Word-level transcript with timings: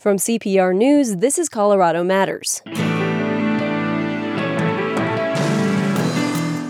From 0.00 0.16
CPR 0.16 0.76
News, 0.76 1.16
this 1.16 1.40
is 1.40 1.48
Colorado 1.48 2.04
Matters. 2.04 2.62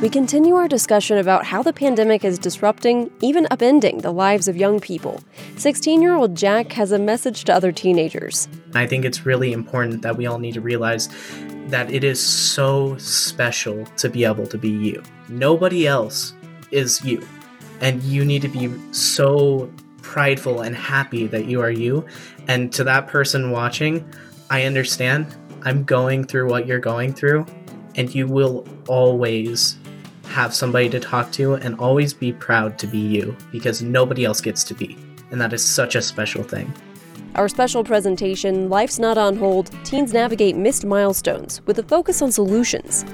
We 0.01 0.09
continue 0.09 0.55
our 0.55 0.67
discussion 0.67 1.19
about 1.19 1.45
how 1.45 1.63
the 1.63 1.75
pandemic 1.75 2.25
is 2.25 2.39
disrupting, 2.39 3.11
even 3.21 3.45
upending, 3.51 4.01
the 4.01 4.13
lives 4.13 4.49
of 4.49 4.57
young 4.57 4.81
people. 4.81 5.21
16 5.59 6.01
year 6.01 6.15
old 6.15 6.37
Jack 6.37 6.73
has 6.73 6.91
a 6.91 6.99
message 6.99 7.45
to 7.45 7.55
other 7.55 7.71
teenagers. 7.71 8.49
I 8.73 8.87
think 8.87 9.05
it's 9.05 9.27
really 9.27 9.53
important 9.53 10.01
that 10.01 10.17
we 10.17 10.25
all 10.25 10.39
need 10.39 10.55
to 10.55 10.63
realize 10.63 11.11
that 11.67 11.91
it 11.91 12.05
is 12.05 12.19
so 12.19 12.97
special 12.97 13.85
to 13.99 14.09
be 14.09 14.25
able 14.25 14.47
to 14.47 14.57
be 14.57 14.71
you. 14.71 15.03
Nobody 15.29 15.87
else 15.87 16.33
is 16.71 17.05
you. 17.05 17.29
And 17.83 18.03
you 18.03 18.25
need 18.25 18.41
to 18.41 18.49
be 18.49 18.73
so 18.95 19.71
prideful 20.09 20.63
and 20.63 20.75
happy 20.75 21.27
that 21.27 21.45
you 21.45 21.61
are 21.61 21.71
you. 21.71 22.03
And 22.49 22.73
to 22.73 22.85
that 22.85 23.07
person 23.07 23.51
watching, 23.51 24.11
I 24.51 24.65
understand. 24.65 25.37
I'm 25.63 25.85
going 25.85 26.25
through 26.25 26.49
what 26.49 26.67
you're 26.67 26.79
going 26.79 27.13
through, 27.13 27.45
and 27.95 28.15
you 28.15 28.27
will 28.27 28.67
always 28.89 29.77
have 30.25 30.55
somebody 30.55 30.89
to 30.91 31.01
talk 31.01 31.31
to 31.33 31.55
and 31.55 31.79
always 31.79 32.15
be 32.15 32.33
proud 32.33 32.79
to 32.79 32.87
be 32.87 32.99
you 32.99 33.37
because 33.53 33.83
nobody 33.83 34.25
else 34.25 34.41
gets 34.41 34.65
to 34.65 34.75
be. 34.75 34.97
And 35.31 35.41
that 35.41 35.53
is 35.53 35.65
such 35.65 35.95
a 35.95 36.03
special 36.03 36.43
thing. 36.43 36.73
Our 37.35 37.49
special 37.49 37.85
presentation, 37.85 38.69
Life's 38.69 38.99
Not 38.99 39.19
on 39.19 39.37
Hold 39.37 39.71
Teens 39.85 40.13
Navigate 40.13 40.57
Missed 40.57 40.85
Milestones, 40.85 41.61
with 41.67 41.79
a 41.79 41.83
focus 41.83 42.23
on 42.23 42.33
solutions. 42.33 43.05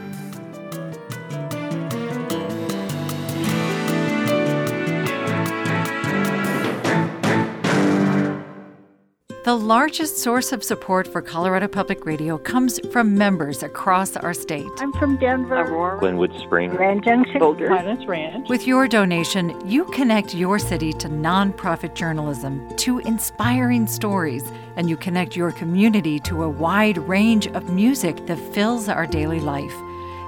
The 9.44 9.54
largest 9.54 10.16
source 10.16 10.52
of 10.52 10.64
support 10.64 11.06
for 11.06 11.20
Colorado 11.20 11.68
Public 11.68 12.06
Radio 12.06 12.38
comes 12.38 12.80
from 12.90 13.14
members 13.14 13.62
across 13.62 14.16
our 14.16 14.32
state. 14.32 14.70
I'm 14.78 14.90
from 14.94 15.18
Denver, 15.18 15.56
Aurora, 15.56 16.00
Glenwood 16.00 16.32
Spring, 16.40 16.70
Grand 16.70 17.04
Junction, 17.04 17.40
Boulder, 17.40 17.68
Pinus 17.68 18.06
Ranch. 18.08 18.48
With 18.48 18.66
your 18.66 18.88
donation, 18.88 19.54
you 19.68 19.84
connect 19.90 20.34
your 20.34 20.58
city 20.58 20.94
to 20.94 21.10
nonprofit 21.10 21.92
journalism, 21.92 22.74
to 22.76 23.00
inspiring 23.00 23.86
stories, 23.86 24.50
and 24.76 24.88
you 24.88 24.96
connect 24.96 25.36
your 25.36 25.52
community 25.52 26.18
to 26.20 26.42
a 26.42 26.48
wide 26.48 26.96
range 26.96 27.46
of 27.48 27.68
music 27.68 28.24
that 28.24 28.38
fills 28.54 28.88
our 28.88 29.06
daily 29.06 29.40
life. 29.40 29.74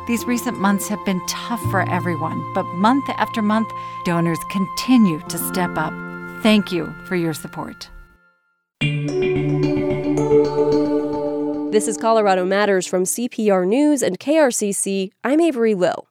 These 0.07 0.27
recent 0.27 0.61
months 0.61 0.89
have 0.89 1.03
been 1.07 1.23
tough 1.27 1.62
for 1.71 1.89
everyone, 1.89 2.53
but 2.53 2.65
month 2.65 3.09
after 3.17 3.41
month, 3.41 3.71
donors 4.05 4.41
continue 4.51 5.21
to 5.21 5.39
step 5.39 5.71
up. 5.79 5.95
Thank 6.43 6.71
you 6.71 6.95
for 7.07 7.17
your 7.17 7.33
support. 7.33 7.89
This 11.77 11.89
is 11.89 11.97
Colorado 11.97 12.45
Matters 12.45 12.87
from 12.87 13.05
CPR 13.05 13.67
News 13.67 14.03
and 14.03 14.19
KRCC. 14.19 15.11
I'm 15.25 15.41
Avery 15.41 15.75
Lill. 15.75 16.09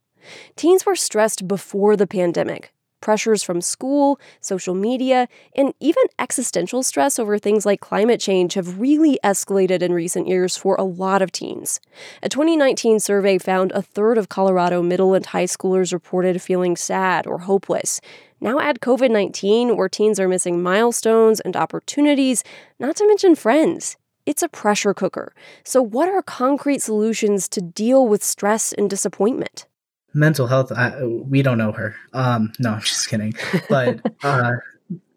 Teens 0.56 0.86
were 0.86 0.96
stressed 0.96 1.48
before 1.48 1.96
the 1.96 2.08
pandemic. 2.08 2.72
Pressures 3.02 3.44
from 3.44 3.62
school, 3.62 4.20
social 4.42 4.74
media, 4.74 5.28
and 5.56 5.76
even 5.80 6.04
existential 6.18 6.82
stress 6.82 7.20
over 7.20 7.38
things 7.38 7.68
like 7.68 7.82
climate 7.82 8.20
change 8.20 8.56
have 8.56 8.80
really 8.80 9.20
escalated 9.24 9.84
in 9.84 9.94
recent 9.94 10.28
years 10.28 10.58
for 10.58 10.76
a 10.76 10.84
lot 10.84 11.22
of 11.22 11.32
teens. 11.32 11.80
A 12.24 12.30
2019 12.30 13.00
survey 13.00 13.38
found 13.38 13.72
a 13.74 13.82
third 13.84 14.18
of 14.18 14.28
Colorado 14.30 14.82
middle 14.82 15.14
and 15.14 15.26
high 15.28 15.46
schoolers 15.46 15.94
reported 15.94 16.42
feeling 16.42 16.76
sad 16.76 17.28
or 17.28 17.40
hopeless. 17.40 18.02
Now 18.42 18.60
add 18.60 18.80
COVID 18.80 19.12
19, 19.12 19.78
where 19.78 19.90
teens 19.90 20.20
are 20.20 20.28
missing 20.28 20.62
milestones 20.62 21.40
and 21.40 21.56
opportunities, 21.56 22.44
not 22.80 22.96
to 22.98 23.08
mention 23.08 23.36
friends. 23.36 23.98
It's 24.26 24.42
a 24.42 24.50
pressure 24.50 24.94
cooker. 24.94 25.34
So, 25.64 25.82
what 25.82 26.10
are 26.10 26.22
concrete 26.22 26.82
solutions 26.82 27.48
to 27.50 27.62
deal 27.62 28.08
with 28.08 28.24
stress 28.24 28.74
and 28.74 28.90
disappointment? 28.90 29.68
Mental 30.14 30.48
health, 30.48 30.72
I, 30.72 31.04
we 31.04 31.42
don't 31.42 31.58
know 31.58 31.72
her. 31.74 31.96
Um, 32.14 32.54
no, 32.60 32.72
I'm 32.72 32.82
just 32.82 33.10
kidding. 33.10 33.34
But 33.70 34.00
uh, 34.24 34.54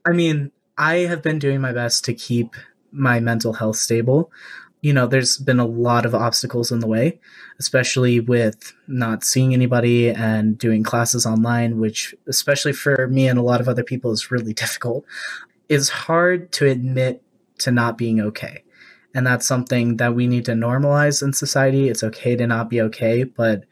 I 0.07 0.13
mean, 0.13 0.53
I 0.77 0.99
have 0.99 1.23
been 1.23 1.39
doing 1.39 1.61
my 1.61 1.73
best 1.73 2.05
to 2.07 2.15
keep 2.15 2.55
my 2.91 3.21
mental 3.21 3.55
health 3.55 3.77
stable. 3.77 4.31
You 4.81 4.93
know, 4.93 5.07
there's 5.07 5.37
been 5.39 5.59
a 5.59 5.67
lot 5.67 6.07
of 6.07 6.15
obstacles 6.15 6.71
in 6.71 6.81
the 6.81 6.87
way, 6.87 7.19
especially 7.59 8.21
with 8.21 8.73
not 8.87 9.25
seeing 9.25 9.53
anybody 9.53 10.11
and 10.11 10.57
doing 10.57 10.83
classes 10.85 11.27
online, 11.27 11.81
which, 11.81 12.15
especially 12.27 12.73
for 12.73 13.09
me 13.09 13.27
and 13.29 13.39
a 13.39 13.43
lot 13.43 13.61
of 13.61 13.69
other 13.69 13.83
people, 13.85 14.13
is 14.13 14.31
really 14.31 14.53
difficult. 14.65 15.05
It's 15.69 15.89
hard 15.89 16.53
to 16.53 16.67
admit 16.67 17.23
to 17.59 17.73
not 17.73 17.99
being 17.99 18.21
okay 18.21 18.63
and 19.15 19.27
that's 19.27 19.47
something 19.47 19.97
that 19.97 20.15
we 20.15 20.27
need 20.27 20.45
to 20.45 20.53
normalize 20.53 21.23
in 21.23 21.33
society. 21.33 21.89
It's 21.89 22.05
okay 22.05 22.37
to 22.37 22.47
not 22.47 22.69
be 22.71 22.81
okay, 22.83 23.25
but 23.25 23.65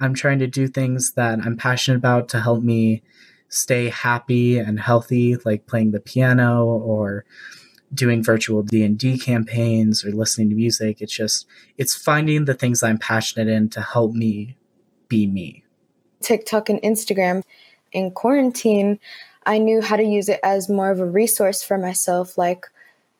I'm 0.00 0.14
trying 0.14 0.38
to 0.40 0.46
do 0.46 0.66
things 0.66 1.12
that 1.12 1.38
I'm 1.44 1.56
passionate 1.56 1.98
about 1.98 2.28
to 2.30 2.40
help 2.40 2.62
me 2.62 3.02
stay 3.48 3.88
happy 3.88 4.58
and 4.58 4.78
healthy, 4.78 5.36
like 5.44 5.66
playing 5.66 5.92
the 5.92 6.00
piano 6.00 6.64
or 6.66 7.24
doing 7.92 8.22
virtual 8.22 8.62
D&D 8.62 9.18
campaigns 9.18 10.04
or 10.04 10.10
listening 10.10 10.48
to 10.50 10.54
music. 10.54 11.00
It's 11.00 11.12
just 11.12 11.46
it's 11.76 11.94
finding 11.94 12.44
the 12.44 12.54
things 12.54 12.82
I'm 12.82 12.98
passionate 12.98 13.48
in 13.48 13.68
to 13.70 13.80
help 13.80 14.12
me 14.12 14.56
be 15.08 15.26
me. 15.26 15.64
TikTok 16.20 16.68
and 16.68 16.80
Instagram 16.82 17.42
in 17.92 18.10
quarantine, 18.12 18.98
I 19.46 19.58
knew 19.58 19.80
how 19.80 19.96
to 19.96 20.04
use 20.04 20.28
it 20.28 20.40
as 20.42 20.68
more 20.68 20.90
of 20.90 21.00
a 21.00 21.06
resource 21.06 21.62
for 21.62 21.78
myself 21.78 22.38
like 22.38 22.66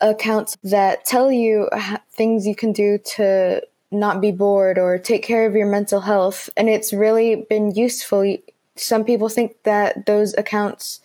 accounts 0.00 0.56
that 0.64 1.04
tell 1.04 1.30
you 1.30 1.68
things 2.10 2.46
you 2.46 2.54
can 2.54 2.72
do 2.72 2.98
to 3.16 3.62
not 3.90 4.20
be 4.20 4.30
bored 4.30 4.78
or 4.78 4.98
take 4.98 5.22
care 5.22 5.46
of 5.46 5.54
your 5.54 5.66
mental 5.66 6.00
health. 6.00 6.48
And 6.56 6.68
it's 6.68 6.92
really 6.92 7.46
been 7.50 7.74
useful. 7.74 8.36
Some 8.76 9.04
people 9.04 9.28
think 9.28 9.62
that 9.64 10.06
those 10.06 10.32
accounts 10.38 11.00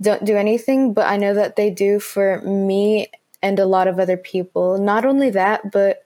don't 0.00 0.24
do 0.24 0.36
anything, 0.36 0.92
but 0.92 1.06
I 1.06 1.16
know 1.16 1.34
that 1.34 1.56
they 1.56 1.70
do 1.70 1.98
for 2.00 2.40
me 2.42 3.08
and 3.42 3.58
a 3.58 3.66
lot 3.66 3.88
of 3.88 3.98
other 3.98 4.16
people. 4.16 4.78
Not 4.78 5.04
only 5.04 5.30
that, 5.30 5.70
but 5.72 6.04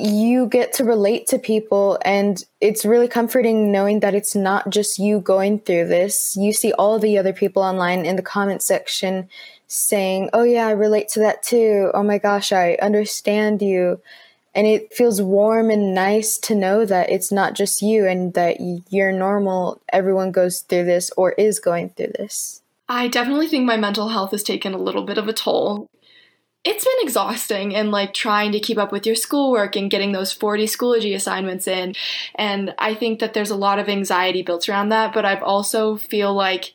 you 0.00 0.46
get 0.46 0.72
to 0.72 0.84
relate 0.84 1.26
to 1.26 1.38
people 1.38 1.98
and 2.04 2.44
it's 2.60 2.84
really 2.84 3.08
comforting 3.08 3.72
knowing 3.72 3.98
that 4.00 4.14
it's 4.14 4.36
not 4.36 4.70
just 4.70 4.98
you 4.98 5.18
going 5.20 5.58
through 5.58 5.88
this. 5.88 6.36
You 6.36 6.52
see 6.52 6.72
all 6.72 7.00
the 7.00 7.18
other 7.18 7.32
people 7.32 7.62
online 7.62 8.06
in 8.06 8.14
the 8.14 8.22
comment 8.22 8.62
section 8.62 9.28
saying, 9.66 10.30
Oh, 10.32 10.44
yeah, 10.44 10.68
I 10.68 10.72
relate 10.72 11.08
to 11.10 11.20
that 11.20 11.42
too. 11.42 11.90
Oh 11.94 12.04
my 12.04 12.18
gosh, 12.18 12.52
I 12.52 12.78
understand 12.80 13.60
you. 13.60 14.00
And 14.54 14.66
it 14.66 14.94
feels 14.94 15.20
warm 15.20 15.68
and 15.70 15.94
nice 15.94 16.38
to 16.38 16.54
know 16.54 16.84
that 16.84 17.10
it's 17.10 17.30
not 17.30 17.54
just 17.54 17.82
you 17.82 18.06
and 18.06 18.34
that 18.34 18.56
you're 18.90 19.12
normal. 19.12 19.80
Everyone 19.92 20.32
goes 20.32 20.60
through 20.60 20.84
this 20.84 21.10
or 21.16 21.32
is 21.32 21.60
going 21.60 21.90
through 21.90 22.12
this. 22.18 22.62
I 22.88 23.08
definitely 23.08 23.48
think 23.48 23.66
my 23.66 23.76
mental 23.76 24.08
health 24.08 24.30
has 24.30 24.42
taken 24.42 24.72
a 24.72 24.78
little 24.78 25.04
bit 25.04 25.18
of 25.18 25.28
a 25.28 25.32
toll. 25.32 25.90
It's 26.64 26.84
been 26.84 26.94
exhausting 27.02 27.74
and 27.74 27.90
like 27.90 28.14
trying 28.14 28.52
to 28.52 28.60
keep 28.60 28.78
up 28.78 28.92
with 28.92 29.06
your 29.06 29.14
schoolwork 29.14 29.76
and 29.76 29.90
getting 29.90 30.12
those 30.12 30.32
40 30.32 30.64
Schoology 30.64 31.14
assignments 31.14 31.68
in. 31.68 31.94
And 32.34 32.74
I 32.78 32.94
think 32.94 33.20
that 33.20 33.34
there's 33.34 33.50
a 33.50 33.56
lot 33.56 33.78
of 33.78 33.88
anxiety 33.88 34.42
built 34.42 34.68
around 34.68 34.88
that, 34.88 35.12
but 35.12 35.24
I've 35.24 35.42
also 35.42 35.96
feel 35.96 36.34
like 36.34 36.72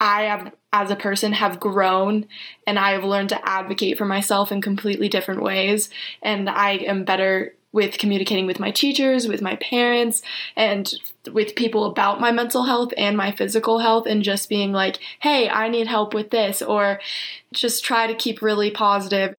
I 0.00 0.22
have 0.22 0.52
as 0.72 0.90
a 0.90 0.96
person 0.96 1.32
have 1.32 1.60
grown 1.60 2.26
and 2.66 2.78
I 2.78 2.92
have 2.92 3.04
learned 3.04 3.30
to 3.30 3.48
advocate 3.48 3.96
for 3.96 4.04
myself 4.04 4.52
in 4.52 4.60
completely 4.60 5.08
different 5.08 5.42
ways 5.42 5.88
and 6.22 6.50
I 6.50 6.72
am 6.72 7.04
better 7.04 7.55
with 7.76 7.98
communicating 7.98 8.46
with 8.46 8.58
my 8.58 8.70
teachers, 8.70 9.28
with 9.28 9.42
my 9.42 9.54
parents, 9.56 10.22
and 10.56 10.94
with 11.30 11.54
people 11.54 11.84
about 11.84 12.20
my 12.20 12.32
mental 12.32 12.64
health 12.64 12.92
and 12.96 13.16
my 13.16 13.30
physical 13.30 13.80
health, 13.80 14.06
and 14.06 14.22
just 14.22 14.48
being 14.48 14.72
like, 14.72 14.98
hey, 15.20 15.48
I 15.48 15.68
need 15.68 15.86
help 15.86 16.14
with 16.14 16.30
this, 16.30 16.62
or 16.62 16.98
just 17.52 17.84
try 17.84 18.06
to 18.06 18.14
keep 18.14 18.40
really 18.40 18.70
positive. 18.70 19.34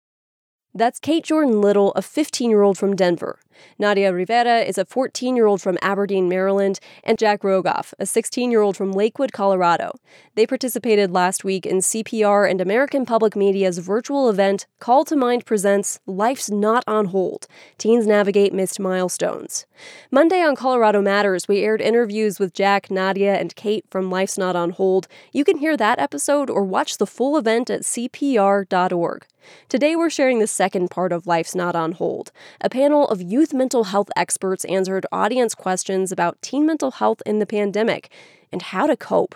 That's 0.74 0.98
Kate 0.98 1.24
Jordan 1.24 1.62
Little, 1.62 1.92
a 1.92 2.02
15 2.02 2.50
year 2.50 2.60
old 2.60 2.76
from 2.76 2.94
Denver. 2.94 3.38
Nadia 3.78 4.12
Rivera 4.12 4.60
is 4.60 4.78
a 4.78 4.84
14 4.84 5.36
year 5.36 5.46
old 5.46 5.62
from 5.62 5.78
Aberdeen, 5.82 6.28
Maryland, 6.28 6.80
and 7.04 7.18
Jack 7.18 7.42
Rogoff, 7.42 7.92
a 7.98 8.06
16 8.06 8.50
year 8.50 8.60
old 8.60 8.76
from 8.76 8.92
Lakewood, 8.92 9.32
Colorado. 9.32 9.92
They 10.34 10.46
participated 10.46 11.10
last 11.10 11.44
week 11.44 11.66
in 11.66 11.78
CPR 11.78 12.50
and 12.50 12.60
American 12.60 13.06
Public 13.06 13.36
Media's 13.36 13.78
virtual 13.78 14.28
event, 14.28 14.66
Call 14.80 15.04
to 15.06 15.16
Mind 15.16 15.46
Presents 15.46 16.00
Life's 16.06 16.50
Not 16.50 16.84
on 16.86 17.06
Hold 17.06 17.46
Teens 17.78 18.06
Navigate 18.06 18.52
Missed 18.52 18.80
Milestones. 18.80 19.66
Monday 20.10 20.42
on 20.42 20.56
Colorado 20.56 21.02
Matters, 21.02 21.48
we 21.48 21.60
aired 21.60 21.80
interviews 21.80 22.38
with 22.38 22.54
Jack, 22.54 22.90
Nadia, 22.90 23.34
and 23.34 23.54
Kate 23.56 23.84
from 23.90 24.10
Life's 24.10 24.38
Not 24.38 24.56
on 24.56 24.70
Hold. 24.70 25.08
You 25.32 25.44
can 25.44 25.58
hear 25.58 25.76
that 25.76 25.98
episode 25.98 26.50
or 26.50 26.64
watch 26.64 26.98
the 26.98 27.06
full 27.06 27.36
event 27.36 27.70
at 27.70 27.82
CPR.org. 27.82 29.26
Today, 29.68 29.94
we're 29.94 30.10
sharing 30.10 30.38
the 30.38 30.46
second 30.46 30.90
part 30.90 31.12
of 31.12 31.26
Life's 31.26 31.54
Not 31.54 31.76
on 31.76 31.92
Hold. 31.92 32.32
A 32.60 32.68
panel 32.68 33.06
of 33.08 33.22
youth 33.22 33.45
mental 33.54 33.84
health 33.84 34.08
experts 34.16 34.64
answered 34.66 35.06
audience 35.12 35.54
questions 35.54 36.12
about 36.12 36.40
teen 36.42 36.66
mental 36.66 36.92
health 36.92 37.22
in 37.26 37.38
the 37.38 37.46
pandemic 37.46 38.10
and 38.52 38.62
how 38.62 38.86
to 38.86 38.96
cope. 38.96 39.34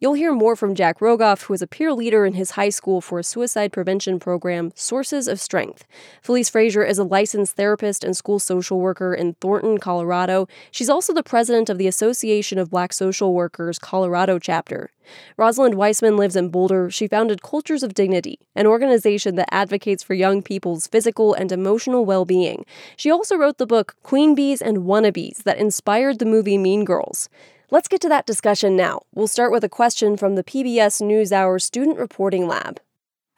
You'll 0.00 0.14
hear 0.14 0.32
more 0.32 0.54
from 0.54 0.74
Jack 0.74 1.00
Rogoff, 1.00 1.44
who 1.44 1.54
is 1.54 1.62
a 1.62 1.66
peer 1.66 1.92
leader 1.92 2.24
in 2.24 2.34
his 2.34 2.52
high 2.52 2.68
school 2.68 3.00
for 3.00 3.18
a 3.18 3.24
suicide 3.24 3.72
prevention 3.72 4.20
program, 4.20 4.72
Sources 4.74 5.26
of 5.26 5.40
Strength. 5.40 5.86
Felice 6.22 6.48
Frazier 6.48 6.84
is 6.84 6.98
a 6.98 7.04
licensed 7.04 7.56
therapist 7.56 8.04
and 8.04 8.16
school 8.16 8.38
social 8.38 8.80
worker 8.80 9.12
in 9.12 9.34
Thornton, 9.34 9.78
Colorado. 9.78 10.46
She's 10.70 10.88
also 10.88 11.12
the 11.12 11.22
president 11.22 11.68
of 11.68 11.78
the 11.78 11.88
Association 11.88 12.58
of 12.58 12.70
Black 12.70 12.92
Social 12.92 13.34
Workers 13.34 13.78
Colorado 13.78 14.38
chapter. 14.38 14.90
Rosalind 15.36 15.74
Wiseman 15.74 16.16
lives 16.16 16.36
in 16.36 16.50
Boulder. 16.50 16.90
She 16.90 17.08
founded 17.08 17.42
Cultures 17.42 17.82
of 17.82 17.94
Dignity, 17.94 18.38
an 18.54 18.66
organization 18.66 19.34
that 19.36 19.52
advocates 19.52 20.02
for 20.02 20.14
young 20.14 20.42
people's 20.42 20.86
physical 20.86 21.34
and 21.34 21.50
emotional 21.50 22.04
well 22.04 22.24
being. 22.24 22.64
She 22.96 23.10
also 23.10 23.36
wrote 23.36 23.58
the 23.58 23.66
book 23.66 23.96
Queen 24.02 24.34
Bees 24.34 24.62
and 24.62 24.78
Wannabes 24.78 25.42
that 25.44 25.58
inspired 25.58 26.18
the 26.18 26.26
movie 26.26 26.58
Mean 26.58 26.84
Girls. 26.84 27.28
Let's 27.70 27.86
get 27.86 28.00
to 28.00 28.08
that 28.08 28.24
discussion 28.24 28.76
now. 28.76 29.02
We'll 29.14 29.28
start 29.28 29.52
with 29.52 29.62
a 29.62 29.68
question 29.68 30.16
from 30.16 30.36
the 30.36 30.42
PBS 30.42 31.02
NewsHour 31.02 31.60
Student 31.60 31.98
Reporting 31.98 32.48
Lab. 32.48 32.80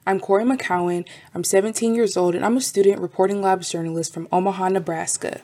I'm 0.07 0.21
Corey 0.21 0.45
McCowan. 0.45 1.05
I'm 1.35 1.43
17 1.43 1.93
years 1.93 2.15
old 2.15 2.33
and 2.33 2.45
I'm 2.45 2.55
a 2.55 2.61
student 2.61 3.01
reporting 3.01 3.41
labs 3.41 3.69
journalist 3.69 4.13
from 4.13 4.29
Omaha, 4.31 4.69
Nebraska. 4.69 5.41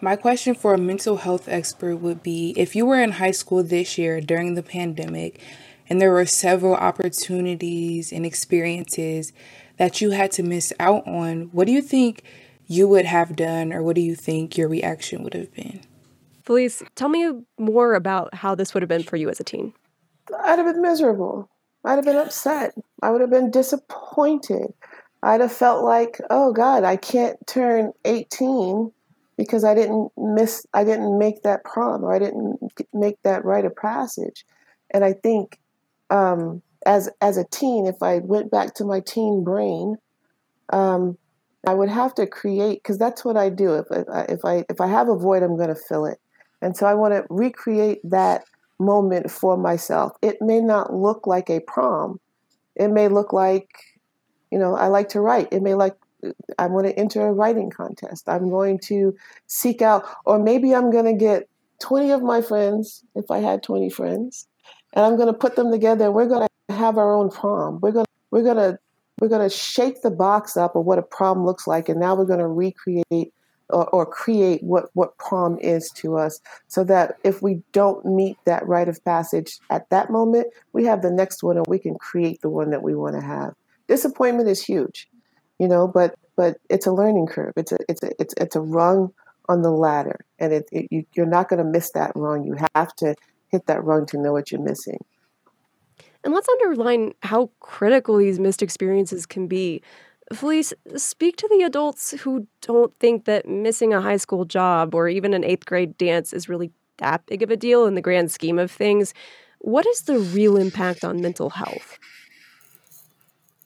My 0.00 0.16
question 0.16 0.54
for 0.54 0.72
a 0.72 0.78
mental 0.78 1.18
health 1.18 1.50
expert 1.50 1.96
would 1.96 2.22
be 2.22 2.54
if 2.56 2.74
you 2.74 2.86
were 2.86 2.98
in 2.98 3.12
high 3.12 3.30
school 3.30 3.62
this 3.62 3.98
year 3.98 4.22
during 4.22 4.54
the 4.54 4.62
pandemic 4.62 5.38
and 5.86 6.00
there 6.00 6.12
were 6.12 6.24
several 6.24 6.74
opportunities 6.74 8.10
and 8.10 8.24
experiences 8.24 9.34
that 9.76 10.00
you 10.00 10.12
had 10.12 10.32
to 10.32 10.42
miss 10.42 10.72
out 10.80 11.06
on, 11.06 11.50
what 11.52 11.66
do 11.66 11.74
you 11.74 11.82
think 11.82 12.22
you 12.66 12.88
would 12.88 13.04
have 13.04 13.36
done 13.36 13.70
or 13.70 13.82
what 13.82 13.96
do 13.96 14.00
you 14.00 14.14
think 14.14 14.56
your 14.56 14.68
reaction 14.68 15.22
would 15.22 15.34
have 15.34 15.52
been? 15.52 15.80
Felice, 16.42 16.82
tell 16.94 17.08
me 17.08 17.30
more 17.58 17.94
about 17.94 18.34
how 18.34 18.54
this 18.54 18.74
would 18.74 18.82
have 18.82 18.88
been 18.88 19.02
for 19.02 19.16
you 19.16 19.28
as 19.28 19.40
a 19.40 19.44
teen. 19.44 19.72
I'd 20.44 20.58
have 20.58 20.72
been 20.72 20.82
miserable. 20.82 21.48
I'd 21.84 21.96
have 21.96 22.04
been 22.04 22.16
upset. 22.16 22.74
I 23.02 23.10
would 23.10 23.20
have 23.20 23.30
been 23.30 23.50
disappointed. 23.50 24.72
I'd 25.22 25.40
have 25.40 25.52
felt 25.52 25.84
like, 25.84 26.20
oh 26.30 26.52
God, 26.52 26.84
I 26.84 26.96
can't 26.96 27.38
turn 27.46 27.92
18 28.04 28.92
because 29.36 29.64
I 29.64 29.74
didn't 29.74 30.10
miss, 30.16 30.66
I 30.74 30.84
didn't 30.84 31.18
make 31.18 31.42
that 31.42 31.64
prom 31.64 32.04
or 32.04 32.12
I 32.12 32.18
didn't 32.18 32.58
make 32.92 33.22
that 33.22 33.44
rite 33.44 33.64
of 33.64 33.74
passage. 33.76 34.44
And 34.90 35.04
I 35.04 35.14
think 35.14 35.58
um, 36.10 36.62
as 36.84 37.08
as 37.20 37.36
a 37.36 37.44
teen, 37.44 37.86
if 37.86 38.02
I 38.02 38.18
went 38.18 38.50
back 38.50 38.74
to 38.74 38.84
my 38.84 39.00
teen 39.00 39.42
brain, 39.44 39.96
um, 40.72 41.16
I 41.66 41.74
would 41.74 41.88
have 41.88 42.14
to 42.16 42.26
create 42.26 42.82
because 42.82 42.98
that's 42.98 43.24
what 43.24 43.36
I 43.36 43.48
do. 43.48 43.74
If 43.74 43.86
I, 43.90 44.22
if 44.28 44.44
I 44.44 44.64
if 44.68 44.80
I 44.80 44.88
have 44.88 45.08
a 45.08 45.16
void, 45.16 45.42
I'm 45.42 45.56
going 45.56 45.68
to 45.68 45.74
fill 45.74 46.06
it, 46.06 46.18
and 46.62 46.76
so 46.76 46.86
I 46.86 46.94
want 46.94 47.12
to 47.12 47.26
recreate 47.28 48.00
that 48.04 48.44
moment 48.78 49.30
for 49.30 49.56
myself. 49.56 50.12
It 50.22 50.40
may 50.40 50.60
not 50.60 50.94
look 50.94 51.26
like 51.26 51.50
a 51.50 51.60
prom. 51.60 52.20
It 52.76 52.88
may 52.88 53.08
look 53.08 53.32
like, 53.32 53.68
you 54.50 54.58
know, 54.58 54.74
I 54.74 54.86
like 54.86 55.10
to 55.10 55.20
write. 55.20 55.48
It 55.52 55.62
may 55.62 55.74
like 55.74 55.96
I'm 56.58 56.70
going 56.70 56.84
to 56.84 56.98
enter 56.98 57.26
a 57.26 57.32
writing 57.32 57.70
contest. 57.70 58.28
I'm 58.28 58.48
going 58.48 58.78
to 58.84 59.14
seek 59.46 59.82
out, 59.82 60.04
or 60.24 60.38
maybe 60.38 60.74
I'm 60.74 60.90
going 60.90 61.06
to 61.06 61.14
get 61.14 61.48
20 61.80 62.12
of 62.12 62.22
my 62.22 62.40
friends, 62.40 63.04
if 63.16 63.30
I 63.30 63.38
had 63.38 63.62
20 63.62 63.90
friends, 63.90 64.46
and 64.92 65.04
I'm 65.04 65.16
going 65.16 65.26
to 65.26 65.38
put 65.38 65.56
them 65.56 65.72
together. 65.72 66.06
And 66.06 66.14
we're 66.14 66.28
going 66.28 66.46
to 66.68 66.74
have 66.74 66.96
our 66.96 67.12
own 67.12 67.28
prom. 67.30 67.80
We're 67.80 67.90
going 67.90 68.04
to, 68.04 68.10
we're 68.30 68.44
going 68.44 68.56
to 68.56 68.78
we're 69.20 69.28
going 69.28 69.48
to 69.48 69.54
shake 69.54 70.02
the 70.02 70.10
box 70.10 70.56
up 70.56 70.74
of 70.74 70.84
what 70.84 70.98
a 70.98 71.02
prom 71.02 71.44
looks 71.44 71.66
like, 71.66 71.88
and 71.88 72.00
now 72.00 72.14
we're 72.14 72.24
going 72.24 72.38
to 72.38 72.46
recreate 72.46 73.32
or, 73.72 73.88
or, 73.88 74.06
create 74.06 74.62
what 74.62 74.90
what 74.94 75.16
prom 75.18 75.58
is 75.58 75.90
to 75.96 76.16
us, 76.16 76.40
so 76.68 76.84
that 76.84 77.16
if 77.24 77.42
we 77.42 77.62
don't 77.72 78.04
meet 78.04 78.36
that 78.44 78.66
rite 78.66 78.88
of 78.88 79.04
passage 79.04 79.58
at 79.70 79.88
that 79.90 80.10
moment, 80.10 80.48
we 80.72 80.84
have 80.84 81.02
the 81.02 81.10
next 81.10 81.42
one, 81.42 81.56
and 81.56 81.66
we 81.66 81.78
can 81.78 81.96
create 81.96 82.40
the 82.42 82.50
one 82.50 82.70
that 82.70 82.82
we 82.82 82.94
want 82.94 83.16
to 83.16 83.22
have. 83.22 83.54
Disappointment 83.88 84.48
is 84.48 84.62
huge 84.64 85.08
you 85.58 85.68
know 85.68 85.86
but 85.86 86.14
but 86.36 86.58
it's 86.70 86.86
a 86.86 86.92
learning 86.92 87.26
curve. 87.26 87.52
It's 87.56 87.72
a 87.72 87.78
it's 87.88 88.02
a 88.02 88.10
it's, 88.18 88.34
it's 88.36 88.56
a 88.56 88.60
rung 88.60 89.12
on 89.48 89.62
the 89.62 89.70
ladder 89.70 90.24
and 90.38 90.52
it, 90.52 90.68
it 90.72 90.88
you, 90.90 91.04
you're 91.14 91.26
not 91.26 91.48
going 91.48 91.58
to 91.62 91.70
miss 91.70 91.90
that 91.92 92.12
rung. 92.14 92.44
You 92.44 92.56
have 92.74 92.94
to 92.96 93.14
hit 93.48 93.66
that 93.66 93.84
rung 93.84 94.06
to 94.06 94.18
know 94.18 94.32
what 94.32 94.50
you're 94.50 94.60
missing. 94.60 95.04
And 96.24 96.32
let's 96.32 96.48
underline 96.48 97.14
how 97.22 97.50
critical 97.60 98.16
these 98.16 98.38
missed 98.38 98.62
experiences 98.62 99.26
can 99.26 99.48
be 99.48 99.82
Felice, 100.34 100.72
speak 100.96 101.36
to 101.36 101.48
the 101.48 101.62
adults 101.62 102.12
who 102.12 102.46
don't 102.60 102.96
think 102.98 103.24
that 103.24 103.48
missing 103.48 103.92
a 103.92 104.00
high 104.00 104.16
school 104.16 104.44
job 104.44 104.94
or 104.94 105.08
even 105.08 105.34
an 105.34 105.44
eighth 105.44 105.66
grade 105.66 105.96
dance 105.98 106.32
is 106.32 106.48
really 106.48 106.70
that 106.98 107.24
big 107.26 107.42
of 107.42 107.50
a 107.50 107.56
deal 107.56 107.86
in 107.86 107.94
the 107.94 108.00
grand 108.00 108.30
scheme 108.30 108.58
of 108.58 108.70
things. 108.70 109.14
What 109.58 109.86
is 109.86 110.02
the 110.02 110.18
real 110.18 110.56
impact 110.56 111.04
on 111.04 111.20
mental 111.20 111.50
health? 111.50 111.98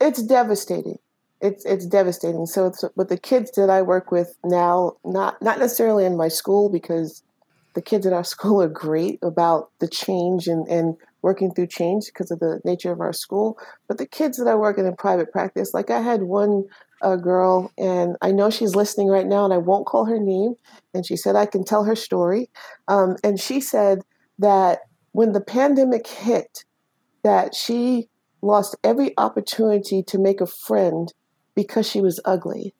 It's 0.01 0.23
devastating 0.23 0.99
it's 1.41 1.65
it's 1.65 1.87
devastating. 1.87 2.47
So 2.47 2.67
it's, 2.67 2.85
with 2.95 3.09
the 3.09 3.19
kids 3.19 3.53
that 3.53 3.71
I 3.71 3.83
work 3.83 4.11
with 4.11 4.37
now, 4.45 4.97
not 5.05 5.41
not 5.43 5.59
necessarily 5.59 6.05
in 6.05 6.17
my 6.17 6.29
school 6.29 6.69
because 6.69 7.23
the 7.75 7.83
kids 7.83 8.07
at 8.07 8.13
our 8.13 8.25
school 8.35 8.63
are 8.63 8.69
great 8.69 9.19
about 9.23 9.71
the 9.79 9.89
change 9.89 10.47
and, 10.47 10.67
and 10.69 10.97
working 11.27 11.53
through 11.53 11.67
change 11.67 12.07
because 12.07 12.31
of 12.31 12.39
the 12.39 12.61
nature 12.65 12.93
of 12.93 13.01
our 13.01 13.13
school. 13.13 13.59
But 13.89 13.99
the 13.99 14.07
kids 14.07 14.39
that 14.39 14.47
I 14.47 14.55
work 14.55 14.79
in 14.79 14.87
in 14.87 14.95
private 14.95 15.33
practice, 15.33 15.75
like 15.75 15.91
I 15.91 16.01
had 16.01 16.23
one 16.23 16.67
uh, 17.03 17.17
girl, 17.17 17.73
and 17.77 18.15
I 18.23 18.31
know 18.31 18.49
she's 18.49 18.77
listening 18.77 19.09
right 19.09 19.27
now, 19.27 19.45
and 19.45 19.53
I 19.53 19.59
won't 19.59 19.87
call 19.87 20.05
her 20.05 20.21
name. 20.21 20.55
And 20.95 21.05
she 21.05 21.17
said 21.17 21.35
I 21.35 21.47
can 21.47 21.65
tell 21.65 21.83
her 21.83 21.97
story. 21.97 22.49
Um, 22.87 23.17
and 23.25 23.41
she 23.41 23.61
said 23.61 24.03
that 24.39 24.83
when 25.11 25.33
the 25.33 25.41
pandemic 25.41 26.07
hit, 26.07 26.65
that 27.25 27.57
she 27.57 28.09
lost 28.41 28.77
every 28.85 29.13
opportunity 29.19 30.05
to 30.05 30.21
make 30.21 30.41
a 30.41 30.47
friend 30.47 31.13
because 31.57 31.91
she 31.91 32.01
was 32.01 32.21
ugly, 32.25 32.73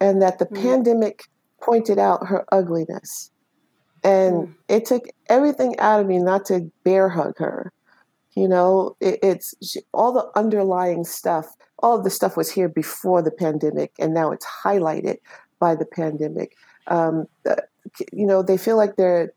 and 0.00 0.22
that 0.22 0.38
the 0.38 0.46
mm. 0.46 0.62
pandemic 0.62 1.24
pointed 1.60 1.98
out 1.98 2.26
her 2.28 2.46
ugliness. 2.50 3.30
And 4.02 4.34
mm. 4.34 4.54
it 4.66 4.86
took 4.86 5.04
everything 5.28 5.78
out 5.78 6.00
of 6.00 6.06
me 6.06 6.18
not 6.18 6.46
to 6.46 6.72
bear 6.84 7.10
hug 7.10 7.36
her. 7.36 7.70
You 8.34 8.48
know, 8.48 8.96
it, 9.00 9.18
it's 9.22 9.54
all 9.92 10.12
the 10.12 10.30
underlying 10.38 11.04
stuff, 11.04 11.46
all 11.78 11.98
of 11.98 12.04
the 12.04 12.10
stuff 12.10 12.36
was 12.36 12.50
here 12.50 12.68
before 12.68 13.22
the 13.22 13.30
pandemic, 13.30 13.92
and 13.98 14.14
now 14.14 14.30
it's 14.32 14.46
highlighted 14.64 15.18
by 15.58 15.74
the 15.74 15.84
pandemic. 15.84 16.56
Um, 16.86 17.26
you 18.12 18.26
know, 18.26 18.42
they 18.42 18.56
feel 18.56 18.76
like 18.76 18.96
they're 18.96 19.32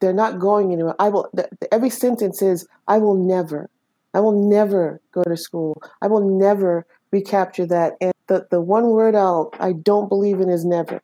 they're 0.00 0.12
not 0.12 0.38
going 0.38 0.72
anywhere. 0.72 0.94
I 0.98 1.08
will. 1.08 1.30
Every 1.72 1.90
sentence 1.90 2.42
is, 2.42 2.66
"I 2.88 2.98
will 2.98 3.14
never, 3.14 3.70
I 4.12 4.20
will 4.20 4.48
never 4.48 5.00
go 5.12 5.22
to 5.22 5.36
school. 5.36 5.80
I 6.02 6.08
will 6.08 6.38
never 6.38 6.86
recapture 7.12 7.66
that." 7.66 7.94
And 8.00 8.12
the, 8.26 8.46
the 8.50 8.60
one 8.60 8.88
word 8.88 9.14
I'll, 9.14 9.50
I 9.58 9.72
don't 9.72 10.08
believe 10.08 10.40
in 10.40 10.50
is 10.50 10.64
never. 10.64 11.00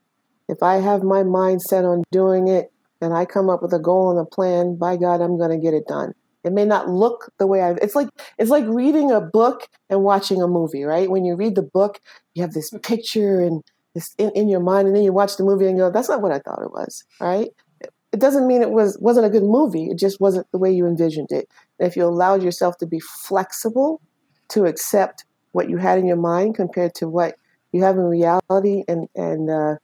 If 0.49 0.63
I 0.63 0.77
have 0.77 1.03
my 1.03 1.23
mind 1.23 1.63
set 1.63 1.85
on 1.85 2.03
doing 2.11 2.49
it 2.49 2.73
and 3.01 3.15
I 3.15 3.25
come 3.25 3.49
up 3.49 3.63
with 3.63 3.73
a 3.73 3.79
goal 3.79 4.11
and 4.11 4.19
a 4.19 4.25
plan, 4.25 4.77
by 4.77 4.97
God, 4.97 5.20
I'm 5.20 5.39
going 5.39 5.51
to 5.51 5.59
get 5.59 5.75
it 5.75 5.87
done. 5.87 6.15
It 6.44 6.53
may 6.53 6.65
not 6.65 6.89
look 6.89 7.32
the 7.39 7.47
way 7.47 7.63
I. 7.63 7.73
It's 7.82 7.94
like 7.94 8.09
it's 8.39 8.51
like 8.51 8.65
reading 8.67 9.11
a 9.11 9.20
book 9.20 9.69
and 9.89 10.03
watching 10.03 10.43
a 10.43 10.49
movie, 10.49 10.85
right? 10.85 11.11
When 11.11 11.25
you 11.25 11.37
read 11.37 11.55
the 11.55 11.63
book, 11.63 12.01
you 12.35 12.43
have 12.43 12.53
this 12.53 12.70
picture 12.82 13.41
and 13.41 13.63
this 13.94 14.15
in, 14.19 14.31
in 14.31 14.49
your 14.49 14.61
mind, 14.61 14.87
and 14.89 14.97
then 14.97 15.03
you 15.03 15.13
watch 15.13 15.37
the 15.37 15.44
movie 15.44 15.67
and 15.67 15.77
you 15.77 15.85
go, 15.85 15.91
"That's 15.91 16.09
not 16.09 16.23
what 16.23 16.32
I 16.32 16.39
thought 16.39 16.63
it 16.63 16.73
was." 16.73 17.05
Right? 17.20 17.51
It 18.13 18.20
doesn't 18.20 18.47
mean 18.47 18.63
it 18.63 18.70
was 18.70 18.99
wasn't 19.01 19.27
a 19.27 19.31
good 19.31 19.44
movie. 19.44 19.87
It 19.87 19.99
just 19.99 20.20
wasn't 20.20 20.47
the 20.53 20.59
way 20.59 20.73
you 20.73 20.87
envisioned 20.87 21.31
it. 21.31 21.49
And 21.79 21.87
if 21.87 21.97
you 21.97 22.05
allowed 22.05 22.43
yourself 22.43 22.79
to 22.79 22.87
be 22.87 23.01
flexible, 23.01 24.01
to 24.51 24.67
accept 24.67 25.25
what 25.53 25.69
you 25.69 25.77
had 25.77 25.99
in 25.99 26.06
your 26.06 26.17
mind 26.17 26.55
compared 26.55 26.94
to 26.97 27.09
what 27.09 27.37
you 27.73 27.82
have 27.82 27.97
in 27.97 28.05
reality 28.05 28.85
and 28.89 29.09
and 29.15 29.51
uh, 29.51 29.77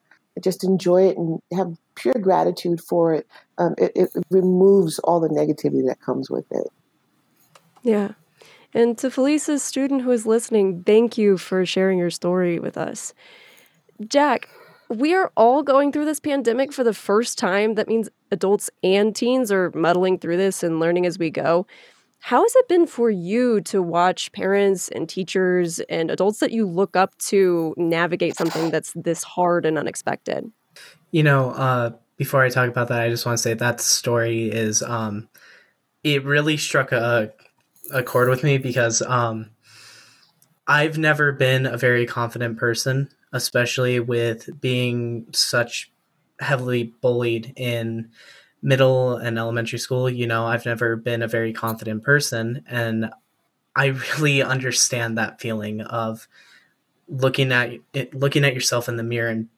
just 0.43 0.65
enjoy 0.65 1.09
it 1.09 1.17
and 1.17 1.41
have 1.53 1.77
pure 1.95 2.15
gratitude 2.21 2.81
for 2.81 3.15
it. 3.15 3.27
Um, 3.59 3.75
it, 3.79 3.93
it 3.95 4.11
removes 4.31 4.99
all 5.01 5.21
the 5.21 5.29
negativity 5.29 5.87
that 5.87 6.01
comes 6.01 6.31
with 6.31 6.47
it. 6.51 6.69
Yeah. 7.83 8.13
And 8.75 8.99
to 8.99 9.11
Felice's 9.11 9.63
student 9.63 10.03
who 10.03 10.11
is 10.11 10.27
listening, 10.27 10.83
thank 10.85 11.17
you 11.17 11.39
for 11.39 11.65
sharing 11.65 11.99
your 11.99 12.11
story 12.11 12.59
with 12.59 12.77
us. 12.77 13.15
Jack, 14.07 14.49
we 14.89 15.15
are 15.15 15.33
all 15.37 15.63
going 15.63 15.93
through 15.93 16.05
this 16.05 16.21
pandemic 16.21 16.73
for 16.73 16.85
the 16.85 16.93
first 16.93 17.39
time. 17.39 17.75
That 17.75 17.89
means 17.89 18.09
adults 18.31 18.69
and 18.83 19.17
teens 19.17 19.51
are 19.51 19.71
muddling 19.75 20.19
through 20.19 20.37
this 20.37 20.63
and 20.63 20.79
learning 20.79 21.07
as 21.07 21.19
we 21.19 21.31
go. 21.31 21.67
How 22.19 22.43
has 22.43 22.57
it 22.57 22.69
been 22.69 22.87
for 22.87 23.09
you 23.09 23.61
to 23.63 23.81
watch 23.83 24.33
parents 24.33 24.89
and 24.89 25.09
teachers 25.09 25.79
and 25.81 26.11
adults 26.11 26.41
that 26.41 26.51
you 26.51 26.67
look 26.67 26.97
up 26.97 27.17
to 27.19 27.73
navigate 27.77 28.37
something 28.37 28.71
that's 28.71 28.93
this 28.95 29.23
hard 29.23 29.65
and 29.65 29.79
unexpected? 29.79 30.51
You 31.13 31.23
know, 31.23 31.51
uh, 31.51 31.91
before 32.17 32.43
I 32.43 32.49
talk 32.49 32.69
about 32.69 32.89
that, 32.89 33.01
I 33.01 33.11
just 33.11 33.27
want 33.27 33.39
to 33.39 33.43
say 33.43 33.55
that 33.55 33.81
story 33.81 34.51
is 34.51 34.83
um, 34.83 35.29
it 36.03 36.25
really 36.25 36.57
struck 36.57 36.93
a, 36.93 37.33
a 37.93 38.03
chord 38.03 38.29
with 38.29 38.43
me 38.43 38.59
because 38.59 39.03
um, 39.03 39.51
I've 40.67 40.99
never 40.99 41.33
been 41.33 41.67
a 41.67 41.77
very 41.77 42.07
confident 42.07 42.59
person, 42.59 43.09
especially 43.33 44.01
with 44.01 44.61
being 44.61 45.27
such 45.33 45.93
heavily 46.41 46.95
bullied 47.01 47.53
in 47.57 48.11
middle 48.63 49.17
and 49.17 49.39
elementary 49.39 49.79
school, 49.79 50.09
you 50.09 50.27
know, 50.27 50.47
I've 50.47 50.67
never 50.67 50.97
been 50.97 51.23
a 51.23 51.29
very 51.29 51.53
confident 51.53 52.03
person. 52.03 52.65
And 52.69 53.11
I 53.75 53.87
really 53.87 54.43
understand 54.55 55.19
that 55.19 55.41
feeling 55.41 55.83
of 55.83 56.27
looking 57.09 57.53
at 57.53 57.73
it, 57.93 58.15
looking 58.15 58.45
at 58.45 58.55
yourself 58.55 58.89
in 58.89 58.97
the 58.97 59.03
mirror 59.03 59.29
and 59.29 59.49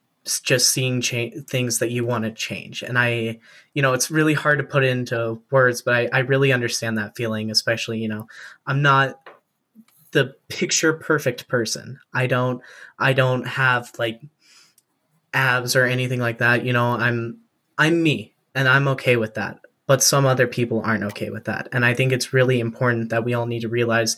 just 0.43 0.71
seeing 0.71 1.01
cha- 1.01 1.31
things 1.47 1.79
that 1.79 1.91
you 1.91 2.05
want 2.05 2.25
to 2.25 2.31
change. 2.31 2.83
And 2.83 2.99
I, 2.99 3.39
you 3.73 3.81
know, 3.81 3.93
it's 3.93 4.11
really 4.11 4.33
hard 4.33 4.59
to 4.59 4.63
put 4.63 4.83
into 4.83 5.41
words, 5.49 5.81
but 5.81 5.95
I, 5.95 6.09
I 6.13 6.19
really 6.19 6.51
understand 6.51 6.97
that 6.97 7.15
feeling, 7.15 7.49
especially, 7.49 7.99
you 7.99 8.07
know, 8.07 8.27
I'm 8.67 8.81
not 8.81 9.27
the 10.11 10.35
picture 10.49 10.93
perfect 10.93 11.47
person. 11.47 11.99
I 12.13 12.27
don't, 12.27 12.61
I 12.97 13.13
don't 13.13 13.47
have 13.47 13.91
like 13.97 14.21
abs 15.33 15.75
or 15.75 15.85
anything 15.85 16.19
like 16.19 16.39
that. 16.39 16.65
You 16.65 16.73
know, 16.73 16.91
I'm, 16.91 17.39
I'm 17.77 18.03
me 18.03 18.33
and 18.55 18.67
I'm 18.67 18.87
okay 18.89 19.17
with 19.17 19.35
that. 19.35 19.59
But 19.87 20.03
some 20.03 20.25
other 20.25 20.47
people 20.47 20.81
aren't 20.83 21.03
okay 21.05 21.29
with 21.29 21.45
that. 21.45 21.67
And 21.71 21.83
I 21.83 21.93
think 21.93 22.11
it's 22.11 22.33
really 22.33 22.59
important 22.59 23.09
that 23.09 23.23
we 23.23 23.33
all 23.33 23.47
need 23.47 23.61
to 23.61 23.69
realize 23.69 24.17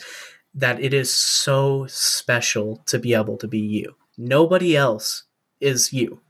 that 0.53 0.81
it 0.81 0.93
is 0.93 1.13
so 1.13 1.85
special 1.87 2.81
to 2.87 2.99
be 2.99 3.13
able 3.13 3.37
to 3.37 3.47
be 3.47 3.59
you. 3.59 3.95
Nobody 4.17 4.75
else 4.75 5.23
is 5.61 5.93
you. 5.93 6.21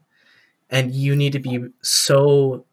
And 0.69 0.93
you 0.93 1.15
need 1.15 1.33
to 1.33 1.39
be 1.39 1.65
so 1.81 2.65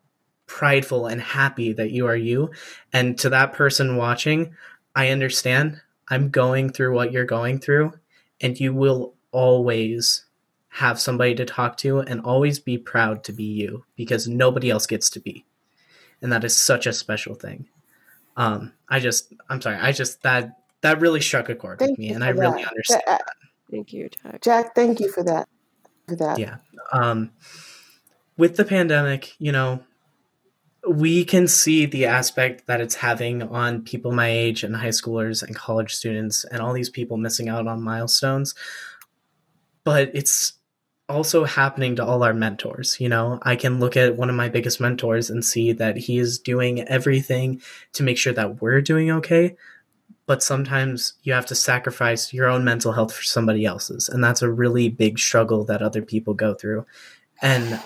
prideful 0.46 1.06
and 1.06 1.20
happy 1.20 1.72
that 1.72 1.90
you 1.90 2.06
are 2.06 2.16
you. 2.16 2.50
And 2.92 3.18
to 3.18 3.30
that 3.30 3.54
person 3.54 3.96
watching, 3.96 4.54
I 4.94 5.08
understand. 5.08 5.80
I'm 6.10 6.30
going 6.30 6.70
through 6.70 6.94
what 6.94 7.12
you're 7.12 7.24
going 7.24 7.60
through, 7.60 7.92
and 8.40 8.58
you 8.58 8.72
will 8.72 9.14
always 9.30 10.24
have 10.78 11.00
somebody 11.00 11.34
to 11.34 11.44
talk 11.44 11.76
to 11.76 11.98
and 11.98 12.20
always 12.20 12.60
be 12.60 12.78
proud 12.78 13.24
to 13.24 13.32
be 13.32 13.42
you 13.42 13.84
because 13.96 14.28
nobody 14.28 14.70
else 14.70 14.86
gets 14.86 15.10
to 15.10 15.18
be. 15.18 15.44
And 16.22 16.30
that 16.30 16.44
is 16.44 16.56
such 16.56 16.86
a 16.86 16.92
special 16.92 17.34
thing. 17.34 17.66
Um, 18.36 18.72
I 18.88 19.00
just, 19.00 19.32
I'm 19.48 19.60
sorry, 19.60 19.76
I 19.76 19.90
just, 19.90 20.22
that, 20.22 20.60
that 20.82 21.00
really 21.00 21.20
struck 21.20 21.48
a 21.48 21.56
chord 21.56 21.80
Thank 21.80 21.90
with 21.90 21.98
me, 21.98 22.10
and 22.10 22.20
for 22.22 22.26
I 22.26 22.28
really 22.28 22.64
understand 22.64 23.02
That- 23.08 23.22
that. 23.26 23.34
Thank 23.72 23.92
you, 23.92 24.08
Jack. 24.08 24.40
Jack, 24.40 24.74
thank 24.76 25.00
you 25.00 25.10
for 25.10 25.24
that. 25.24 25.48
For 26.08 26.14
that. 26.14 26.38
Yeah. 26.38 26.58
Um, 26.92 27.32
with 28.36 28.56
the 28.56 28.64
pandemic, 28.64 29.34
you 29.40 29.50
know, 29.50 29.80
we 30.88 31.24
can 31.24 31.48
see 31.48 31.86
the 31.86 32.06
aspect 32.06 32.68
that 32.68 32.80
it's 32.80 32.94
having 32.94 33.42
on 33.42 33.82
people 33.82 34.12
my 34.12 34.28
age 34.28 34.62
and 34.62 34.76
high 34.76 34.88
schoolers 34.88 35.42
and 35.42 35.56
college 35.56 35.92
students 35.92 36.44
and 36.44 36.62
all 36.62 36.72
these 36.72 36.88
people 36.88 37.16
missing 37.16 37.48
out 37.48 37.66
on 37.66 37.82
milestones. 37.82 38.54
But 39.82 40.12
it's 40.14 40.54
also 41.08 41.44
happening 41.44 41.96
to 41.96 42.04
all 42.04 42.22
our 42.22 42.34
mentors. 42.34 43.00
You 43.00 43.08
know, 43.08 43.38
I 43.42 43.56
can 43.56 43.80
look 43.80 43.96
at 43.96 44.16
one 44.16 44.28
of 44.28 44.36
my 44.36 44.48
biggest 44.48 44.80
mentors 44.80 45.30
and 45.30 45.44
see 45.44 45.72
that 45.72 45.96
he 45.96 46.18
is 46.18 46.38
doing 46.38 46.82
everything 46.82 47.62
to 47.94 48.02
make 48.02 48.18
sure 48.18 48.32
that 48.34 48.60
we're 48.60 48.82
doing 48.82 49.10
okay. 49.12 49.56
But 50.26 50.42
sometimes 50.42 51.14
you 51.22 51.32
have 51.32 51.46
to 51.46 51.54
sacrifice 51.54 52.34
your 52.34 52.48
own 52.48 52.62
mental 52.62 52.92
health 52.92 53.14
for 53.14 53.22
somebody 53.22 53.64
else's. 53.64 54.10
And 54.10 54.22
that's 54.22 54.42
a 54.42 54.50
really 54.50 54.90
big 54.90 55.18
struggle 55.18 55.64
that 55.64 55.80
other 55.80 56.02
people 56.02 56.34
go 56.34 56.52
through. 56.52 56.84
And 57.40 57.80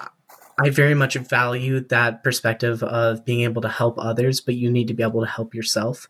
I 0.59 0.71
very 0.71 0.95
much 0.95 1.14
value 1.14 1.81
that 1.81 2.25
perspective 2.25 2.83
of 2.83 3.25
being 3.25 3.43
able 3.43 3.62
to 3.62 3.69
help 3.69 3.99
others, 3.99 4.41
but 4.41 4.57
you 4.57 4.71
need 4.71 4.88
to 4.88 4.95
be 4.95 5.02
able 5.02 5.21
to 5.21 5.31
help 5.31 5.55
yourself. 5.55 6.09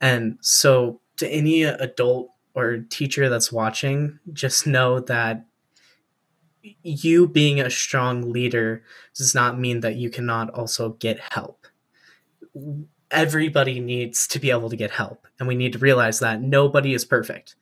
And 0.00 0.38
so, 0.40 1.00
to 1.18 1.28
any 1.28 1.62
adult 1.62 2.30
or 2.54 2.78
teacher 2.90 3.28
that's 3.28 3.52
watching, 3.52 4.18
just 4.32 4.66
know 4.66 5.00
that 5.00 5.46
you 6.82 7.28
being 7.28 7.60
a 7.60 7.70
strong 7.70 8.32
leader 8.32 8.82
does 9.14 9.34
not 9.34 9.58
mean 9.58 9.80
that 9.80 9.96
you 9.96 10.10
cannot 10.10 10.50
also 10.50 10.90
get 10.90 11.18
help. 11.20 11.66
Everybody 13.10 13.80
needs 13.80 14.26
to 14.28 14.38
be 14.38 14.50
able 14.50 14.70
to 14.70 14.76
get 14.76 14.90
help, 14.90 15.26
and 15.38 15.46
we 15.46 15.54
need 15.54 15.72
to 15.74 15.78
realize 15.78 16.18
that 16.20 16.42
nobody 16.42 16.94
is 16.94 17.04
perfect. 17.04 17.54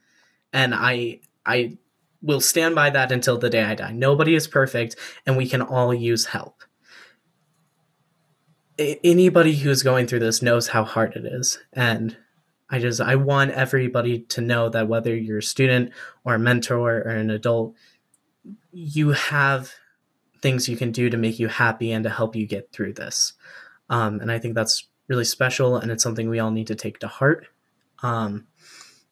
And 0.53 0.75
I 0.75 1.21
I 1.45 1.79
will 2.23 2.41
stand 2.41 2.75
by 2.75 2.91
that 2.91 3.13
until 3.13 3.39
the 3.39 3.51
day 3.51 3.63
I 3.63 3.75
die. 3.75 3.93
Nobody 3.93 4.35
is 4.35 4.49
perfect, 4.49 4.97
and 5.27 5.37
we 5.37 5.47
can 5.49 5.61
all 5.61 5.93
use 5.93 6.27
help. 6.27 6.63
A- 8.79 8.99
Anybody 9.05 9.55
who's 9.57 9.83
going 9.83 10.07
through 10.07 10.21
this 10.21 10.41
knows 10.43 10.69
how 10.69 10.85
hard 10.85 11.15
it 11.17 11.27
is, 11.27 11.59
and 11.73 12.17
I 12.71 12.79
just 12.79 13.01
I 13.01 13.15
want 13.17 13.51
everybody 13.51 14.21
to 14.21 14.41
know 14.41 14.69
that 14.71 14.89
whether 14.89 15.15
you're 15.15 15.39
a 15.39 15.43
student 15.43 15.93
or 16.25 16.35
a 16.35 16.39
mentor 16.39 16.99
or 16.99 17.11
an 17.11 17.31
adult, 17.31 17.75
you 18.73 19.11
have 19.11 19.73
things 20.43 20.69
you 20.69 20.77
can 20.77 20.93
do 20.93 21.09
to 21.09 21.17
make 21.17 21.39
you 21.39 21.49
happy 21.49 21.93
and 21.93 22.05
to 22.05 22.11
help 22.11 22.37
you 22.37 22.47
get 22.47 22.71
through 22.73 22.93
this. 22.93 23.33
Um, 23.89 24.21
and 24.21 24.31
I 24.31 24.39
think 24.39 24.55
that's 24.55 24.89
really 25.09 25.25
special, 25.25 25.77
and 25.77 25.91
it's 25.91 26.03
something 26.03 26.29
we 26.29 26.39
all 26.39 26.51
need 26.51 26.67
to 26.69 26.75
take 26.75 26.99
to 27.01 27.09
heart. 27.09 27.47
Um, 28.03 28.47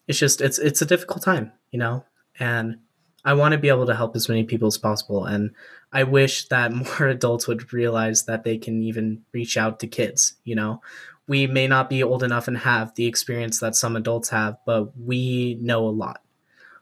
it's 0.07 0.19
just 0.19 0.41
it's 0.41 0.59
it's 0.59 0.83
a 0.83 0.87
difficult 0.87 1.23
time, 1.23 1.53
you 1.71 1.79
know, 1.79 2.05
and 2.39 2.79
I 3.25 3.35
want 3.35 3.53
to 3.53 3.59
be 3.59 3.69
able 3.69 3.87
to 3.87 3.95
help 3.95 4.17
as 4.17 4.29
many 4.29 4.45
people 4.45 4.69
as 4.69 4.79
possible. 4.79 5.25
And 5.25 5.53
I 5.93 6.05
wish 6.05 6.49
that 6.49 6.73
more 7.01 7.09
adults 7.09 7.47
would 7.47 7.73
realize 7.73 8.25
that 8.25 8.45
they 8.45 8.59
can 8.59 8.83
even 8.83 9.23
reach 9.33 9.57
out 9.57 9.81
to 9.81 9.87
kids. 9.87 10.35
You 10.45 10.57
know, 10.57 10.83
we 11.27 11.47
may 11.47 11.67
not 11.69 11.89
be 11.89 12.03
old 12.03 12.23
enough 12.23 12.49
and 12.49 12.59
have 12.59 12.95
the 12.95 13.07
experience 13.07 13.61
that 13.61 13.77
some 13.77 13.97
adults 13.97 14.31
have, 14.31 14.57
but 14.67 14.99
we 14.99 15.57
know 15.61 15.87
a 15.87 15.91
lot. 15.91 16.23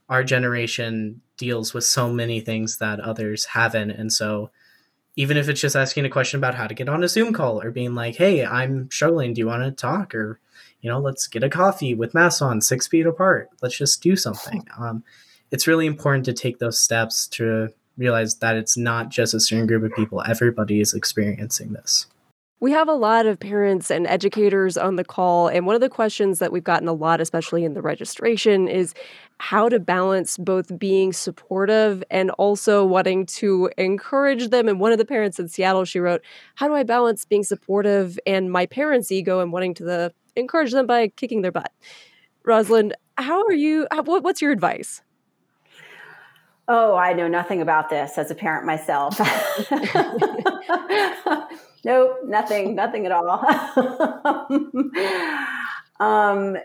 Our 0.08 0.24
generation 0.24 1.20
deals 1.40 1.72
with 1.72 1.84
so 1.84 2.12
many 2.12 2.38
things 2.38 2.76
that 2.76 3.00
others 3.00 3.46
haven't. 3.46 3.90
And 3.90 4.12
so, 4.12 4.50
even 5.16 5.36
if 5.38 5.48
it's 5.48 5.60
just 5.60 5.74
asking 5.74 6.04
a 6.04 6.10
question 6.10 6.38
about 6.38 6.54
how 6.54 6.66
to 6.66 6.74
get 6.74 6.88
on 6.88 7.02
a 7.02 7.08
Zoom 7.08 7.32
call 7.32 7.60
or 7.60 7.70
being 7.70 7.94
like, 7.94 8.16
hey, 8.16 8.44
I'm 8.44 8.90
struggling, 8.90 9.32
do 9.34 9.40
you 9.40 9.46
want 9.46 9.64
to 9.64 9.72
talk? 9.72 10.14
Or, 10.14 10.38
you 10.82 10.90
know, 10.90 11.00
let's 11.00 11.26
get 11.26 11.42
a 11.42 11.48
coffee 11.48 11.94
with 11.94 12.14
masks 12.14 12.42
on 12.42 12.60
six 12.60 12.86
feet 12.86 13.06
apart. 13.06 13.48
Let's 13.60 13.76
just 13.76 14.02
do 14.02 14.14
something. 14.14 14.66
Um, 14.78 15.02
it's 15.50 15.66
really 15.66 15.86
important 15.86 16.24
to 16.26 16.32
take 16.32 16.60
those 16.60 16.78
steps 16.78 17.26
to 17.26 17.70
realize 17.98 18.36
that 18.36 18.54
it's 18.54 18.76
not 18.76 19.08
just 19.08 19.34
a 19.34 19.40
certain 19.40 19.66
group 19.66 19.82
of 19.82 19.92
people. 19.96 20.22
Everybody 20.22 20.80
is 20.80 20.94
experiencing 20.94 21.72
this. 21.72 22.06
We 22.60 22.70
have 22.70 22.88
a 22.88 22.94
lot 22.94 23.26
of 23.26 23.40
parents 23.40 23.90
and 23.90 24.06
educators 24.06 24.76
on 24.76 24.94
the 24.94 25.04
call, 25.04 25.48
and 25.48 25.66
one 25.66 25.74
of 25.74 25.80
the 25.80 25.88
questions 25.88 26.38
that 26.38 26.52
we've 26.52 26.62
gotten 26.62 26.86
a 26.86 26.92
lot, 26.92 27.20
especially 27.20 27.64
in 27.64 27.74
the 27.74 27.82
registration, 27.82 28.68
is 28.68 28.94
how 29.40 29.68
to 29.70 29.80
balance 29.80 30.36
both 30.36 30.78
being 30.78 31.14
supportive 31.14 32.04
and 32.10 32.30
also 32.32 32.84
wanting 32.84 33.24
to 33.24 33.70
encourage 33.78 34.50
them. 34.50 34.68
And 34.68 34.78
one 34.78 34.92
of 34.92 34.98
the 34.98 35.06
parents 35.06 35.38
in 35.38 35.48
Seattle, 35.48 35.86
she 35.86 35.98
wrote, 35.98 36.20
How 36.56 36.68
do 36.68 36.74
I 36.74 36.82
balance 36.82 37.24
being 37.24 37.42
supportive 37.42 38.18
and 38.26 38.52
my 38.52 38.66
parents' 38.66 39.10
ego 39.10 39.40
and 39.40 39.50
wanting 39.50 39.72
to 39.74 39.84
the, 39.84 40.12
encourage 40.36 40.72
them 40.72 40.86
by 40.86 41.08
kicking 41.08 41.40
their 41.40 41.52
butt? 41.52 41.72
Rosalind, 42.44 42.94
how 43.16 43.42
are 43.46 43.54
you? 43.54 43.88
How, 43.90 44.02
what, 44.02 44.22
what's 44.22 44.42
your 44.42 44.52
advice? 44.52 45.00
Oh, 46.68 46.94
I 46.94 47.14
know 47.14 47.26
nothing 47.26 47.62
about 47.62 47.88
this 47.88 48.18
as 48.18 48.30
a 48.30 48.34
parent 48.34 48.66
myself. 48.66 49.18
nope, 51.82 52.18
nothing, 52.26 52.74
nothing 52.74 53.06
at 53.06 53.12
all. 53.12 53.42
um, 55.98 56.58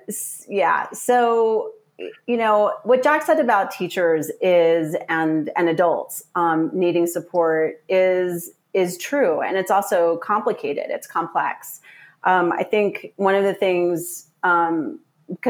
yeah, 0.50 0.90
so 0.92 1.72
you 1.98 2.38
know 2.38 2.74
what 2.84 3.04
Jack 3.04 3.24
said 3.24 3.40
about 3.40 3.72
teachers 3.72 4.32
is 4.42 4.96
and 5.08 5.50
and 5.56 5.70
adults 5.70 6.24
um, 6.36 6.70
needing 6.74 7.08
support 7.08 7.84
is 7.88 8.52
is 8.74 8.98
true, 8.98 9.42
and 9.42 9.58
it's 9.58 9.72
also 9.72 10.18
complicated. 10.18 10.86
It's 10.90 11.08
complex. 11.08 11.80
Um, 12.26 12.52
I 12.52 12.64
think 12.64 13.14
one 13.16 13.36
of 13.36 13.44
the 13.44 13.54
things 13.54 14.28
because 14.42 14.70
um, 14.70 15.00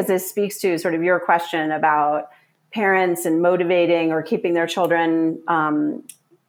this 0.08 0.30
speaks 0.30 0.60
to 0.60 0.78
sort 0.78 0.94
of 0.94 1.04
your 1.04 1.20
question 1.20 1.72
about 1.72 2.30
parents 2.72 3.26
and 3.26 3.42
motivating 3.42 4.12
or 4.12 4.22
keeping 4.22 4.54
their 4.54 4.68
children, 4.68 5.42
um, 5.48 6.04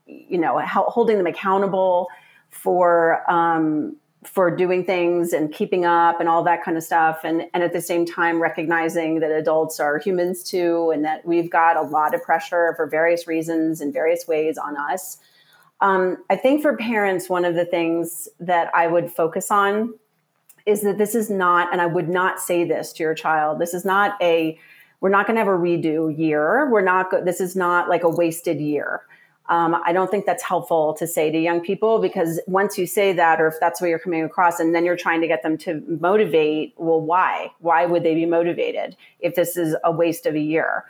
you 0.06 0.38
know, 0.38 0.60
holding 0.66 1.16
them 1.16 1.26
accountable 1.26 2.08
for 2.50 3.28
um, 3.30 3.96
for 4.24 4.54
doing 4.54 4.84
things 4.84 5.32
and 5.32 5.52
keeping 5.52 5.84
up 5.84 6.20
and 6.20 6.28
all 6.28 6.42
that 6.44 6.64
kind 6.64 6.76
of 6.76 6.82
stuff, 6.82 7.20
and 7.24 7.44
and 7.54 7.62
at 7.62 7.72
the 7.72 7.80
same 7.80 8.04
time 8.06 8.40
recognizing 8.40 9.20
that 9.20 9.30
adults 9.30 9.78
are 9.78 9.98
humans 9.98 10.42
too, 10.42 10.90
and 10.90 11.04
that 11.04 11.24
we've 11.24 11.50
got 11.50 11.76
a 11.76 11.82
lot 11.82 12.14
of 12.14 12.22
pressure 12.22 12.74
for 12.76 12.86
various 12.86 13.26
reasons 13.26 13.80
in 13.80 13.92
various 13.92 14.26
ways 14.26 14.58
on 14.58 14.76
us. 14.76 15.18
Um, 15.80 16.18
I 16.30 16.36
think 16.36 16.62
for 16.62 16.76
parents, 16.76 17.28
one 17.28 17.44
of 17.44 17.54
the 17.54 17.66
things 17.66 18.28
that 18.40 18.74
I 18.74 18.86
would 18.86 19.12
focus 19.12 19.50
on 19.50 19.94
is 20.64 20.80
that 20.82 20.98
this 20.98 21.14
is 21.14 21.30
not, 21.30 21.70
and 21.70 21.80
I 21.80 21.86
would 21.86 22.08
not 22.08 22.40
say 22.40 22.64
this 22.64 22.92
to 22.94 23.02
your 23.02 23.14
child. 23.14 23.60
This 23.60 23.74
is 23.74 23.84
not 23.84 24.16
a 24.20 24.58
we're 25.00 25.10
not 25.10 25.26
going 25.26 25.36
to 25.36 25.44
have 25.44 25.48
a 25.48 25.56
redo 25.56 26.16
year. 26.16 26.70
We're 26.70 26.80
not, 26.82 27.10
this 27.24 27.40
is 27.40 27.54
not 27.54 27.88
like 27.88 28.02
a 28.02 28.08
wasted 28.08 28.60
year. 28.60 29.02
Um, 29.48 29.80
I 29.84 29.92
don't 29.92 30.10
think 30.10 30.26
that's 30.26 30.42
helpful 30.42 30.94
to 30.94 31.06
say 31.06 31.30
to 31.30 31.38
young 31.38 31.60
people 31.60 32.00
because 32.00 32.40
once 32.46 32.76
you 32.76 32.86
say 32.86 33.12
that, 33.12 33.40
or 33.40 33.46
if 33.46 33.54
that's 33.60 33.80
what 33.80 33.90
you're 33.90 33.98
coming 33.98 34.24
across, 34.24 34.58
and 34.58 34.74
then 34.74 34.84
you're 34.84 34.96
trying 34.96 35.20
to 35.20 35.28
get 35.28 35.42
them 35.42 35.56
to 35.58 35.82
motivate, 36.00 36.74
well, 36.76 37.00
why? 37.00 37.52
Why 37.60 37.86
would 37.86 38.02
they 38.02 38.14
be 38.14 38.26
motivated 38.26 38.96
if 39.20 39.34
this 39.34 39.56
is 39.56 39.76
a 39.84 39.92
waste 39.92 40.26
of 40.26 40.34
a 40.34 40.40
year? 40.40 40.84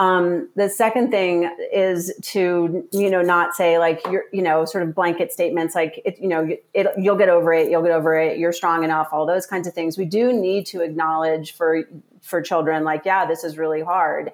Um, 0.00 0.48
the 0.56 0.70
second 0.70 1.10
thing 1.10 1.54
is 1.74 2.10
to 2.22 2.88
you 2.90 3.10
know 3.10 3.20
not 3.20 3.54
say 3.54 3.78
like 3.78 4.00
you're 4.10 4.24
you 4.32 4.40
know 4.40 4.64
sort 4.64 4.82
of 4.82 4.94
blanket 4.94 5.30
statements 5.30 5.74
like 5.74 6.00
it, 6.06 6.18
you 6.18 6.26
know 6.26 6.48
it, 6.72 6.86
you'll 6.96 7.18
get 7.18 7.28
over 7.28 7.52
it 7.52 7.70
you'll 7.70 7.82
get 7.82 7.90
over 7.90 8.18
it 8.18 8.38
you're 8.38 8.54
strong 8.54 8.82
enough 8.82 9.08
all 9.12 9.26
those 9.26 9.44
kinds 9.44 9.66
of 9.66 9.74
things 9.74 9.98
we 9.98 10.06
do 10.06 10.32
need 10.32 10.64
to 10.64 10.80
acknowledge 10.80 11.52
for 11.52 11.82
for 12.22 12.40
children 12.40 12.82
like 12.82 13.04
yeah 13.04 13.26
this 13.26 13.44
is 13.44 13.58
really 13.58 13.82
hard 13.82 14.32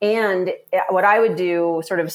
and 0.00 0.52
what 0.90 1.02
i 1.02 1.18
would 1.18 1.34
do 1.34 1.82
sort 1.84 1.98
of 1.98 2.14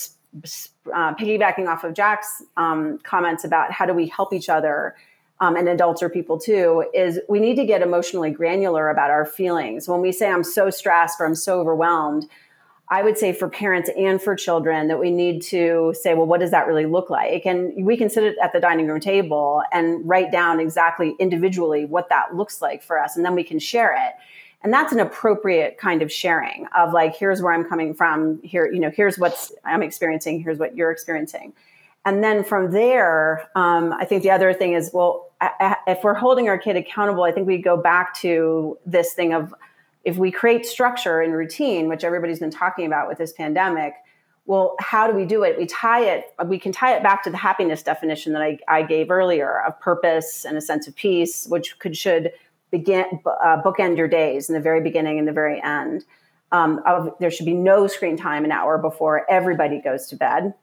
uh, 0.94 1.14
piggybacking 1.16 1.68
off 1.68 1.84
of 1.84 1.94
jack's 1.94 2.44
um, 2.58 2.98
comments 3.04 3.44
about 3.44 3.72
how 3.72 3.86
do 3.86 3.94
we 3.94 4.08
help 4.08 4.34
each 4.34 4.50
other 4.50 4.96
um, 5.40 5.56
and 5.56 5.68
adults 5.68 6.02
or 6.02 6.10
people 6.10 6.40
too, 6.40 6.86
is 6.94 7.20
we 7.28 7.40
need 7.40 7.56
to 7.56 7.66
get 7.66 7.82
emotionally 7.82 8.32
granular 8.32 8.90
about 8.90 9.10
our 9.10 9.26
feelings. 9.26 9.88
When 9.88 10.00
we 10.00 10.12
say, 10.12 10.30
I'm 10.30 10.44
so 10.44 10.70
stressed 10.70 11.20
or 11.20 11.26
I'm 11.26 11.36
so 11.36 11.60
overwhelmed, 11.60 12.28
I 12.90 13.02
would 13.02 13.18
say 13.18 13.34
for 13.34 13.50
parents 13.50 13.90
and 13.98 14.22
for 14.22 14.36
children 14.36 14.88
that 14.88 15.00
we 15.00 15.10
need 15.10 15.42
to 15.44 15.94
say, 16.00 16.14
well, 16.14 16.28
what 16.28 16.40
does 16.40 16.52
that 16.52 16.68
really 16.68 16.86
look 16.86 17.10
like? 17.10 17.46
And 17.46 17.86
we 17.86 17.98
can 17.98 18.10
sit 18.10 18.36
at 18.42 18.54
the 18.54 18.60
dining 18.60 18.88
room 18.88 19.00
table 19.00 19.64
and 19.72 20.08
write 20.08 20.32
down 20.32 20.60
exactly 20.60 21.16
individually 21.20 21.86
what 21.86 22.10
that 22.10 22.36
looks 22.36 22.62
like 22.62 22.84
for 22.84 23.00
us, 23.00 23.18
and 23.18 23.26
then 23.26 23.36
we 23.36 23.44
can 23.44 23.60
share 23.60 23.94
it. 23.94 24.14
And 24.64 24.72
that's 24.72 24.94
an 24.94 25.00
appropriate 25.00 25.78
kind 25.78 26.02
of 26.02 26.12
sharing 26.12 26.68
of 26.76 26.94
like, 26.94 27.16
here's 27.16 27.42
where 27.42 27.54
I'm 27.54 27.66
coming 27.66 27.94
from. 27.94 28.42
Here, 28.44 28.72
you 28.72 28.80
know, 28.80 28.90
here's 28.90 29.20
what 29.20 29.52
I'm 29.66 29.84
experiencing. 29.84 30.42
Here's 30.42 30.58
what 30.58 30.76
you're 30.76 30.92
experiencing. 30.92 31.54
And 32.06 32.24
then 32.24 32.44
from 32.44 32.72
there, 32.72 33.50
um, 33.56 33.94
I 33.94 34.06
think 34.06 34.24
the 34.24 34.32
other 34.32 34.54
thing 34.54 34.74
is, 34.74 34.92
well, 34.94 35.30
if 35.88 36.04
we're 36.04 36.14
holding 36.14 36.48
our 36.50 36.58
kid 36.58 36.76
accountable, 36.76 37.24
I 37.24 37.32
think 37.32 37.48
we 37.48 37.58
go 37.58 37.78
back 37.78 38.14
to 38.16 38.78
this 38.86 39.14
thing 39.14 39.34
of 39.34 39.54
if 40.04 40.18
we 40.18 40.32
create 40.32 40.66
structure 40.66 41.22
and 41.22 41.34
routine, 41.34 41.88
which 41.88 42.04
everybody's 42.04 42.40
been 42.40 42.52
talking 42.52 42.86
about 42.86 43.08
with 43.08 43.18
this 43.18 43.32
pandemic, 43.32 43.94
well, 44.46 44.76
how 44.80 45.08
do 45.08 45.14
we 45.16 45.26
do 45.26 45.44
it? 45.44 45.58
We 45.58 45.66
tie 45.66 46.04
it, 46.04 46.34
we 46.46 46.60
can 46.60 46.74
tie 46.74 46.96
it 46.96 47.04
back 47.04 47.24
to 47.24 47.30
the 47.30 47.38
happiness 47.38 47.82
definition 47.82 48.34
that 48.34 48.42
I, 48.42 48.60
I 48.68 48.84
gave 48.84 49.10
earlier 49.10 49.62
of 49.62 49.80
purpose 49.80 50.44
and 50.44 50.58
a 50.58 50.62
sense 50.62 50.88
of 50.88 50.96
peace, 50.96 51.48
which 51.48 51.80
could 51.80 51.96
should 51.96 52.34
begin 52.74 53.06
uh, 53.26 53.62
bookend 53.64 53.98
your 53.98 54.08
days 54.08 54.50
in 54.50 54.56
the 54.56 54.60
very 54.60 54.82
beginning 54.82 55.20
and 55.20 55.28
the 55.28 55.32
very 55.32 55.62
end. 55.64 56.04
Um, 56.52 56.82
there 57.20 57.30
should 57.30 57.46
be 57.46 57.54
no 57.54 57.86
screen 57.86 58.18
time 58.18 58.46
an 58.46 58.52
hour 58.52 58.80
before 58.80 59.30
everybody 59.30 59.80
goes 59.80 60.08
to 60.08 60.16
bed, 60.16 60.56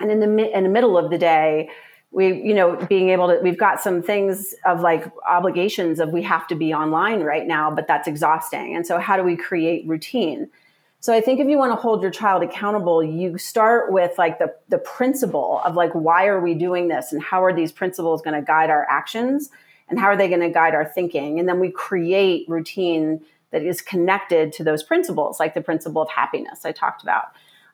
and 0.00 0.10
in 0.10 0.18
the 0.18 0.56
in 0.56 0.64
the 0.64 0.68
middle 0.68 0.98
of 0.98 1.08
the 1.08 1.18
day, 1.18 1.70
we 2.10 2.42
you 2.42 2.52
know 2.52 2.74
being 2.88 3.10
able 3.10 3.28
to 3.28 3.38
we've 3.42 3.58
got 3.58 3.80
some 3.80 4.02
things 4.02 4.56
of 4.64 4.80
like 4.80 5.10
obligations 5.28 6.00
of 6.00 6.10
we 6.10 6.22
have 6.22 6.48
to 6.48 6.56
be 6.56 6.74
online 6.74 7.22
right 7.22 7.46
now 7.46 7.70
but 7.70 7.86
that's 7.86 8.08
exhausting. 8.08 8.74
And 8.74 8.84
so 8.84 8.98
how 8.98 9.16
do 9.16 9.22
we 9.22 9.36
create 9.36 9.86
routine? 9.86 10.50
So 10.98 11.12
i 11.12 11.20
think 11.20 11.38
if 11.38 11.46
you 11.46 11.58
want 11.58 11.70
to 11.70 11.76
hold 11.76 12.02
your 12.02 12.10
child 12.10 12.42
accountable 12.42 13.04
you 13.04 13.38
start 13.38 13.92
with 13.92 14.18
like 14.18 14.40
the 14.40 14.52
the 14.68 14.78
principle 14.78 15.60
of 15.64 15.76
like 15.76 15.92
why 15.92 16.26
are 16.26 16.40
we 16.40 16.54
doing 16.54 16.88
this 16.88 17.12
and 17.12 17.22
how 17.22 17.44
are 17.44 17.54
these 17.54 17.70
principles 17.70 18.22
going 18.22 18.34
to 18.34 18.44
guide 18.44 18.70
our 18.70 18.84
actions 18.90 19.50
and 19.88 19.98
how 19.98 20.06
are 20.06 20.16
they 20.16 20.28
going 20.28 20.40
to 20.40 20.50
guide 20.50 20.74
our 20.74 20.84
thinking 20.84 21.38
and 21.38 21.48
then 21.48 21.60
we 21.60 21.70
create 21.70 22.48
routine 22.48 23.20
that 23.52 23.62
is 23.62 23.80
connected 23.80 24.52
to 24.52 24.64
those 24.64 24.82
principles 24.82 25.40
like 25.40 25.54
the 25.54 25.60
principle 25.60 26.02
of 26.02 26.08
happiness 26.10 26.64
i 26.64 26.72
talked 26.72 27.02
about 27.02 27.32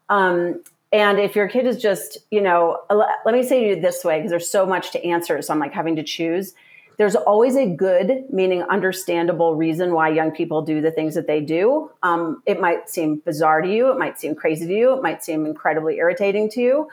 um, 0.09 0.63
and 0.93 1.19
if 1.19 1.35
your 1.35 1.49
kid 1.49 1.67
is 1.67 1.79
just, 1.79 2.19
you 2.31 2.43
know, 2.43 2.79
let 2.91 3.33
me 3.35 3.43
say 3.43 3.71
it 3.71 3.81
this 3.81 4.05
way, 4.05 4.19
because 4.19 4.31
there's 4.31 4.51
so 4.51 4.67
much 4.67 4.93
to 4.93 5.03
answer. 5.05 5.41
So 5.41 5.55
I'm 5.55 5.59
like 5.59 5.73
having 5.73 5.97
to 5.97 6.03
choose. 6.03 6.55
There's 6.99 7.17
always 7.17 7.57
a 7.57 7.67
good, 7.67 8.25
meaning 8.31 8.63
understandable 8.65 9.57
reason 9.57 9.93
why 9.95 10.11
young 10.11 10.31
people 10.31 10.61
do 10.61 10.83
the 10.83 10.91
things 10.91 11.15
that 11.15 11.27
they 11.27 11.41
do. 11.41 11.91
Um, 12.03 12.43
it 12.45 12.61
might 12.61 12.91
seem 12.91 13.23
bizarre 13.25 13.63
to 13.63 13.73
you. 13.73 13.91
It 13.91 13.99
might 13.99 14.21
seem 14.21 14.35
crazy 14.35 14.67
to 14.67 14.73
you. 14.73 14.95
It 14.95 15.03
might 15.03 15.25
seem 15.25 15.47
incredibly 15.47 15.97
irritating 15.97 16.51
to 16.51 16.61
you. 16.61 16.89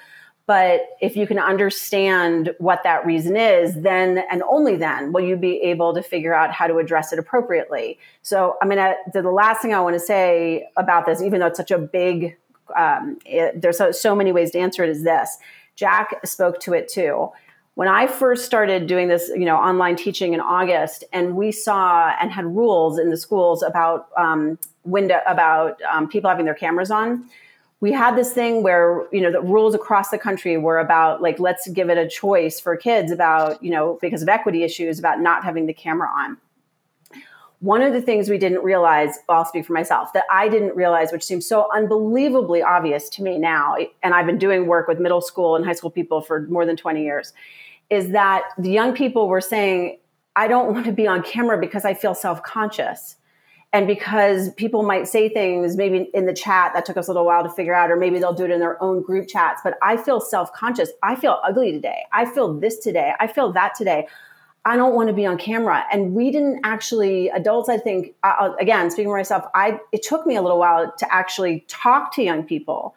But 0.49 0.97
if 0.99 1.15
you 1.15 1.27
can 1.27 1.37
understand 1.37 2.55
what 2.57 2.81
that 2.81 3.05
reason 3.05 3.37
is, 3.37 3.75
then 3.75 4.23
and 4.31 4.41
only 4.49 4.77
then 4.77 5.11
will 5.13 5.21
you 5.21 5.35
be 5.37 5.61
able 5.61 5.93
to 5.93 6.01
figure 6.01 6.33
out 6.33 6.51
how 6.51 6.65
to 6.65 6.79
address 6.79 7.13
it 7.13 7.19
appropriately. 7.19 7.99
So, 8.23 8.57
I 8.59 8.65
mean, 8.65 8.79
the 9.13 9.21
last 9.21 9.61
thing 9.61 9.75
I 9.75 9.79
want 9.81 9.93
to 9.93 9.99
say 9.99 10.67
about 10.75 11.05
this, 11.05 11.21
even 11.21 11.39
though 11.39 11.45
it's 11.45 11.57
such 11.57 11.69
a 11.69 11.77
big 11.77 12.35
um, 12.75 13.19
it, 13.27 13.61
there's 13.61 13.77
so, 13.77 13.91
so 13.91 14.15
many 14.15 14.31
ways 14.31 14.49
to 14.51 14.59
answer 14.59 14.83
it 14.83 14.89
is 14.89 15.03
this 15.03 15.37
jack 15.75 16.25
spoke 16.25 16.59
to 16.59 16.73
it 16.73 16.87
too 16.87 17.31
when 17.73 17.87
i 17.87 18.05
first 18.05 18.45
started 18.45 18.85
doing 18.85 19.07
this 19.07 19.29
you 19.29 19.45
know 19.45 19.55
online 19.55 19.95
teaching 19.95 20.33
in 20.33 20.39
august 20.39 21.03
and 21.11 21.35
we 21.35 21.51
saw 21.51 22.13
and 22.21 22.31
had 22.31 22.45
rules 22.45 22.99
in 22.99 23.09
the 23.09 23.17
schools 23.17 23.63
about 23.63 24.09
um, 24.17 24.59
window 24.83 25.19
about 25.25 25.81
um, 25.91 26.07
people 26.07 26.29
having 26.29 26.45
their 26.45 26.53
cameras 26.53 26.91
on 26.91 27.27
we 27.81 27.91
had 27.91 28.15
this 28.15 28.33
thing 28.33 28.61
where 28.63 29.07
you 29.11 29.21
know 29.21 29.31
the 29.31 29.41
rules 29.41 29.73
across 29.73 30.09
the 30.09 30.17
country 30.17 30.57
were 30.57 30.79
about 30.79 31.21
like 31.21 31.39
let's 31.39 31.67
give 31.69 31.89
it 31.89 31.97
a 31.97 32.07
choice 32.07 32.59
for 32.59 32.75
kids 32.75 33.11
about 33.11 33.61
you 33.63 33.71
know 33.71 33.97
because 34.01 34.21
of 34.21 34.29
equity 34.29 34.63
issues 34.63 34.99
about 34.99 35.19
not 35.21 35.43
having 35.43 35.65
the 35.65 35.73
camera 35.73 36.09
on 36.15 36.37
one 37.59 37.81
of 37.81 37.91
the 37.91 38.01
things 38.01 38.29
we 38.29 38.37
didn't 38.37 38.63
realize, 38.63 39.19
well, 39.27 39.39
I'll 39.39 39.45
speak 39.45 39.65
for 39.65 39.73
myself, 39.73 40.13
that 40.13 40.23
I 40.31 40.47
didn't 40.47 40.75
realize, 40.75 41.11
which 41.11 41.25
seems 41.25 41.45
so 41.45 41.67
unbelievably 41.75 42.61
obvious 42.61 43.09
to 43.09 43.23
me 43.23 43.37
now, 43.37 43.75
and 44.01 44.13
I've 44.13 44.25
been 44.25 44.37
doing 44.37 44.65
work 44.65 44.87
with 44.87 44.99
middle 44.99 45.21
school 45.21 45.55
and 45.55 45.65
high 45.65 45.73
school 45.73 45.91
people 45.91 46.21
for 46.21 46.47
more 46.47 46.65
than 46.65 46.77
20 46.77 47.03
years, 47.03 47.33
is 47.89 48.11
that 48.11 48.43
the 48.57 48.69
young 48.69 48.93
people 48.93 49.27
were 49.27 49.41
saying, 49.41 49.97
I 50.35 50.47
don't 50.47 50.73
want 50.73 50.85
to 50.85 50.93
be 50.93 51.05
on 51.05 51.21
camera 51.21 51.59
because 51.59 51.83
I 51.83 51.93
feel 51.93 52.15
self 52.15 52.41
conscious. 52.43 53.17
And 53.71 53.85
because 53.85 54.51
people 54.53 54.81
might 54.81 55.07
say 55.07 55.29
things 55.29 55.77
maybe 55.77 56.09
in 56.13 56.25
the 56.25 56.33
chat 56.33 56.71
that 56.73 56.85
took 56.85 56.97
us 56.97 57.07
a 57.07 57.11
little 57.11 57.25
while 57.25 57.43
to 57.43 57.49
figure 57.49 57.75
out, 57.75 57.91
or 57.91 57.95
maybe 57.95 58.17
they'll 58.17 58.33
do 58.33 58.45
it 58.45 58.51
in 58.51 58.59
their 58.59 58.81
own 58.81 59.03
group 59.03 59.27
chats, 59.27 59.61
but 59.63 59.77
I 59.83 59.95
feel 59.95 60.19
self 60.19 60.51
conscious. 60.53 60.89
I 61.03 61.15
feel 61.15 61.39
ugly 61.43 61.71
today. 61.71 62.03
I 62.11 62.25
feel 62.25 62.59
this 62.59 62.79
today. 62.79 63.13
I 63.19 63.27
feel 63.27 63.51
that 63.53 63.75
today. 63.75 64.07
I 64.65 64.75
don't 64.75 64.95
want 64.95 65.07
to 65.07 65.13
be 65.13 65.25
on 65.25 65.37
camera. 65.37 65.85
And 65.91 66.13
we 66.13 66.31
didn't 66.31 66.61
actually, 66.63 67.29
adults, 67.29 67.69
I 67.69 67.77
think, 67.77 68.15
uh, 68.23 68.51
again, 68.59 68.91
speaking 68.91 69.09
for 69.09 69.17
myself, 69.17 69.45
I, 69.55 69.79
it 69.91 70.03
took 70.03 70.25
me 70.25 70.35
a 70.35 70.41
little 70.41 70.59
while 70.59 70.93
to 70.97 71.13
actually 71.13 71.63
talk 71.67 72.13
to 72.15 72.23
young 72.23 72.43
people 72.43 72.95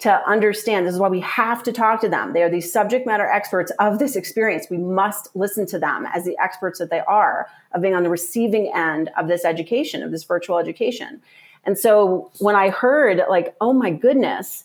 to 0.00 0.28
understand 0.28 0.86
this 0.86 0.94
is 0.94 1.00
why 1.00 1.08
we 1.08 1.20
have 1.20 1.62
to 1.62 1.72
talk 1.72 2.00
to 2.00 2.08
them. 2.08 2.32
They 2.32 2.42
are 2.42 2.50
the 2.50 2.60
subject 2.60 3.06
matter 3.06 3.26
experts 3.26 3.72
of 3.78 3.98
this 3.98 4.16
experience. 4.16 4.66
We 4.68 4.78
must 4.78 5.28
listen 5.34 5.66
to 5.66 5.78
them 5.78 6.06
as 6.12 6.24
the 6.24 6.36
experts 6.38 6.78
that 6.80 6.90
they 6.90 7.00
are 7.00 7.48
of 7.72 7.82
being 7.82 7.94
on 7.94 8.02
the 8.02 8.10
receiving 8.10 8.72
end 8.74 9.10
of 9.16 9.28
this 9.28 9.44
education, 9.44 10.02
of 10.02 10.10
this 10.10 10.24
virtual 10.24 10.58
education. 10.58 11.22
And 11.64 11.78
so 11.78 12.30
when 12.40 12.56
I 12.56 12.70
heard, 12.70 13.22
like, 13.28 13.54
oh 13.60 13.72
my 13.72 13.90
goodness, 13.90 14.64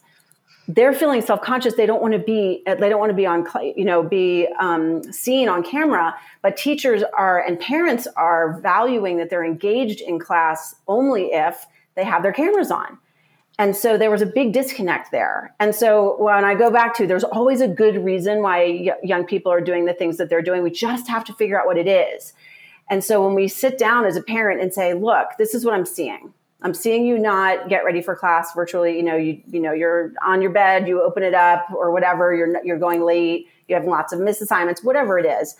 they're 0.69 0.93
feeling 0.93 1.19
self-conscious 1.19 1.73
they 1.73 1.87
don't 1.87 1.99
want 1.99 2.13
to 2.13 2.19
be 2.19 2.61
they 2.65 2.89
don't 2.89 2.99
want 2.99 3.09
to 3.09 3.15
be 3.15 3.25
on 3.25 3.43
you 3.75 3.83
know 3.83 4.03
be 4.03 4.47
um, 4.59 5.01
seen 5.11 5.49
on 5.49 5.63
camera 5.63 6.15
but 6.43 6.55
teachers 6.55 7.01
are 7.17 7.43
and 7.43 7.59
parents 7.59 8.07
are 8.15 8.59
valuing 8.61 9.17
that 9.17 9.31
they're 9.31 9.43
engaged 9.43 9.99
in 9.99 10.19
class 10.19 10.75
only 10.87 11.33
if 11.33 11.65
they 11.95 12.03
have 12.03 12.21
their 12.21 12.31
cameras 12.31 12.69
on 12.69 12.99
and 13.59 13.75
so 13.75 13.97
there 13.97 14.09
was 14.09 14.23
a 14.23 14.25
big 14.25 14.53
disconnect 14.53 15.11
there 15.11 15.53
and 15.59 15.75
so 15.75 16.15
when 16.21 16.43
i 16.43 16.55
go 16.55 16.71
back 16.71 16.95
to 16.95 17.05
there's 17.05 17.23
always 17.23 17.61
a 17.61 17.67
good 17.67 18.03
reason 18.03 18.41
why 18.41 18.89
young 19.03 19.25
people 19.25 19.51
are 19.51 19.61
doing 19.61 19.85
the 19.85 19.93
things 19.93 20.17
that 20.17 20.29
they're 20.29 20.41
doing 20.41 20.63
we 20.63 20.71
just 20.71 21.07
have 21.07 21.23
to 21.23 21.33
figure 21.33 21.59
out 21.59 21.67
what 21.67 21.77
it 21.77 21.87
is 21.87 22.33
and 22.89 23.03
so 23.03 23.23
when 23.23 23.35
we 23.35 23.47
sit 23.47 23.77
down 23.77 24.05
as 24.05 24.15
a 24.15 24.23
parent 24.23 24.59
and 24.59 24.73
say 24.73 24.95
look 24.95 25.27
this 25.37 25.53
is 25.53 25.63
what 25.63 25.75
i'm 25.75 25.85
seeing 25.85 26.33
I'm 26.61 26.73
seeing 26.73 27.05
you 27.05 27.17
not 27.17 27.69
get 27.69 27.85
ready 27.85 28.01
for 28.01 28.15
class 28.15 28.53
virtually. 28.53 28.97
You 28.97 29.03
know, 29.03 29.15
you 29.15 29.41
you 29.47 29.61
know, 29.61 29.71
you're 29.71 30.11
on 30.25 30.41
your 30.41 30.51
bed, 30.51 30.87
you 30.87 31.01
open 31.01 31.23
it 31.23 31.33
up 31.33 31.65
or 31.73 31.91
whatever. 31.91 32.33
You're 32.35 32.61
you're 32.65 32.77
going 32.77 33.01
late. 33.01 33.47
You 33.67 33.75
have 33.75 33.85
lots 33.85 34.11
of 34.11 34.19
misassignments, 34.19 34.41
assignments, 34.41 34.83
whatever 34.83 35.17
it 35.17 35.25
is. 35.25 35.55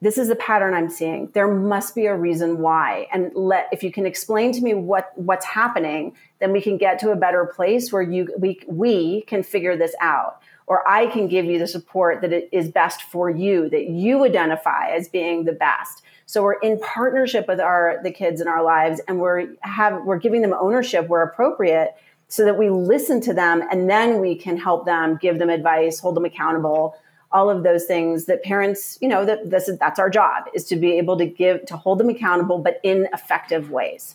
This 0.00 0.18
is 0.18 0.28
the 0.28 0.36
pattern 0.36 0.74
I'm 0.74 0.90
seeing. 0.90 1.30
There 1.32 1.48
must 1.48 1.94
be 1.94 2.06
a 2.06 2.14
reason 2.14 2.58
why. 2.58 3.08
And 3.12 3.30
let 3.34 3.68
if 3.72 3.82
you 3.82 3.90
can 3.90 4.06
explain 4.06 4.52
to 4.52 4.60
me 4.60 4.74
what 4.74 5.12
what's 5.16 5.46
happening, 5.46 6.14
then 6.38 6.52
we 6.52 6.60
can 6.60 6.76
get 6.76 6.98
to 7.00 7.10
a 7.10 7.16
better 7.16 7.46
place 7.46 7.92
where 7.92 8.02
you 8.02 8.28
we 8.38 8.60
we 8.66 9.22
can 9.22 9.42
figure 9.42 9.76
this 9.76 9.94
out. 10.00 10.42
Or 10.66 10.86
I 10.88 11.06
can 11.06 11.28
give 11.28 11.44
you 11.44 11.58
the 11.58 11.66
support 11.66 12.20
that 12.22 12.32
it 12.32 12.48
is 12.52 12.68
best 12.68 13.02
for 13.02 13.30
you, 13.30 13.70
that 13.70 13.88
you 13.88 14.24
identify 14.24 14.88
as 14.88 15.08
being 15.08 15.44
the 15.44 15.52
best 15.52 16.02
so 16.26 16.42
we're 16.42 16.58
in 16.58 16.80
partnership 16.80 17.46
with 17.46 17.60
our 17.60 18.00
the 18.02 18.10
kids 18.10 18.40
in 18.40 18.48
our 18.48 18.62
lives, 18.62 19.00
and 19.06 19.20
we're 19.20 19.54
have 19.60 20.02
we're 20.04 20.18
giving 20.18 20.42
them 20.42 20.52
ownership 20.52 21.08
where 21.08 21.22
appropriate, 21.22 21.94
so 22.26 22.44
that 22.44 22.58
we 22.58 22.68
listen 22.68 23.20
to 23.22 23.32
them, 23.32 23.62
and 23.70 23.88
then 23.88 24.20
we 24.20 24.34
can 24.34 24.56
help 24.56 24.84
them, 24.86 25.18
give 25.22 25.38
them 25.38 25.48
advice, 25.48 26.00
hold 26.00 26.16
them 26.16 26.24
accountable, 26.24 26.96
all 27.32 27.50
of 27.50 27.62
those 27.62 27.84
things 27.84 28.26
that 28.26 28.42
parents, 28.42 28.98
you 29.00 29.08
know, 29.08 29.24
that 29.24 29.50
this 29.50 29.68
is 29.68 29.78
that's 29.78 29.98
our 29.98 30.10
job 30.10 30.44
is 30.54 30.64
to 30.64 30.76
be 30.76 30.92
able 30.98 31.16
to 31.18 31.26
give 31.26 31.64
to 31.66 31.76
hold 31.76 31.98
them 31.98 32.08
accountable, 32.08 32.58
but 32.58 32.80
in 32.82 33.08
effective 33.12 33.70
ways. 33.70 34.14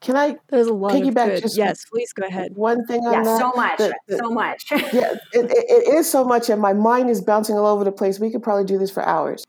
Can 0.00 0.16
I 0.16 0.36
There's 0.48 0.68
a 0.68 0.72
lot 0.72 0.92
piggyback 0.92 1.40
just 1.40 1.56
yes, 1.56 1.84
please 1.86 2.12
go 2.12 2.24
ahead. 2.26 2.54
One 2.54 2.86
thing 2.86 3.04
on 3.06 3.12
yeah, 3.12 3.22
that. 3.24 3.38
so 3.40 3.52
much, 3.52 3.78
the, 3.78 3.94
the, 4.06 4.18
so 4.18 4.30
much. 4.30 4.66
yeah, 4.70 5.14
it, 5.32 5.50
it, 5.50 5.50
it 5.50 5.94
is 5.94 6.08
so 6.08 6.24
much, 6.24 6.48
and 6.48 6.60
my 6.60 6.72
mind 6.72 7.10
is 7.10 7.20
bouncing 7.20 7.56
all 7.56 7.66
over 7.66 7.82
the 7.82 7.90
place. 7.90 8.20
We 8.20 8.30
could 8.30 8.42
probably 8.42 8.64
do 8.64 8.78
this 8.78 8.90
for 8.90 9.02
hours. 9.04 9.44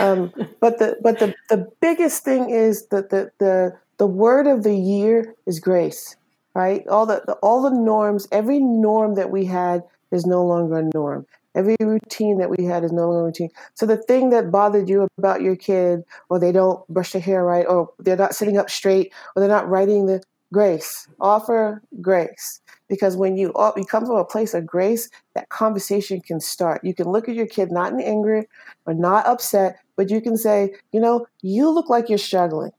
Um, 0.00 0.32
but 0.60 0.78
the 0.78 0.96
but 1.02 1.18
the 1.18 1.34
the 1.50 1.70
biggest 1.80 2.24
thing 2.24 2.48
is 2.48 2.86
that 2.86 3.10
the 3.10 3.30
the 3.38 3.76
the 3.98 4.06
word 4.06 4.46
of 4.46 4.62
the 4.62 4.74
year 4.74 5.34
is 5.46 5.60
grace. 5.60 6.16
right? 6.54 6.86
All 6.88 7.04
the, 7.04 7.22
the 7.26 7.34
all 7.34 7.60
the 7.60 7.76
norms, 7.76 8.28
every 8.32 8.60
norm 8.60 9.14
that 9.16 9.30
we 9.30 9.44
had 9.44 9.82
is 10.10 10.24
no 10.24 10.42
longer 10.44 10.78
a 10.78 10.90
norm. 10.94 11.26
Every 11.58 11.76
routine 11.80 12.38
that 12.38 12.50
we 12.50 12.64
had 12.64 12.84
is 12.84 12.92
no 12.92 13.08
longer 13.08 13.24
routine. 13.24 13.50
So 13.74 13.84
the 13.84 13.96
thing 13.96 14.30
that 14.30 14.52
bothered 14.52 14.88
you 14.88 15.08
about 15.18 15.42
your 15.42 15.56
kid, 15.56 16.04
or 16.30 16.38
they 16.38 16.52
don't 16.52 16.86
brush 16.88 17.12
their 17.12 17.20
hair 17.20 17.44
right, 17.44 17.66
or 17.66 17.90
they're 17.98 18.16
not 18.16 18.36
sitting 18.36 18.58
up 18.58 18.70
straight, 18.70 19.12
or 19.34 19.40
they're 19.40 19.48
not 19.48 19.68
writing 19.68 20.06
the 20.06 20.22
grace, 20.52 21.08
offer 21.20 21.82
grace. 22.00 22.60
Because 22.88 23.16
when 23.16 23.36
you, 23.36 23.52
you 23.76 23.84
come 23.84 24.06
from 24.06 24.16
a 24.16 24.24
place 24.24 24.54
of 24.54 24.64
grace, 24.64 25.10
that 25.34 25.48
conversation 25.48 26.20
can 26.20 26.38
start. 26.38 26.84
You 26.84 26.94
can 26.94 27.08
look 27.08 27.28
at 27.28 27.34
your 27.34 27.48
kid 27.48 27.72
not 27.72 27.92
in 27.92 28.00
anger 28.00 28.44
or 28.86 28.94
not 28.94 29.26
upset, 29.26 29.80
but 29.96 30.10
you 30.10 30.20
can 30.20 30.36
say, 30.36 30.74
you 30.92 31.00
know, 31.00 31.26
you 31.42 31.68
look 31.70 31.90
like 31.90 32.08
you're 32.08 32.18
struggling, 32.18 32.70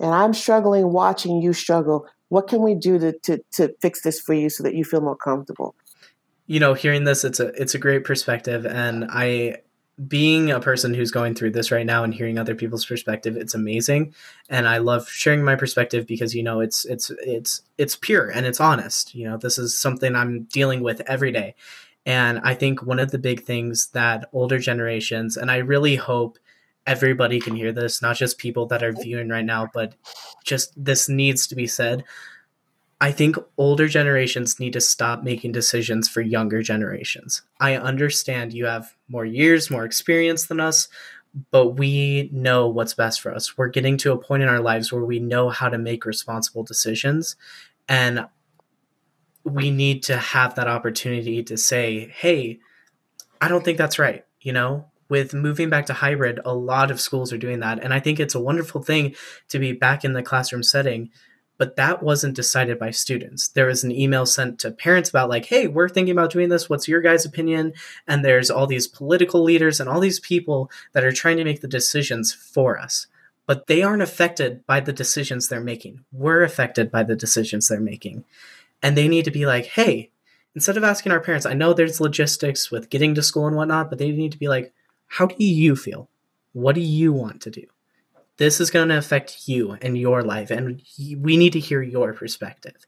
and 0.00 0.12
I'm 0.12 0.34
struggling 0.34 0.92
watching 0.92 1.40
you 1.40 1.52
struggle. 1.52 2.06
What 2.28 2.48
can 2.48 2.60
we 2.60 2.74
do 2.74 2.98
to, 2.98 3.12
to, 3.20 3.38
to 3.52 3.74
fix 3.80 4.02
this 4.02 4.20
for 4.20 4.34
you 4.34 4.50
so 4.50 4.64
that 4.64 4.74
you 4.74 4.84
feel 4.84 5.00
more 5.00 5.16
comfortable? 5.16 5.76
You 6.46 6.60
know, 6.60 6.74
hearing 6.74 7.04
this, 7.04 7.24
it's 7.24 7.40
a 7.40 7.48
it's 7.60 7.74
a 7.74 7.78
great 7.78 8.04
perspective, 8.04 8.66
and 8.66 9.06
I 9.10 9.58
being 10.08 10.50
a 10.50 10.60
person 10.60 10.92
who's 10.92 11.10
going 11.10 11.34
through 11.34 11.50
this 11.50 11.70
right 11.70 11.86
now 11.86 12.04
and 12.04 12.12
hearing 12.12 12.38
other 12.38 12.54
people's 12.54 12.84
perspective 12.84 13.34
it's 13.36 13.54
amazing. 13.54 14.14
And 14.50 14.68
i 14.68 14.78
love 14.78 15.08
sharing 15.08 15.42
my 15.42 15.56
perspective 15.56 16.06
because 16.06 16.34
you 16.34 16.42
know 16.42 16.60
it's 16.60 16.84
it's 16.84 17.10
it's 17.20 17.62
it's 17.78 17.96
pure 17.96 18.28
and 18.28 18.44
it's 18.44 18.60
honest. 18.60 19.14
You 19.14 19.30
know 19.30 19.36
this 19.38 19.58
is 19.58 19.78
something 19.78 20.14
i'm 20.14 20.44
dealing 20.44 20.82
with 20.82 21.00
every 21.06 21.32
day. 21.32 21.54
And 22.04 22.40
i 22.44 22.54
think 22.54 22.82
one 22.82 22.98
of 22.98 23.10
the 23.10 23.18
big 23.18 23.44
things 23.44 23.88
that 23.94 24.28
older 24.32 24.58
generations 24.58 25.36
and 25.36 25.50
i 25.50 25.56
really 25.56 25.96
hope 25.96 26.38
everybody 26.86 27.40
can 27.40 27.56
hear 27.56 27.72
this 27.72 28.00
not 28.00 28.16
just 28.16 28.38
people 28.38 28.66
that 28.66 28.82
are 28.82 28.92
viewing 28.92 29.28
right 29.28 29.44
now 29.44 29.68
but 29.74 29.94
just 30.44 30.72
this 30.76 31.08
needs 31.08 31.46
to 31.48 31.56
be 31.56 31.66
said 31.66 32.04
I 33.00 33.12
think 33.12 33.36
older 33.58 33.88
generations 33.88 34.58
need 34.58 34.72
to 34.72 34.80
stop 34.80 35.22
making 35.22 35.52
decisions 35.52 36.08
for 36.08 36.22
younger 36.22 36.62
generations. 36.62 37.42
I 37.60 37.76
understand 37.76 38.54
you 38.54 38.66
have 38.66 38.94
more 39.08 39.26
years, 39.26 39.70
more 39.70 39.84
experience 39.84 40.46
than 40.46 40.60
us, 40.60 40.88
but 41.50 41.72
we 41.72 42.30
know 42.32 42.68
what's 42.68 42.94
best 42.94 43.20
for 43.20 43.34
us. 43.34 43.58
We're 43.58 43.68
getting 43.68 43.98
to 43.98 44.12
a 44.12 44.18
point 44.18 44.42
in 44.42 44.48
our 44.48 44.60
lives 44.60 44.90
where 44.90 45.04
we 45.04 45.18
know 45.18 45.50
how 45.50 45.68
to 45.68 45.76
make 45.76 46.06
responsible 46.06 46.62
decisions. 46.62 47.36
And 47.86 48.26
we 49.44 49.70
need 49.70 50.02
to 50.04 50.16
have 50.16 50.54
that 50.54 50.66
opportunity 50.66 51.42
to 51.44 51.58
say, 51.58 52.10
hey, 52.16 52.60
I 53.40 53.48
don't 53.48 53.64
think 53.64 53.76
that's 53.76 53.98
right. 53.98 54.24
You 54.40 54.54
know, 54.54 54.86
with 55.10 55.34
moving 55.34 55.68
back 55.68 55.86
to 55.86 55.92
hybrid, 55.92 56.40
a 56.44 56.54
lot 56.54 56.90
of 56.90 57.00
schools 57.00 57.32
are 57.32 57.38
doing 57.38 57.60
that. 57.60 57.82
And 57.82 57.92
I 57.92 58.00
think 58.00 58.18
it's 58.18 58.34
a 58.34 58.40
wonderful 58.40 58.82
thing 58.82 59.14
to 59.48 59.58
be 59.58 59.72
back 59.72 60.04
in 60.04 60.14
the 60.14 60.22
classroom 60.22 60.62
setting 60.62 61.10
but 61.58 61.76
that 61.76 62.02
wasn't 62.02 62.36
decided 62.36 62.78
by 62.78 62.90
students. 62.90 63.48
There 63.48 63.66
was 63.66 63.82
an 63.82 63.92
email 63.92 64.26
sent 64.26 64.58
to 64.60 64.70
parents 64.70 65.10
about, 65.10 65.28
like, 65.28 65.46
hey, 65.46 65.66
we're 65.66 65.88
thinking 65.88 66.12
about 66.12 66.30
doing 66.30 66.48
this. 66.48 66.68
What's 66.68 66.88
your 66.88 67.00
guys' 67.00 67.24
opinion? 67.24 67.72
And 68.06 68.24
there's 68.24 68.50
all 68.50 68.66
these 68.66 68.86
political 68.86 69.42
leaders 69.42 69.80
and 69.80 69.88
all 69.88 70.00
these 70.00 70.20
people 70.20 70.70
that 70.92 71.04
are 71.04 71.12
trying 71.12 71.38
to 71.38 71.44
make 71.44 71.60
the 71.60 71.68
decisions 71.68 72.32
for 72.32 72.78
us. 72.78 73.06
But 73.46 73.68
they 73.68 73.82
aren't 73.82 74.02
affected 74.02 74.66
by 74.66 74.80
the 74.80 74.92
decisions 74.92 75.48
they're 75.48 75.60
making. 75.60 76.04
We're 76.12 76.42
affected 76.42 76.90
by 76.90 77.04
the 77.04 77.16
decisions 77.16 77.68
they're 77.68 77.80
making. 77.80 78.24
And 78.82 78.96
they 78.96 79.08
need 79.08 79.24
to 79.24 79.30
be 79.30 79.46
like, 79.46 79.66
hey, 79.66 80.10
instead 80.54 80.76
of 80.76 80.84
asking 80.84 81.12
our 81.12 81.20
parents, 81.20 81.46
I 81.46 81.54
know 81.54 81.72
there's 81.72 82.00
logistics 82.00 82.70
with 82.70 82.90
getting 82.90 83.14
to 83.14 83.22
school 83.22 83.46
and 83.46 83.56
whatnot, 83.56 83.88
but 83.88 83.98
they 83.98 84.10
need 84.10 84.32
to 84.32 84.38
be 84.38 84.48
like, 84.48 84.72
how 85.06 85.26
do 85.26 85.44
you 85.44 85.76
feel? 85.76 86.08
What 86.52 86.74
do 86.74 86.80
you 86.80 87.12
want 87.12 87.40
to 87.42 87.50
do? 87.50 87.66
This 88.36 88.60
is 88.60 88.70
going 88.70 88.88
to 88.88 88.98
affect 88.98 89.48
you 89.48 89.72
and 89.80 89.96
your 89.96 90.22
life 90.22 90.50
and 90.50 90.82
we 91.18 91.36
need 91.36 91.52
to 91.54 91.60
hear 91.60 91.82
your 91.82 92.12
perspective. 92.12 92.86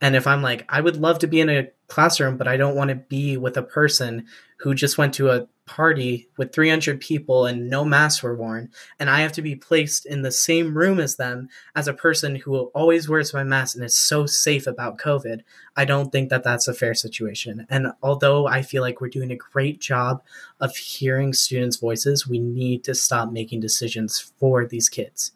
And 0.00 0.16
if 0.16 0.26
i'm 0.26 0.42
like 0.42 0.66
i 0.68 0.80
would 0.80 0.96
love 0.96 1.20
to 1.20 1.26
be 1.26 1.40
in 1.40 1.48
a 1.48 1.68
classroom 1.88 2.36
but 2.36 2.48
i 2.48 2.56
don't 2.56 2.74
want 2.74 2.90
to 2.90 2.96
be 2.96 3.36
with 3.36 3.56
a 3.56 3.62
person 3.62 4.26
who 4.58 4.74
just 4.74 4.98
went 4.98 5.14
to 5.14 5.30
a 5.30 5.46
party 5.66 6.28
with 6.36 6.54
300 6.54 7.00
people 7.00 7.46
and 7.46 7.70
no 7.70 7.84
masks 7.84 8.22
were 8.22 8.36
worn 8.36 8.68
and 8.98 9.08
i 9.08 9.20
have 9.20 9.32
to 9.32 9.40
be 9.40 9.56
placed 9.56 10.04
in 10.04 10.20
the 10.20 10.30
same 10.30 10.76
room 10.76 11.00
as 11.00 11.16
them 11.16 11.48
as 11.74 11.88
a 11.88 11.94
person 11.94 12.36
who 12.36 12.56
always 12.74 13.08
wears 13.08 13.32
my 13.32 13.42
mask 13.42 13.74
and 13.74 13.84
is 13.84 13.96
so 13.96 14.26
safe 14.26 14.66
about 14.66 14.98
covid 14.98 15.40
i 15.76 15.84
don't 15.84 16.12
think 16.12 16.28
that 16.28 16.44
that's 16.44 16.68
a 16.68 16.74
fair 16.74 16.94
situation. 16.94 17.66
And 17.70 17.88
although 18.02 18.46
i 18.46 18.60
feel 18.60 18.82
like 18.82 19.00
we're 19.00 19.08
doing 19.08 19.30
a 19.30 19.36
great 19.36 19.80
job 19.80 20.22
of 20.60 20.76
hearing 20.76 21.32
students 21.32 21.76
voices 21.76 22.28
we 22.28 22.38
need 22.38 22.84
to 22.84 22.94
stop 22.94 23.32
making 23.32 23.60
decisions 23.60 24.20
for 24.20 24.66
these 24.66 24.88
kids. 24.88 25.32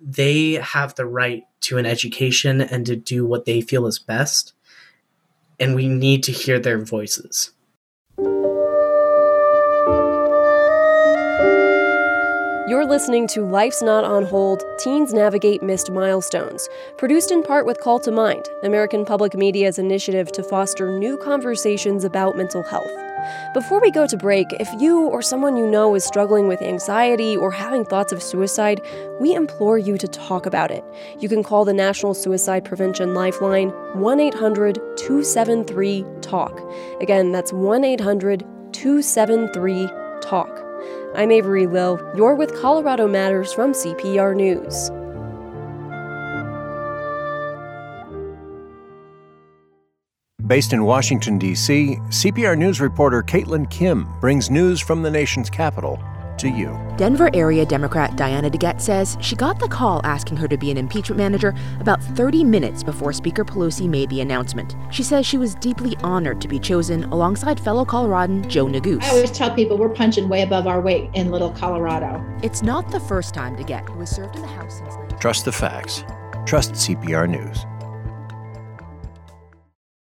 They 0.00 0.54
have 0.54 0.94
the 0.94 1.06
right 1.06 1.44
to 1.62 1.78
an 1.78 1.86
education 1.86 2.60
and 2.60 2.84
to 2.86 2.96
do 2.96 3.24
what 3.26 3.44
they 3.44 3.60
feel 3.60 3.86
is 3.86 3.98
best 3.98 4.54
and 5.60 5.74
we 5.74 5.88
need 5.88 6.22
to 6.24 6.32
hear 6.32 6.58
their 6.58 6.84
voices 6.84 7.52
You're 12.68 12.84
listening 12.84 13.26
to 13.28 13.46
Life's 13.46 13.80
Not 13.80 14.04
on 14.04 14.26
Hold 14.26 14.62
Teens 14.78 15.14
Navigate 15.14 15.62
Missed 15.62 15.90
Milestones, 15.90 16.68
produced 16.98 17.30
in 17.30 17.42
part 17.42 17.64
with 17.64 17.80
Call 17.80 17.98
to 18.00 18.10
Mind, 18.10 18.46
American 18.62 19.06
Public 19.06 19.32
Media's 19.32 19.78
initiative 19.78 20.30
to 20.32 20.42
foster 20.42 20.90
new 20.90 21.16
conversations 21.16 22.04
about 22.04 22.36
mental 22.36 22.62
health. 22.62 22.90
Before 23.54 23.80
we 23.80 23.90
go 23.90 24.06
to 24.06 24.18
break, 24.18 24.52
if 24.60 24.68
you 24.78 25.06
or 25.06 25.22
someone 25.22 25.56
you 25.56 25.66
know 25.66 25.94
is 25.94 26.04
struggling 26.04 26.46
with 26.46 26.60
anxiety 26.60 27.34
or 27.34 27.50
having 27.50 27.86
thoughts 27.86 28.12
of 28.12 28.22
suicide, 28.22 28.82
we 29.18 29.32
implore 29.32 29.78
you 29.78 29.96
to 29.96 30.06
talk 30.06 30.44
about 30.44 30.70
it. 30.70 30.84
You 31.20 31.30
can 31.30 31.42
call 31.42 31.64
the 31.64 31.72
National 31.72 32.12
Suicide 32.12 32.66
Prevention 32.66 33.14
Lifeline 33.14 33.70
1 33.94 34.20
800 34.20 34.74
273 34.98 36.04
TALK. 36.20 36.60
Again, 37.00 37.32
that's 37.32 37.50
1 37.50 37.82
800 37.82 38.40
273 38.74 39.88
TALK. 40.20 40.67
I'm 41.14 41.30
Avery 41.30 41.66
Lill. 41.66 41.98
You're 42.14 42.34
with 42.34 42.54
Colorado 42.60 43.08
Matters 43.08 43.52
from 43.52 43.72
CPR 43.72 44.36
News. 44.36 44.90
Based 50.46 50.72
in 50.72 50.84
Washington, 50.84 51.38
D.C., 51.38 51.96
CPR 52.08 52.56
News 52.56 52.80
reporter 52.80 53.22
Caitlyn 53.22 53.70
Kim 53.70 54.08
brings 54.20 54.50
news 54.50 54.80
from 54.80 55.02
the 55.02 55.10
nation's 55.10 55.50
capital 55.50 55.98
to 56.38 56.48
you. 56.48 56.78
Denver 56.96 57.30
area 57.34 57.64
Democrat 57.64 58.16
Diana 58.16 58.50
DeGette 58.50 58.80
says 58.80 59.16
she 59.20 59.36
got 59.36 59.58
the 59.58 59.68
call 59.68 60.00
asking 60.04 60.36
her 60.36 60.48
to 60.48 60.56
be 60.56 60.70
an 60.70 60.76
impeachment 60.76 61.18
manager 61.18 61.54
about 61.80 62.02
30 62.02 62.44
minutes 62.44 62.82
before 62.82 63.12
Speaker 63.12 63.44
Pelosi 63.44 63.88
made 63.88 64.10
the 64.10 64.20
announcement. 64.20 64.76
She 64.90 65.02
says 65.02 65.26
she 65.26 65.38
was 65.38 65.54
deeply 65.56 65.96
honored 65.98 66.40
to 66.40 66.48
be 66.48 66.58
chosen 66.58 67.04
alongside 67.04 67.60
fellow 67.60 67.84
Coloradan 67.84 68.48
Joe 68.48 68.66
Neguse. 68.66 69.02
I 69.02 69.10
always 69.10 69.30
tell 69.30 69.54
people 69.54 69.76
we're 69.78 69.88
punching 69.88 70.28
way 70.28 70.42
above 70.42 70.66
our 70.66 70.80
weight 70.80 71.10
in 71.14 71.30
little 71.30 71.50
Colorado. 71.50 72.24
It's 72.42 72.62
not 72.62 72.90
the 72.90 73.00
first 73.00 73.34
time 73.34 73.56
DeGette, 73.56 73.88
who 73.88 74.00
has 74.00 74.10
served 74.10 74.36
in 74.36 74.42
the 74.42 74.48
House 74.48 74.78
since. 74.78 74.94
Trust 75.20 75.44
the 75.44 75.52
facts. 75.52 76.04
Trust 76.46 76.72
CPR 76.72 77.28
News. 77.28 77.66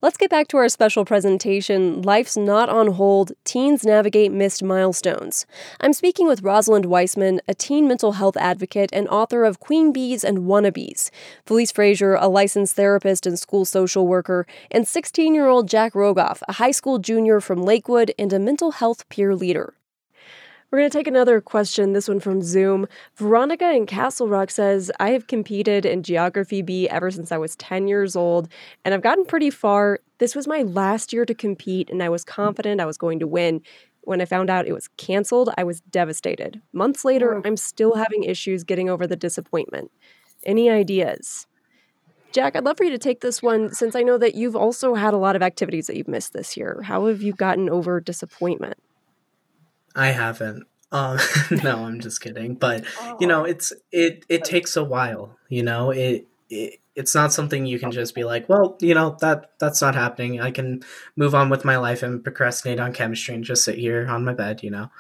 Let's 0.03 0.19
get 0.19 0.29
back 0.29 0.49
to 0.49 0.59
our 0.59 0.69
special 0.69 1.07
presentation 1.07 2.03
Life's 2.03 2.37
Not 2.37 2.69
on 2.69 2.89
Hold 2.89 3.33
Teens 3.45 3.83
Navigate 3.83 4.31
Missed 4.31 4.63
Milestones. 4.63 5.47
I'm 5.81 5.95
speaking 5.95 6.29
with 6.29 6.43
Rosalind 6.43 6.85
Wiseman, 6.85 7.41
a 7.49 7.55
teen 7.55 7.89
mental 7.89 8.13
health 8.13 8.37
advocate 8.37 8.91
and 8.93 9.09
author 9.09 9.47
of 9.47 9.59
Queen 9.59 9.95
Bees 9.95 10.23
and 10.23 10.41
Wannabes, 10.41 11.09
Felice 11.47 11.73
Frazier, 11.73 12.15
a 12.15 12.29
licensed 12.29 12.77
therapist 12.77 13.27
and 13.27 13.39
school 13.39 13.65
social 13.65 14.07
worker, 14.07 14.47
and 14.71 14.87
16 14.87 15.35
year 15.35 15.47
old 15.47 15.67
Jack 15.67 15.95
Rogoff, 15.95 16.43
a 16.47 16.53
high 16.53 16.73
school 16.73 16.99
junior 16.99 17.41
from 17.41 17.63
Lakewood 17.63 18.13
and 18.19 18.35
a 18.35 18.39
mental 18.39 18.73
health 18.73 19.09
peer 19.09 19.35
leader. 19.35 19.76
We're 20.71 20.81
going 20.81 20.91
to 20.91 20.99
take 20.99 21.07
another 21.07 21.41
question, 21.41 21.93
this 21.93 22.09
one 22.09 22.19
from 22.19 22.43
Zoom. 22.43 22.89
Veronica 23.15 23.71
in 23.71 23.87
Castle 23.87 24.29
Rock 24.29 24.51
says, 24.51 24.91
I 24.99 25.11
have 25.11 25.29
competed 25.29 25.87
in 25.87 26.03
Geography 26.03 26.61
Bee 26.61 26.89
ever 26.89 27.09
since 27.13 27.31
I 27.31 27.39
was 27.39 27.55
10 27.57 27.87
years 27.87 28.17
old, 28.17 28.49
and 28.85 28.93
I've 28.93 29.03
gotten 29.03 29.25
pretty 29.25 29.51
far. 29.51 30.01
This 30.19 30.35
was 30.35 30.49
my 30.49 30.63
last 30.63 31.13
year 31.13 31.25
to 31.25 31.35
compete, 31.35 31.89
and 31.89 32.03
I 32.03 32.09
was 32.09 32.25
confident 32.25 32.81
I 32.81 32.87
was 32.87 32.99
going 32.99 33.21
to 33.21 33.29
win. 33.29 33.63
When 34.03 34.21
I 34.21 34.25
found 34.25 34.51
out 34.51 34.67
it 34.67 34.73
was 34.73 34.89
canceled, 34.97 35.51
I 35.57 35.63
was 35.63 35.83
devastated. 35.83 36.61
Months 36.73 37.05
later, 37.05 37.37
oh. 37.37 37.43
I'm 37.45 37.57
still 37.57 37.95
having 37.95 38.25
issues 38.25 38.65
getting 38.65 38.91
over 38.91 39.07
the 39.07 39.17
disappointment. 39.17 39.93
Any 40.45 40.69
ideas? 40.69 41.47
Jack, 42.33 42.57
I'd 42.57 42.65
love 42.65 42.77
for 42.77 42.85
you 42.85 42.91
to 42.91 42.99
take 42.99 43.21
this 43.21 43.41
one 43.41 43.73
since 43.73 43.95
I 43.95 44.03
know 44.03 44.19
that 44.19 44.35
you've 44.35 44.57
also 44.57 44.95
had 44.95 45.15
a 45.15 45.19
lot 45.19 45.37
of 45.37 45.43
activities 45.43 45.87
that 45.87 45.97
you've 45.97 46.09
missed 46.09 46.33
this 46.33 46.57
year. 46.57 46.83
How 46.83 47.07
have 47.07 47.23
you 47.23 47.33
gotten 47.33 47.71
over 47.71 48.01
disappointment? 48.01 48.79
I 49.97 50.09
haven't. 50.09 50.65
Um, 50.93 51.19
no, 51.65 51.85
I'm 51.85 52.01
just 52.01 52.21
kidding. 52.21 52.55
But 52.55 52.85
you 53.21 53.27
know, 53.27 53.45
it's 53.45 53.73
it 53.93 54.25
it 54.29 54.45
takes 54.45 54.77
a 54.77 54.85
while. 54.85 55.37
You 55.49 55.63
know, 55.65 55.91
it, 55.91 56.29
it 56.49 56.81
it's 56.95 57.15
not 57.15 57.33
something 57.33 57.67
you 57.67 57.79
can 57.79 57.91
just 57.91 58.15
be 58.15 58.25
like, 58.25 58.49
well, 58.49 58.77
you 58.81 58.95
know, 58.95 59.17
that 59.21 59.51
that's 59.59 59.83
not 59.83 59.95
happening. 59.95 60.41
I 60.41 60.51
can 60.51 60.83
move 61.17 61.35
on 61.35 61.51
with 61.51 61.65
my 61.65 61.77
life 61.77 62.03
and 62.03 62.23
procrastinate 62.23 62.81
on 62.81 62.93
chemistry 62.93 63.35
and 63.35 63.45
just 63.45 63.65
sit 63.65 63.79
here 63.79 64.07
on 64.09 64.25
my 64.25 64.35
bed. 64.35 64.63
You 64.63 64.71
know, 64.71 64.91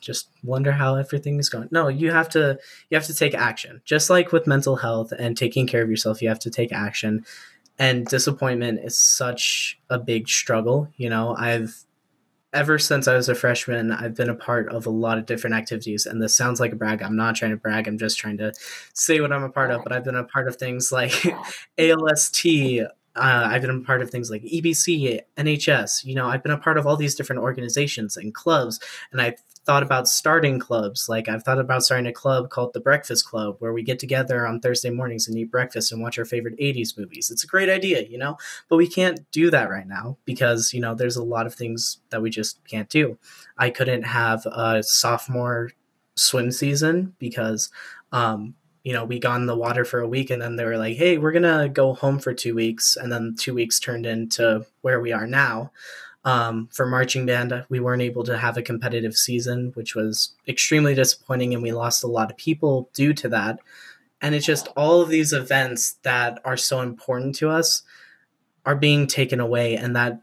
just 0.00 0.28
wonder 0.44 0.72
how 0.72 0.96
everything 0.96 1.38
is 1.38 1.48
going. 1.48 1.68
No, 1.72 1.88
you 1.88 2.12
have 2.12 2.28
to 2.30 2.58
you 2.90 2.96
have 2.96 3.06
to 3.06 3.14
take 3.14 3.34
action. 3.34 3.82
Just 3.84 4.10
like 4.10 4.32
with 4.32 4.46
mental 4.46 4.76
health 4.76 5.12
and 5.12 5.36
taking 5.36 5.66
care 5.66 5.82
of 5.82 5.90
yourself, 5.90 6.22
you 6.22 6.28
have 6.28 6.40
to 6.40 6.50
take 6.50 6.72
action. 6.72 7.24
and 7.78 8.06
disappointment 8.06 8.80
is 8.84 8.96
such 8.98 9.78
a 9.90 9.98
big 9.98 10.28
struggle. 10.28 10.88
You 10.96 11.10
know, 11.10 11.34
I've 11.36 11.84
ever 12.52 12.78
since 12.78 13.08
I 13.08 13.14
was 13.14 13.28
a 13.28 13.34
freshman, 13.34 13.92
I've 13.92 14.14
been 14.14 14.28
a 14.28 14.34
part 14.34 14.68
of 14.68 14.86
a 14.86 14.90
lot 14.90 15.18
of 15.18 15.26
different 15.26 15.56
activities. 15.56 16.06
And 16.06 16.22
this 16.22 16.34
sounds 16.34 16.60
like 16.60 16.72
a 16.72 16.76
brag. 16.76 17.02
I'm 17.02 17.16
not 17.16 17.36
trying 17.36 17.52
to 17.52 17.56
brag. 17.56 17.88
I'm 17.88 17.98
just 17.98 18.18
trying 18.18 18.38
to 18.38 18.52
say 18.92 19.20
what 19.20 19.32
I'm 19.32 19.42
a 19.42 19.48
part 19.48 19.70
of. 19.70 19.82
But 19.82 19.92
I've 19.92 20.04
been 20.04 20.14
a 20.14 20.24
part 20.24 20.48
of 20.48 20.56
things 20.56 20.92
like 20.92 21.12
ALST. 21.78 22.44
Uh, 23.14 23.48
I've 23.50 23.62
been 23.62 23.70
a 23.70 23.80
part 23.80 24.02
of 24.02 24.10
things 24.10 24.30
like 24.30 24.42
EBC, 24.42 25.20
NHS. 25.36 26.04
You 26.04 26.14
know, 26.14 26.28
I've 26.28 26.42
been 26.42 26.52
a 26.52 26.58
part 26.58 26.78
of 26.78 26.86
all 26.86 26.96
these 26.96 27.14
different 27.14 27.42
organizations 27.42 28.16
and 28.16 28.34
clubs. 28.34 28.80
And 29.12 29.20
I 29.20 29.36
thought 29.64 29.82
about 29.82 30.08
starting 30.08 30.58
clubs. 30.58 31.08
Like 31.08 31.28
I've 31.28 31.42
thought 31.42 31.58
about 31.58 31.84
starting 31.84 32.06
a 32.06 32.12
club 32.12 32.50
called 32.50 32.72
the 32.72 32.80
Breakfast 32.80 33.26
Club, 33.26 33.56
where 33.58 33.72
we 33.72 33.82
get 33.82 33.98
together 33.98 34.46
on 34.46 34.60
Thursday 34.60 34.90
mornings 34.90 35.28
and 35.28 35.38
eat 35.38 35.50
breakfast 35.50 35.92
and 35.92 36.02
watch 36.02 36.18
our 36.18 36.24
favorite 36.24 36.58
80s 36.58 36.98
movies. 36.98 37.30
It's 37.30 37.44
a 37.44 37.48
great 37.48 37.68
idea, 37.68 38.02
you 38.02 38.18
know? 38.18 38.36
But 38.68 38.76
we 38.76 38.88
can't 38.88 39.20
do 39.30 39.50
that 39.50 39.70
right 39.70 39.86
now 39.86 40.16
because, 40.24 40.72
you 40.72 40.80
know, 40.80 40.94
there's 40.94 41.16
a 41.16 41.22
lot 41.22 41.46
of 41.46 41.54
things 41.54 41.98
that 42.10 42.22
we 42.22 42.30
just 42.30 42.64
can't 42.64 42.88
do. 42.88 43.18
I 43.58 43.70
couldn't 43.70 44.04
have 44.04 44.46
a 44.46 44.82
sophomore 44.82 45.70
swim 46.16 46.50
season 46.50 47.14
because 47.18 47.70
um, 48.10 48.54
you 48.84 48.92
know, 48.92 49.04
we 49.04 49.18
got 49.18 49.36
in 49.36 49.46
the 49.46 49.56
water 49.56 49.84
for 49.84 50.00
a 50.00 50.08
week 50.08 50.30
and 50.30 50.42
then 50.42 50.56
they 50.56 50.64
were 50.64 50.78
like, 50.78 50.96
hey, 50.96 51.18
we're 51.18 51.32
going 51.32 51.42
to 51.42 51.68
go 51.68 51.94
home 51.94 52.18
for 52.18 52.34
two 52.34 52.54
weeks. 52.54 52.96
And 52.96 53.12
then 53.12 53.36
two 53.38 53.54
weeks 53.54 53.78
turned 53.78 54.06
into 54.06 54.66
where 54.80 55.00
we 55.00 55.12
are 55.12 55.26
now. 55.26 55.70
Um, 56.24 56.68
for 56.72 56.86
marching 56.86 57.26
band, 57.26 57.64
we 57.68 57.80
weren't 57.80 58.02
able 58.02 58.22
to 58.24 58.38
have 58.38 58.56
a 58.56 58.62
competitive 58.62 59.16
season, 59.16 59.72
which 59.74 59.94
was 59.96 60.34
extremely 60.46 60.94
disappointing, 60.94 61.52
and 61.52 61.62
we 61.62 61.72
lost 61.72 62.04
a 62.04 62.08
lot 62.08 62.30
of 62.30 62.36
people 62.36 62.88
due 62.94 63.12
to 63.14 63.28
that. 63.30 63.58
And 64.20 64.34
it's 64.34 64.46
just 64.46 64.68
all 64.76 65.00
of 65.00 65.08
these 65.08 65.32
events 65.32 65.96
that 66.02 66.40
are 66.44 66.56
so 66.56 66.80
important 66.80 67.34
to 67.36 67.50
us 67.50 67.82
are 68.64 68.76
being 68.76 69.08
taken 69.08 69.40
away, 69.40 69.76
and 69.76 69.96
that 69.96 70.20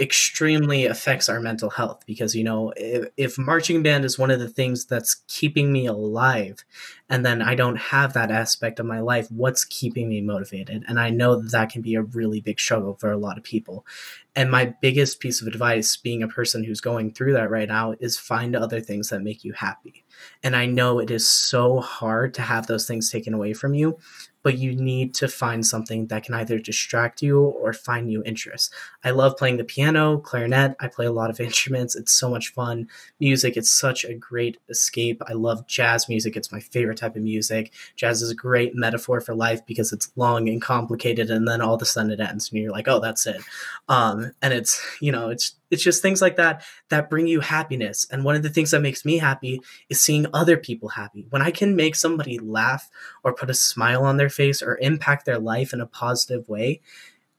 extremely 0.00 0.86
affects 0.86 1.28
our 1.28 1.40
mental 1.40 1.70
health 1.70 2.04
because 2.06 2.34
you 2.34 2.44
know 2.44 2.72
if, 2.76 3.08
if, 3.16 3.38
marching 3.38 3.82
band 3.82 4.04
is 4.04 4.18
one 4.18 4.30
of 4.30 4.38
the 4.38 4.48
things 4.48 4.84
that's 4.84 5.22
keeping 5.26 5.72
me 5.72 5.86
alive 5.86 6.64
and 7.08 7.26
then 7.26 7.42
i 7.42 7.54
don't 7.54 7.76
have 7.76 8.12
that 8.12 8.30
aspect 8.30 8.78
of 8.78 8.86
my 8.86 9.00
life 9.00 9.26
what's 9.30 9.64
keeping 9.64 10.08
me 10.08 10.20
motivated? 10.20 10.84
And 10.86 11.00
i 11.00 11.10
know 11.10 11.40
that 11.40 11.50
that 11.50 11.70
can 11.70 11.82
be 11.82 11.94
a 11.94 12.02
really 12.02 12.40
big 12.40 12.60
struggle 12.60 12.94
for 12.94 13.10
a 13.10 13.18
lot 13.18 13.38
of 13.38 13.44
people. 13.44 13.86
And 14.34 14.50
my 14.50 14.74
biggest 14.80 15.20
piece 15.20 15.42
of 15.42 15.46
advice 15.46 15.96
being 15.96 16.22
a 16.22 16.28
person 16.28 16.64
who's 16.64 16.80
going 16.80 17.12
through 17.12 17.34
that 17.34 17.50
right 17.50 17.68
now 17.68 17.94
is 18.00 18.18
find 18.18 18.56
other 18.56 18.80
things 18.80 19.10
that 19.10 19.20
make 19.20 19.44
you 19.44 19.52
happy. 19.52 20.04
And 20.42 20.56
i 20.56 20.66
know 20.66 20.98
it 20.98 21.10
is 21.10 21.26
so 21.26 21.80
hard 21.80 22.34
to 22.34 22.42
have 22.42 22.66
those 22.66 22.86
things 22.86 23.10
taken 23.10 23.34
away 23.34 23.52
from 23.52 23.74
you 23.74 23.98
but 24.42 24.58
you 24.58 24.74
need 24.74 25.14
to 25.14 25.28
find 25.28 25.66
something 25.66 26.06
that 26.06 26.24
can 26.24 26.34
either 26.34 26.58
distract 26.58 27.22
you 27.22 27.40
or 27.40 27.72
find 27.72 28.06
new 28.06 28.22
interests. 28.24 28.70
I 29.04 29.10
love 29.10 29.36
playing 29.36 29.56
the 29.56 29.64
piano, 29.64 30.18
clarinet. 30.18 30.76
I 30.80 30.88
play 30.88 31.06
a 31.06 31.12
lot 31.12 31.30
of 31.30 31.40
instruments. 31.40 31.96
It's 31.96 32.12
so 32.12 32.28
much 32.30 32.52
fun. 32.52 32.88
Music, 33.20 33.56
it's 33.56 33.70
such 33.70 34.04
a 34.04 34.14
great 34.14 34.58
escape. 34.68 35.22
I 35.26 35.32
love 35.32 35.66
jazz 35.66 36.08
music. 36.08 36.36
It's 36.36 36.52
my 36.52 36.60
favorite 36.60 36.98
type 36.98 37.16
of 37.16 37.22
music. 37.22 37.72
Jazz 37.96 38.22
is 38.22 38.30
a 38.30 38.34
great 38.34 38.74
metaphor 38.74 39.20
for 39.20 39.34
life 39.34 39.64
because 39.66 39.92
it's 39.92 40.10
long 40.16 40.48
and 40.48 40.60
complicated, 40.60 41.30
and 41.30 41.46
then 41.46 41.60
all 41.60 41.74
of 41.74 41.82
a 41.82 41.86
sudden 41.86 42.10
it 42.10 42.20
ends, 42.20 42.50
and 42.50 42.62
you're 42.62 42.72
like, 42.72 42.88
oh, 42.88 43.00
that's 43.00 43.26
it. 43.26 43.42
Um, 43.88 44.32
and 44.42 44.52
it's, 44.52 44.80
you 45.00 45.12
know, 45.12 45.30
it's 45.30 45.54
it's 45.72 45.82
just 45.82 46.02
things 46.02 46.20
like 46.20 46.36
that 46.36 46.62
that 46.90 47.08
bring 47.10 47.26
you 47.26 47.40
happiness. 47.40 48.06
And 48.10 48.24
one 48.24 48.36
of 48.36 48.42
the 48.42 48.50
things 48.50 48.70
that 48.70 48.82
makes 48.82 49.04
me 49.04 49.16
happy 49.16 49.60
is 49.88 50.00
seeing 50.00 50.26
other 50.34 50.58
people 50.58 50.90
happy. 50.90 51.26
When 51.30 51.40
I 51.40 51.50
can 51.50 51.74
make 51.74 51.96
somebody 51.96 52.38
laugh 52.38 52.90
or 53.24 53.34
put 53.34 53.50
a 53.50 53.54
smile 53.54 54.04
on 54.04 54.18
their 54.18 54.28
face 54.28 54.60
or 54.62 54.78
impact 54.82 55.24
their 55.24 55.38
life 55.38 55.72
in 55.72 55.80
a 55.80 55.86
positive 55.86 56.46
way, 56.46 56.82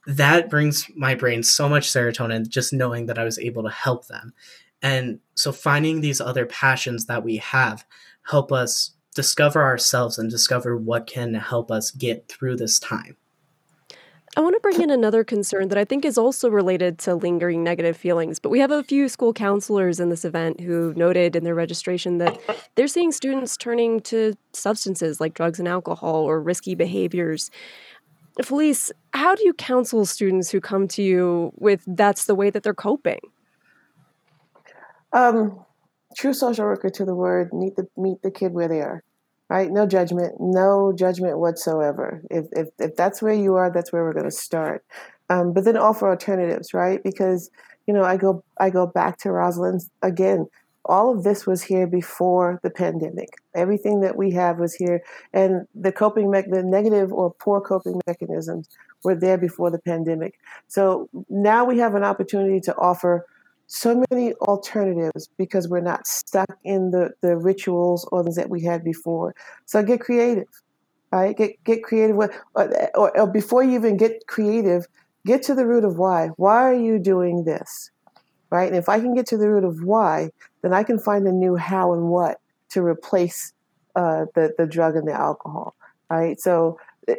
that 0.07 0.49
brings 0.49 0.89
my 0.95 1.13
brain 1.13 1.43
so 1.43 1.69
much 1.69 1.87
serotonin 1.87 2.49
just 2.49 2.73
knowing 2.73 3.05
that 3.05 3.19
I 3.19 3.23
was 3.23 3.37
able 3.37 3.63
to 3.63 3.69
help 3.69 4.07
them. 4.07 4.33
And 4.81 5.19
so 5.35 5.51
finding 5.51 6.01
these 6.01 6.19
other 6.19 6.47
passions 6.47 7.05
that 7.05 7.23
we 7.23 7.37
have 7.37 7.85
help 8.23 8.51
us 8.51 8.95
discover 9.15 9.61
ourselves 9.61 10.17
and 10.17 10.29
discover 10.29 10.75
what 10.75 11.05
can 11.05 11.35
help 11.35 11.69
us 11.69 11.91
get 11.91 12.27
through 12.27 12.57
this 12.57 12.79
time. 12.79 13.15
I 14.35 14.41
want 14.41 14.55
to 14.55 14.59
bring 14.61 14.81
in 14.81 14.89
another 14.89 15.23
concern 15.23 15.67
that 15.67 15.77
I 15.77 15.85
think 15.85 16.03
is 16.03 16.17
also 16.17 16.49
related 16.49 16.97
to 16.99 17.13
lingering 17.13 17.63
negative 17.63 17.95
feelings. 17.95 18.39
But 18.39 18.49
we 18.49 18.59
have 18.59 18.71
a 18.71 18.81
few 18.83 19.07
school 19.07 19.31
counselors 19.31 19.99
in 19.99 20.09
this 20.09 20.25
event 20.25 20.59
who 20.59 20.91
noted 20.95 21.35
in 21.35 21.43
their 21.43 21.53
registration 21.53 22.17
that 22.17 22.39
they're 22.73 22.87
seeing 22.87 23.11
students 23.11 23.55
turning 23.55 23.99
to 24.01 24.33
substances 24.53 25.21
like 25.21 25.35
drugs 25.35 25.59
and 25.59 25.67
alcohol 25.67 26.23
or 26.23 26.41
risky 26.41 26.73
behaviors. 26.73 27.51
Felice, 28.41 28.91
how 29.13 29.35
do 29.35 29.43
you 29.45 29.53
counsel 29.53 30.03
students 30.03 30.49
who 30.49 30.59
come 30.59 30.87
to 30.87 31.03
you 31.03 31.51
with 31.57 31.83
that's 31.85 32.25
the 32.25 32.33
way 32.33 32.49
that 32.49 32.63
they're 32.63 32.73
coping? 32.73 33.19
Um, 35.11 35.63
true 36.17 36.33
social 36.33 36.65
worker 36.65 36.89
to 36.89 37.05
the 37.05 37.13
word 37.13 37.53
meet 37.53 37.75
the 37.75 37.87
meet 37.95 38.23
the 38.23 38.31
kid 38.31 38.51
where 38.51 38.67
they 38.67 38.81
are 38.81 39.03
right? 39.53 39.69
No 39.71 39.85
judgment, 39.85 40.33
no 40.39 40.93
judgment 40.97 41.37
whatsoever. 41.37 42.23
If, 42.31 42.45
if, 42.53 42.69
if 42.79 42.95
that's 42.95 43.21
where 43.21 43.35
you 43.35 43.53
are, 43.53 43.71
that's 43.71 43.93
where 43.93 44.03
we're 44.03 44.13
going 44.13 44.25
to 44.25 44.31
start. 44.31 44.83
Um, 45.29 45.53
but 45.53 45.63
then 45.63 45.77
offer 45.77 46.09
alternatives, 46.09 46.73
right? 46.73 47.01
Because 47.03 47.51
you 47.85 47.93
know, 47.93 48.03
I 48.03 48.17
go 48.17 48.43
I 48.59 48.69
go 48.69 48.87
back 48.87 49.19
to 49.19 49.31
Rosalind's 49.31 49.89
again. 50.01 50.47
All 50.85 51.15
of 51.15 51.23
this 51.23 51.47
was 51.47 51.63
here 51.63 51.87
before 51.87 52.59
the 52.61 52.69
pandemic. 52.69 53.29
Everything 53.55 54.01
that 54.01 54.17
we 54.17 54.31
have 54.31 54.57
was 54.57 54.73
here, 54.73 55.01
and 55.33 55.65
the 55.73 55.91
coping 55.91 56.31
me- 56.31 56.49
the 56.49 56.63
negative 56.63 57.13
or 57.13 57.33
poor 57.33 57.61
coping 57.61 58.01
mechanisms 58.07 58.67
were 59.03 59.15
there 59.15 59.37
before 59.37 59.69
the 59.69 59.79
pandemic. 59.79 60.33
So 60.67 61.09
now 61.29 61.63
we 61.63 61.77
have 61.79 61.95
an 61.95 62.03
opportunity 62.03 62.59
to 62.61 62.75
offer 62.75 63.25
so 63.73 64.03
many 64.11 64.33
alternatives 64.35 65.27
because 65.39 65.67
we're 65.67 65.81
not 65.81 66.05
stuck 66.05 66.57
in 66.63 66.91
the, 66.91 67.09
the 67.21 67.35
rituals 67.35 68.07
or 68.11 68.23
things 68.23 68.35
that 68.35 68.49
we 68.49 68.61
had 68.61 68.83
before. 68.83 69.33
So 69.65 69.81
get 69.81 69.99
creative, 69.99 70.47
right? 71.11 71.35
Get 71.35 71.63
get 71.63 71.83
creative 71.83 72.15
or, 72.15 72.31
or, 72.53 73.17
or 73.17 73.27
before 73.27 73.63
you 73.63 73.71
even 73.71 73.97
get 73.97 74.27
creative, 74.27 74.85
get 75.25 75.41
to 75.43 75.55
the 75.55 75.65
root 75.65 75.83
of 75.85 75.97
why. 75.97 76.27
Why 76.37 76.61
are 76.61 76.75
you 76.75 76.99
doing 76.99 77.45
this, 77.45 77.89
right? 78.51 78.67
And 78.67 78.77
if 78.77 78.89
I 78.89 78.99
can 78.99 79.15
get 79.15 79.25
to 79.27 79.37
the 79.37 79.49
root 79.49 79.63
of 79.63 79.83
why, 79.83 80.29
then 80.61 80.71
I 80.71 80.83
can 80.83 80.99
find 80.99 81.27
a 81.27 81.31
new 81.31 81.55
how 81.55 81.93
and 81.93 82.09
what 82.09 82.39
to 82.69 82.83
replace 82.83 83.53
uh, 83.95 84.25
the 84.35 84.53
the 84.55 84.67
drug 84.67 84.95
and 84.95 85.07
the 85.07 85.13
alcohol, 85.13 85.73
right? 86.11 86.39
So 86.39 86.77
eh, 87.07 87.15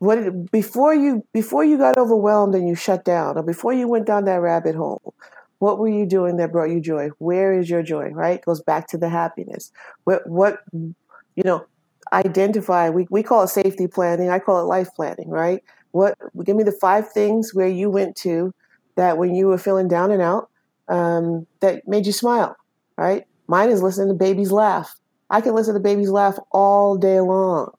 what 0.00 0.50
before 0.50 0.94
you 0.94 1.24
before 1.32 1.64
you 1.64 1.78
got 1.78 1.96
overwhelmed 1.96 2.54
and 2.54 2.68
you 2.68 2.74
shut 2.74 3.06
down 3.06 3.38
or 3.38 3.42
before 3.42 3.72
you 3.72 3.88
went 3.88 4.06
down 4.06 4.26
that 4.26 4.42
rabbit 4.42 4.74
hole 4.74 5.14
what 5.62 5.78
were 5.78 5.88
you 5.88 6.06
doing 6.06 6.38
that 6.38 6.50
brought 6.50 6.70
you 6.70 6.80
joy? 6.80 7.10
Where 7.18 7.56
is 7.56 7.70
your 7.70 7.84
joy? 7.84 8.08
Right? 8.08 8.40
It 8.40 8.44
goes 8.44 8.60
back 8.60 8.88
to 8.88 8.98
the 8.98 9.08
happiness. 9.08 9.70
What 10.02 10.28
what 10.28 10.58
you 10.72 11.44
know, 11.44 11.64
identify. 12.12 12.90
We 12.90 13.06
we 13.10 13.22
call 13.22 13.44
it 13.44 13.48
safety 13.48 13.86
planning. 13.86 14.28
I 14.28 14.40
call 14.40 14.60
it 14.60 14.64
life 14.64 14.88
planning. 14.96 15.30
Right? 15.30 15.62
What 15.92 16.18
give 16.44 16.56
me 16.56 16.64
the 16.64 16.72
five 16.72 17.12
things 17.12 17.54
where 17.54 17.68
you 17.68 17.90
went 17.90 18.16
to 18.16 18.52
that 18.96 19.18
when 19.18 19.36
you 19.36 19.46
were 19.46 19.56
feeling 19.56 19.86
down 19.86 20.10
and 20.10 20.20
out 20.20 20.50
um, 20.88 21.46
that 21.60 21.86
made 21.86 22.06
you 22.06 22.12
smile. 22.12 22.56
Right? 22.96 23.24
Mine 23.46 23.70
is 23.70 23.84
listening 23.84 24.08
to 24.08 24.14
babies 24.14 24.50
laugh. 24.50 24.92
I 25.30 25.40
can 25.42 25.54
listen 25.54 25.74
to 25.74 25.80
babies 25.80 26.10
laugh 26.10 26.40
all 26.50 26.96
day 26.96 27.20
long 27.20 27.70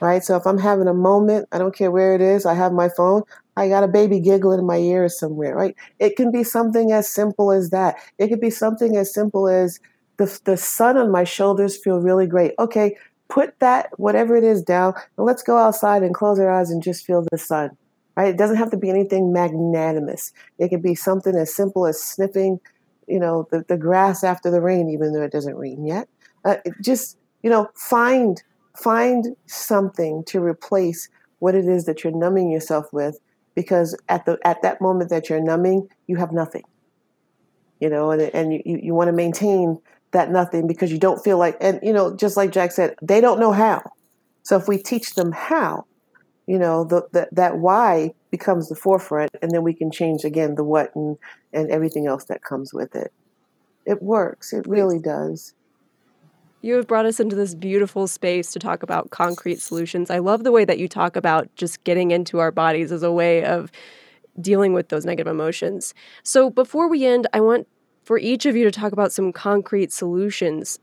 right? 0.00 0.24
So 0.24 0.36
if 0.36 0.46
I'm 0.46 0.58
having 0.58 0.88
a 0.88 0.94
moment, 0.94 1.46
I 1.52 1.58
don't 1.58 1.74
care 1.74 1.90
where 1.90 2.14
it 2.14 2.20
is, 2.20 2.46
I 2.46 2.54
have 2.54 2.72
my 2.72 2.88
phone, 2.88 3.22
I 3.56 3.68
got 3.68 3.84
a 3.84 3.88
baby 3.88 4.20
giggling 4.20 4.60
in 4.60 4.66
my 4.66 4.78
ear 4.78 5.08
somewhere, 5.08 5.54
right? 5.54 5.76
It 5.98 6.16
can 6.16 6.30
be 6.30 6.44
something 6.44 6.92
as 6.92 7.08
simple 7.08 7.52
as 7.52 7.70
that. 7.70 7.96
It 8.18 8.28
could 8.28 8.40
be 8.40 8.50
something 8.50 8.96
as 8.96 9.12
simple 9.12 9.48
as 9.48 9.80
the, 10.16 10.40
the 10.44 10.56
sun 10.56 10.96
on 10.96 11.10
my 11.10 11.24
shoulders 11.24 11.76
feel 11.76 12.00
really 12.00 12.26
great. 12.26 12.52
Okay, 12.58 12.96
put 13.28 13.58
that, 13.60 13.90
whatever 13.98 14.36
it 14.36 14.44
is, 14.44 14.62
down, 14.62 14.94
and 15.16 15.26
let's 15.26 15.42
go 15.42 15.56
outside 15.56 16.02
and 16.02 16.14
close 16.14 16.38
our 16.38 16.50
eyes 16.50 16.70
and 16.70 16.82
just 16.82 17.06
feel 17.06 17.26
the 17.30 17.38
sun, 17.38 17.70
right? 18.16 18.28
It 18.28 18.38
doesn't 18.38 18.56
have 18.56 18.70
to 18.70 18.76
be 18.76 18.90
anything 18.90 19.32
magnanimous. 19.32 20.32
It 20.58 20.68
can 20.68 20.80
be 20.80 20.94
something 20.94 21.34
as 21.36 21.54
simple 21.54 21.86
as 21.86 22.02
sniffing, 22.02 22.60
you 23.08 23.18
know, 23.18 23.48
the, 23.50 23.64
the 23.68 23.76
grass 23.76 24.22
after 24.22 24.50
the 24.50 24.60
rain, 24.60 24.90
even 24.90 25.12
though 25.12 25.22
it 25.22 25.32
doesn't 25.32 25.56
rain 25.56 25.86
yet. 25.86 26.08
Uh, 26.44 26.56
just, 26.82 27.18
you 27.42 27.50
know, 27.50 27.68
find 27.74 28.42
find 28.76 29.36
something 29.46 30.24
to 30.24 30.40
replace 30.40 31.08
what 31.40 31.54
it 31.54 31.66
is 31.66 31.84
that 31.84 32.02
you're 32.02 32.16
numbing 32.16 32.50
yourself 32.50 32.86
with 32.92 33.18
because 33.60 33.96
at 34.08 34.24
the 34.24 34.38
at 34.44 34.62
that 34.62 34.80
moment 34.80 35.10
that 35.10 35.28
you're 35.28 35.40
numbing 35.40 35.88
you 36.06 36.16
have 36.16 36.32
nothing. 36.32 36.64
You 37.80 37.90
know 37.90 38.10
and, 38.10 38.22
and 38.22 38.52
you, 38.52 38.62
you 38.82 38.94
want 38.94 39.08
to 39.08 39.12
maintain 39.12 39.78
that 40.12 40.30
nothing 40.30 40.66
because 40.66 40.90
you 40.90 40.98
don't 40.98 41.22
feel 41.22 41.38
like 41.38 41.56
and 41.60 41.78
you 41.82 41.92
know 41.92 42.16
just 42.16 42.36
like 42.36 42.50
jack 42.50 42.72
said 42.72 42.94
they 43.02 43.20
don't 43.20 43.40
know 43.40 43.52
how. 43.52 43.82
So 44.42 44.56
if 44.56 44.66
we 44.66 44.78
teach 44.78 45.14
them 45.14 45.32
how 45.32 45.86
you 46.46 46.58
know 46.58 46.84
the, 46.84 47.06
the, 47.12 47.28
that 47.32 47.58
why 47.58 48.14
becomes 48.30 48.68
the 48.68 48.74
forefront 48.74 49.30
and 49.42 49.50
then 49.50 49.62
we 49.62 49.74
can 49.74 49.90
change 49.90 50.24
again 50.24 50.54
the 50.54 50.64
what 50.64 50.94
and, 50.94 51.18
and 51.52 51.70
everything 51.70 52.06
else 52.06 52.24
that 52.24 52.42
comes 52.42 52.72
with 52.72 52.94
it. 52.94 53.12
It 53.86 54.02
works. 54.02 54.52
It 54.52 54.66
really 54.66 54.98
does 54.98 55.54
You 56.62 56.74
have 56.74 56.86
brought 56.86 57.06
us 57.06 57.20
into 57.20 57.36
this 57.36 57.54
beautiful 57.54 58.06
space 58.06 58.52
to 58.52 58.58
talk 58.58 58.82
about 58.82 59.10
concrete 59.10 59.60
solutions. 59.60 60.10
I 60.10 60.18
love 60.18 60.44
the 60.44 60.52
way 60.52 60.64
that 60.66 60.78
you 60.78 60.88
talk 60.88 61.16
about 61.16 61.48
just 61.56 61.82
getting 61.84 62.10
into 62.10 62.38
our 62.38 62.50
bodies 62.50 62.92
as 62.92 63.02
a 63.02 63.10
way 63.10 63.44
of 63.44 63.72
dealing 64.40 64.74
with 64.74 64.88
those 64.88 65.06
negative 65.06 65.30
emotions. 65.30 65.94
So, 66.22 66.50
before 66.50 66.88
we 66.88 67.06
end, 67.06 67.26
I 67.32 67.40
want 67.40 67.66
for 68.04 68.18
each 68.18 68.44
of 68.44 68.56
you 68.56 68.64
to 68.64 68.70
talk 68.70 68.92
about 68.92 69.12
some 69.12 69.32
concrete 69.32 69.92
solutions. 69.92 70.78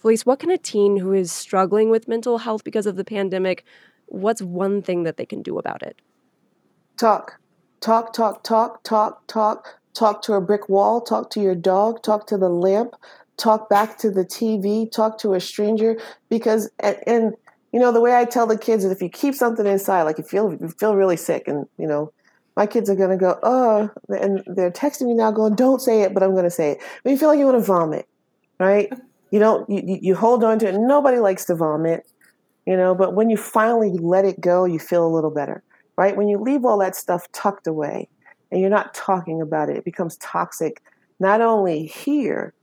Felice, 0.00 0.26
what 0.26 0.38
can 0.38 0.50
a 0.50 0.58
teen 0.58 0.96
who 0.96 1.12
is 1.12 1.32
struggling 1.32 1.90
with 1.90 2.08
mental 2.08 2.38
health 2.38 2.64
because 2.64 2.86
of 2.86 2.96
the 2.96 3.04
pandemic, 3.04 3.64
what's 4.06 4.40
one 4.40 4.80
thing 4.82 5.02
that 5.02 5.16
they 5.16 5.26
can 5.26 5.42
do 5.42 5.58
about 5.58 5.82
it? 5.82 6.00
Talk. 6.96 7.40
Talk, 7.80 8.12
talk, 8.12 8.42
talk, 8.42 8.82
talk, 8.82 9.26
talk. 9.26 9.78
Talk 9.94 10.22
to 10.22 10.34
a 10.34 10.40
brick 10.40 10.68
wall, 10.68 11.00
talk 11.00 11.28
to 11.30 11.40
your 11.40 11.56
dog, 11.56 12.02
talk 12.04 12.28
to 12.28 12.38
the 12.38 12.48
lamp, 12.48 12.94
talk 13.38 13.70
back 13.70 13.96
to 13.98 14.10
the 14.10 14.24
TV, 14.24 14.90
talk 14.90 15.18
to 15.18 15.34
a 15.34 15.40
stranger. 15.40 15.96
Because, 16.28 16.70
and, 16.80 16.96
and 17.06 17.34
you 17.72 17.80
know, 17.80 17.92
the 17.92 18.00
way 18.00 18.14
I 18.14 18.24
tell 18.24 18.46
the 18.46 18.58
kids 18.58 18.84
is 18.84 18.92
if 18.92 19.00
you 19.00 19.08
keep 19.08 19.34
something 19.34 19.66
inside, 19.66 20.02
like 20.02 20.18
you 20.18 20.24
feel, 20.24 20.52
you 20.52 20.68
feel 20.68 20.94
really 20.94 21.16
sick 21.16 21.48
and, 21.48 21.66
you 21.78 21.86
know, 21.86 22.12
my 22.56 22.66
kids 22.66 22.90
are 22.90 22.96
going 22.96 23.10
to 23.10 23.16
go, 23.16 23.38
oh, 23.44 23.88
and 24.08 24.42
they're 24.46 24.72
texting 24.72 25.06
me 25.06 25.14
now 25.14 25.30
going, 25.30 25.54
don't 25.54 25.80
say 25.80 26.02
it, 26.02 26.12
but 26.12 26.24
I'm 26.24 26.32
going 26.32 26.42
to 26.42 26.50
say 26.50 26.72
it. 26.72 26.80
When 27.02 27.12
you 27.12 27.18
feel 27.18 27.28
like 27.28 27.38
you 27.38 27.44
want 27.44 27.56
to 27.58 27.64
vomit, 27.64 28.06
right? 28.58 28.92
You 29.30 29.40
don't, 29.40 29.68
you, 29.68 29.98
you 30.00 30.14
hold 30.14 30.42
on 30.42 30.58
to 30.60 30.68
it. 30.68 30.74
Nobody 30.78 31.18
likes 31.18 31.44
to 31.44 31.54
vomit, 31.54 32.10
you 32.66 32.78
know, 32.78 32.94
but 32.94 33.14
when 33.14 33.28
you 33.28 33.36
finally 33.36 33.90
let 33.90 34.24
it 34.24 34.40
go, 34.40 34.64
you 34.64 34.78
feel 34.78 35.06
a 35.06 35.14
little 35.14 35.30
better, 35.30 35.62
right? 35.98 36.16
When 36.16 36.28
you 36.28 36.38
leave 36.38 36.64
all 36.64 36.78
that 36.78 36.96
stuff 36.96 37.30
tucked 37.32 37.66
away 37.66 38.08
and 38.50 38.58
you're 38.58 38.70
not 38.70 38.94
talking 38.94 39.42
about 39.42 39.68
it, 39.68 39.76
it 39.76 39.84
becomes 39.84 40.16
toxic, 40.16 40.82
not 41.20 41.42
only 41.42 41.84
here, 41.84 42.54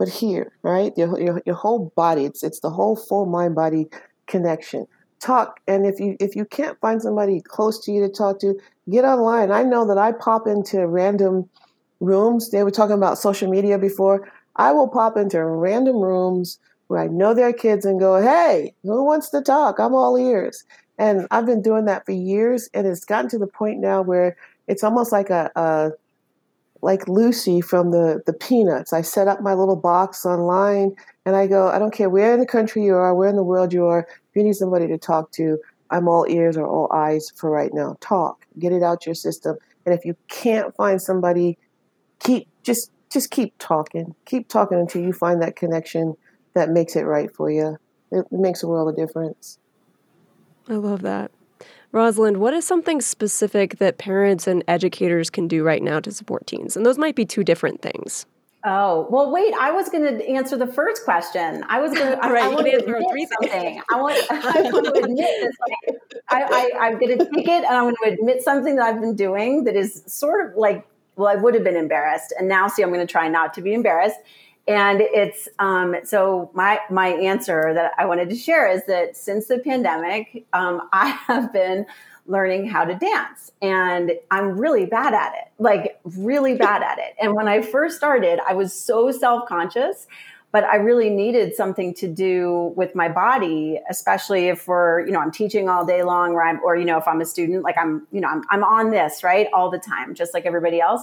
but 0.00 0.08
here, 0.08 0.50
right? 0.62 0.96
Your, 0.96 1.20
your, 1.20 1.42
your 1.44 1.54
whole 1.54 1.92
body, 1.94 2.24
it's, 2.24 2.42
it's 2.42 2.60
the 2.60 2.70
whole 2.70 2.96
full 2.96 3.26
mind 3.26 3.54
body 3.54 3.86
connection. 4.26 4.86
Talk 5.20 5.60
and 5.68 5.84
if 5.84 6.00
you 6.00 6.16
if 6.18 6.34
you 6.34 6.46
can't 6.46 6.80
find 6.80 7.02
somebody 7.02 7.42
close 7.42 7.84
to 7.84 7.92
you 7.92 8.00
to 8.00 8.08
talk 8.08 8.40
to 8.40 8.58
get 8.88 9.04
online. 9.04 9.52
I 9.52 9.62
know 9.62 9.86
that 9.86 9.98
i 9.98 10.12
pop 10.12 10.46
into 10.46 10.86
random 10.86 11.50
rooms. 12.00 12.50
They 12.50 12.62
were 12.62 12.70
talking 12.70 12.96
about 12.96 13.18
social 13.18 13.50
media 13.50 13.76
before. 13.76 14.32
I 14.56 14.72
will 14.72 14.88
pop 14.88 15.18
into 15.18 15.44
random 15.44 15.96
rooms 15.96 16.58
where 16.86 17.00
i 17.00 17.06
know 17.06 17.34
their 17.34 17.52
kids 17.52 17.84
and 17.84 18.00
go 18.00 18.22
hey 18.22 18.72
who 18.82 19.04
wants 19.04 19.28
to 19.30 19.42
talk? 19.42 19.78
I'm 19.78 19.94
all 19.94 20.16
ears. 20.16 20.64
And 20.96 21.26
i've 21.30 21.44
been 21.44 21.60
doing 21.60 21.84
that 21.84 22.06
for 22.06 22.12
years 22.12 22.70
and 22.72 22.86
it's 22.86 23.04
gotten 23.04 23.28
to 23.32 23.38
the 23.38 23.46
point 23.46 23.80
now 23.80 24.00
where 24.00 24.38
it's 24.66 24.82
almost 24.82 25.12
like 25.12 25.28
a, 25.28 25.50
a 25.56 25.90
like 26.82 27.08
Lucy 27.08 27.60
from 27.60 27.90
the, 27.90 28.22
the 28.26 28.32
Peanuts. 28.32 28.92
I 28.92 29.02
set 29.02 29.28
up 29.28 29.40
my 29.40 29.54
little 29.54 29.76
box 29.76 30.24
online 30.24 30.94
and 31.26 31.36
I 31.36 31.46
go, 31.46 31.68
I 31.68 31.78
don't 31.78 31.92
care 31.92 32.08
where 32.08 32.32
in 32.32 32.40
the 32.40 32.46
country 32.46 32.84
you 32.84 32.94
are, 32.94 33.14
where 33.14 33.28
in 33.28 33.36
the 33.36 33.42
world 33.42 33.72
you 33.72 33.84
are, 33.86 34.06
if 34.08 34.36
you 34.36 34.42
need 34.42 34.54
somebody 34.54 34.86
to 34.88 34.98
talk 34.98 35.32
to, 35.32 35.58
I'm 35.90 36.08
all 36.08 36.26
ears 36.28 36.56
or 36.56 36.66
all 36.66 36.90
eyes 36.92 37.30
for 37.34 37.50
right 37.50 37.72
now. 37.74 37.96
Talk, 38.00 38.46
get 38.58 38.72
it 38.72 38.82
out 38.82 39.06
your 39.06 39.14
system. 39.14 39.56
And 39.84 39.94
if 39.94 40.04
you 40.04 40.16
can't 40.28 40.74
find 40.76 41.00
somebody, 41.00 41.58
keep 42.20 42.48
just 42.62 42.92
just 43.10 43.30
keep 43.30 43.54
talking. 43.58 44.14
Keep 44.24 44.48
talking 44.48 44.78
until 44.78 45.02
you 45.02 45.12
find 45.12 45.42
that 45.42 45.56
connection 45.56 46.16
that 46.54 46.70
makes 46.70 46.94
it 46.96 47.02
right 47.02 47.34
for 47.34 47.50
you. 47.50 47.76
It, 48.12 48.26
makes 48.30 48.62
a 48.62 48.68
world 48.68 48.88
of 48.88 48.96
difference. 48.96 49.58
I 50.68 50.74
love 50.74 51.02
that. 51.02 51.30
Rosalind, 51.92 52.36
what 52.36 52.54
is 52.54 52.64
something 52.64 53.00
specific 53.00 53.78
that 53.78 53.98
parents 53.98 54.46
and 54.46 54.62
educators 54.68 55.28
can 55.28 55.48
do 55.48 55.64
right 55.64 55.82
now 55.82 55.98
to 56.00 56.12
support 56.12 56.46
teens? 56.46 56.76
And 56.76 56.86
those 56.86 56.98
might 56.98 57.16
be 57.16 57.24
two 57.24 57.42
different 57.42 57.82
things. 57.82 58.26
Oh, 58.64 59.06
well, 59.10 59.32
wait, 59.32 59.54
I 59.58 59.70
was 59.72 59.88
going 59.88 60.18
to 60.18 60.28
answer 60.28 60.56
the 60.56 60.66
first 60.66 61.04
question. 61.04 61.64
I 61.68 61.80
was 61.80 61.92
going 61.92 62.10
to, 62.12 62.24
I, 62.24 62.30
right, 62.30 62.52
want 62.52 62.66
to 62.66 62.72
answer 62.74 62.94
admit 62.94 63.08
three 63.10 63.26
something. 63.26 63.82
I 63.90 64.00
want, 64.00 64.24
I 64.30 64.70
want 64.70 64.84
to 64.86 65.02
admit 65.02 65.16
this. 65.16 65.56
Like, 65.68 65.98
I, 66.28 66.42
I, 66.42 66.86
I'm 66.86 66.98
going 66.98 67.18
to 67.18 67.24
take 67.24 67.48
it 67.48 67.64
and 67.64 67.66
I'm 67.66 67.84
going 67.84 67.96
to 68.04 68.10
admit 68.10 68.42
something 68.42 68.76
that 68.76 68.84
I've 68.84 69.00
been 69.00 69.16
doing 69.16 69.64
that 69.64 69.76
is 69.76 70.04
sort 70.06 70.46
of 70.46 70.56
like, 70.56 70.86
well, 71.16 71.28
I 71.28 71.34
would 71.34 71.54
have 71.54 71.64
been 71.64 71.76
embarrassed. 71.76 72.32
And 72.38 72.48
now, 72.48 72.68
see, 72.68 72.82
I'm 72.82 72.92
going 72.92 73.04
to 73.04 73.10
try 73.10 73.28
not 73.28 73.54
to 73.54 73.62
be 73.62 73.74
embarrassed. 73.74 74.18
And 74.70 75.00
it's, 75.00 75.48
um, 75.58 75.96
so 76.04 76.48
my, 76.54 76.78
my 76.90 77.08
answer 77.08 77.74
that 77.74 77.90
I 77.98 78.06
wanted 78.06 78.28
to 78.28 78.36
share 78.36 78.70
is 78.70 78.86
that 78.86 79.16
since 79.16 79.48
the 79.48 79.58
pandemic, 79.58 80.46
um, 80.52 80.88
I 80.92 81.08
have 81.08 81.52
been 81.52 81.86
learning 82.26 82.68
how 82.68 82.84
to 82.84 82.94
dance 82.94 83.50
and 83.60 84.12
I'm 84.30 84.56
really 84.56 84.86
bad 84.86 85.12
at 85.12 85.32
it, 85.34 85.50
like 85.58 85.98
really 86.04 86.54
bad 86.54 86.84
at 86.84 86.98
it. 87.00 87.16
And 87.20 87.34
when 87.34 87.48
I 87.48 87.62
first 87.62 87.96
started, 87.96 88.38
I 88.48 88.54
was 88.54 88.72
so 88.72 89.10
self 89.10 89.48
conscious, 89.48 90.06
but 90.52 90.62
I 90.62 90.76
really 90.76 91.10
needed 91.10 91.56
something 91.56 91.92
to 91.94 92.06
do 92.06 92.72
with 92.76 92.94
my 92.94 93.08
body, 93.08 93.80
especially 93.90 94.46
if 94.46 94.68
we're, 94.68 95.04
you 95.04 95.10
know, 95.10 95.18
I'm 95.18 95.32
teaching 95.32 95.68
all 95.68 95.84
day 95.84 96.04
long 96.04 96.30
or 96.34 96.44
I'm, 96.44 96.60
or, 96.62 96.76
you 96.76 96.84
know, 96.84 96.98
if 96.98 97.08
I'm 97.08 97.20
a 97.20 97.26
student, 97.26 97.64
like 97.64 97.76
I'm, 97.76 98.06
you 98.12 98.20
know, 98.20 98.28
I'm, 98.28 98.44
I'm 98.50 98.62
on 98.62 98.92
this, 98.92 99.24
right, 99.24 99.48
all 99.52 99.68
the 99.68 99.80
time, 99.80 100.14
just 100.14 100.32
like 100.32 100.46
everybody 100.46 100.80
else. 100.80 101.02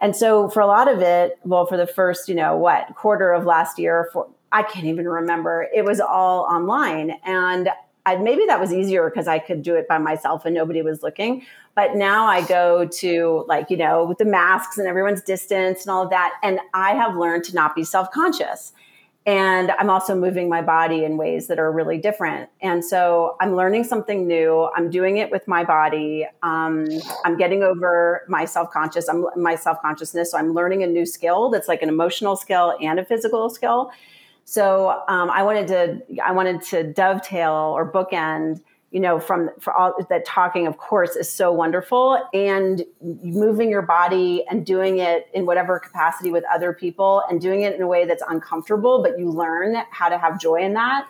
And 0.00 0.16
so 0.16 0.48
for 0.48 0.60
a 0.60 0.66
lot 0.66 0.88
of 0.88 1.00
it, 1.00 1.38
well, 1.44 1.66
for 1.66 1.76
the 1.76 1.86
first, 1.86 2.28
you 2.28 2.34
know, 2.34 2.56
what 2.56 2.94
quarter 2.96 3.32
of 3.32 3.44
last 3.44 3.78
year, 3.78 4.08
for 4.12 4.28
I 4.52 4.62
can't 4.62 4.86
even 4.86 5.06
remember, 5.06 5.68
it 5.74 5.84
was 5.84 6.00
all 6.00 6.44
online. 6.44 7.12
And 7.24 7.68
I, 8.06 8.16
maybe 8.16 8.46
that 8.46 8.58
was 8.58 8.72
easier 8.72 9.08
because 9.08 9.28
I 9.28 9.38
could 9.38 9.62
do 9.62 9.74
it 9.74 9.86
by 9.86 9.98
myself 9.98 10.44
and 10.44 10.54
nobody 10.54 10.82
was 10.82 11.02
looking. 11.02 11.44
But 11.74 11.94
now 11.96 12.26
I 12.26 12.42
go 12.46 12.86
to 12.86 13.44
like, 13.46 13.70
you 13.70 13.76
know, 13.76 14.04
with 14.04 14.18
the 14.18 14.24
masks 14.24 14.78
and 14.78 14.88
everyone's 14.88 15.22
distance 15.22 15.82
and 15.82 15.90
all 15.90 16.02
of 16.02 16.10
that. 16.10 16.32
And 16.42 16.60
I 16.72 16.94
have 16.94 17.16
learned 17.16 17.44
to 17.44 17.54
not 17.54 17.74
be 17.76 17.84
self 17.84 18.10
conscious. 18.10 18.72
And 19.26 19.70
I'm 19.72 19.90
also 19.90 20.14
moving 20.14 20.48
my 20.48 20.62
body 20.62 21.04
in 21.04 21.18
ways 21.18 21.46
that 21.48 21.58
are 21.58 21.70
really 21.70 21.98
different. 21.98 22.48
And 22.62 22.82
so 22.82 23.36
I'm 23.38 23.54
learning 23.54 23.84
something 23.84 24.26
new. 24.26 24.70
I'm 24.74 24.88
doing 24.88 25.18
it 25.18 25.30
with 25.30 25.46
my 25.46 25.62
body. 25.62 26.26
Um, 26.42 26.86
I'm 27.24 27.36
getting 27.36 27.62
over 27.62 28.24
my 28.28 28.46
self 28.46 28.70
conscious, 28.70 29.08
I'm 29.08 29.26
my 29.36 29.56
self 29.56 29.82
consciousness. 29.82 30.30
So 30.30 30.38
I'm 30.38 30.54
learning 30.54 30.82
a 30.82 30.86
new 30.86 31.04
skill 31.04 31.50
that's 31.50 31.68
like 31.68 31.82
an 31.82 31.90
emotional 31.90 32.34
skill 32.34 32.74
and 32.80 32.98
a 32.98 33.04
physical 33.04 33.50
skill. 33.50 33.90
So 34.46 35.02
um, 35.06 35.30
I 35.30 35.42
wanted 35.42 35.68
to 35.68 36.02
I 36.24 36.32
wanted 36.32 36.62
to 36.62 36.82
dovetail 36.82 37.52
or 37.52 37.90
bookend, 37.90 38.62
you 38.90 38.98
know, 38.98 39.20
from 39.20 39.50
for 39.60 39.72
all 39.72 39.94
that 40.08 40.24
talking, 40.24 40.66
of 40.66 40.76
course, 40.76 41.14
is 41.14 41.30
so 41.30 41.52
wonderful, 41.52 42.20
and 42.34 42.84
moving 43.00 43.70
your 43.70 43.82
body 43.82 44.44
and 44.50 44.66
doing 44.66 44.98
it 44.98 45.28
in 45.32 45.46
whatever 45.46 45.78
capacity 45.78 46.32
with 46.32 46.44
other 46.52 46.72
people, 46.72 47.22
and 47.30 47.40
doing 47.40 47.62
it 47.62 47.74
in 47.74 47.82
a 47.82 47.86
way 47.86 48.04
that's 48.04 48.22
uncomfortable, 48.28 49.02
but 49.02 49.18
you 49.18 49.30
learn 49.30 49.76
how 49.90 50.08
to 50.08 50.18
have 50.18 50.40
joy 50.40 50.56
in 50.56 50.74
that. 50.74 51.08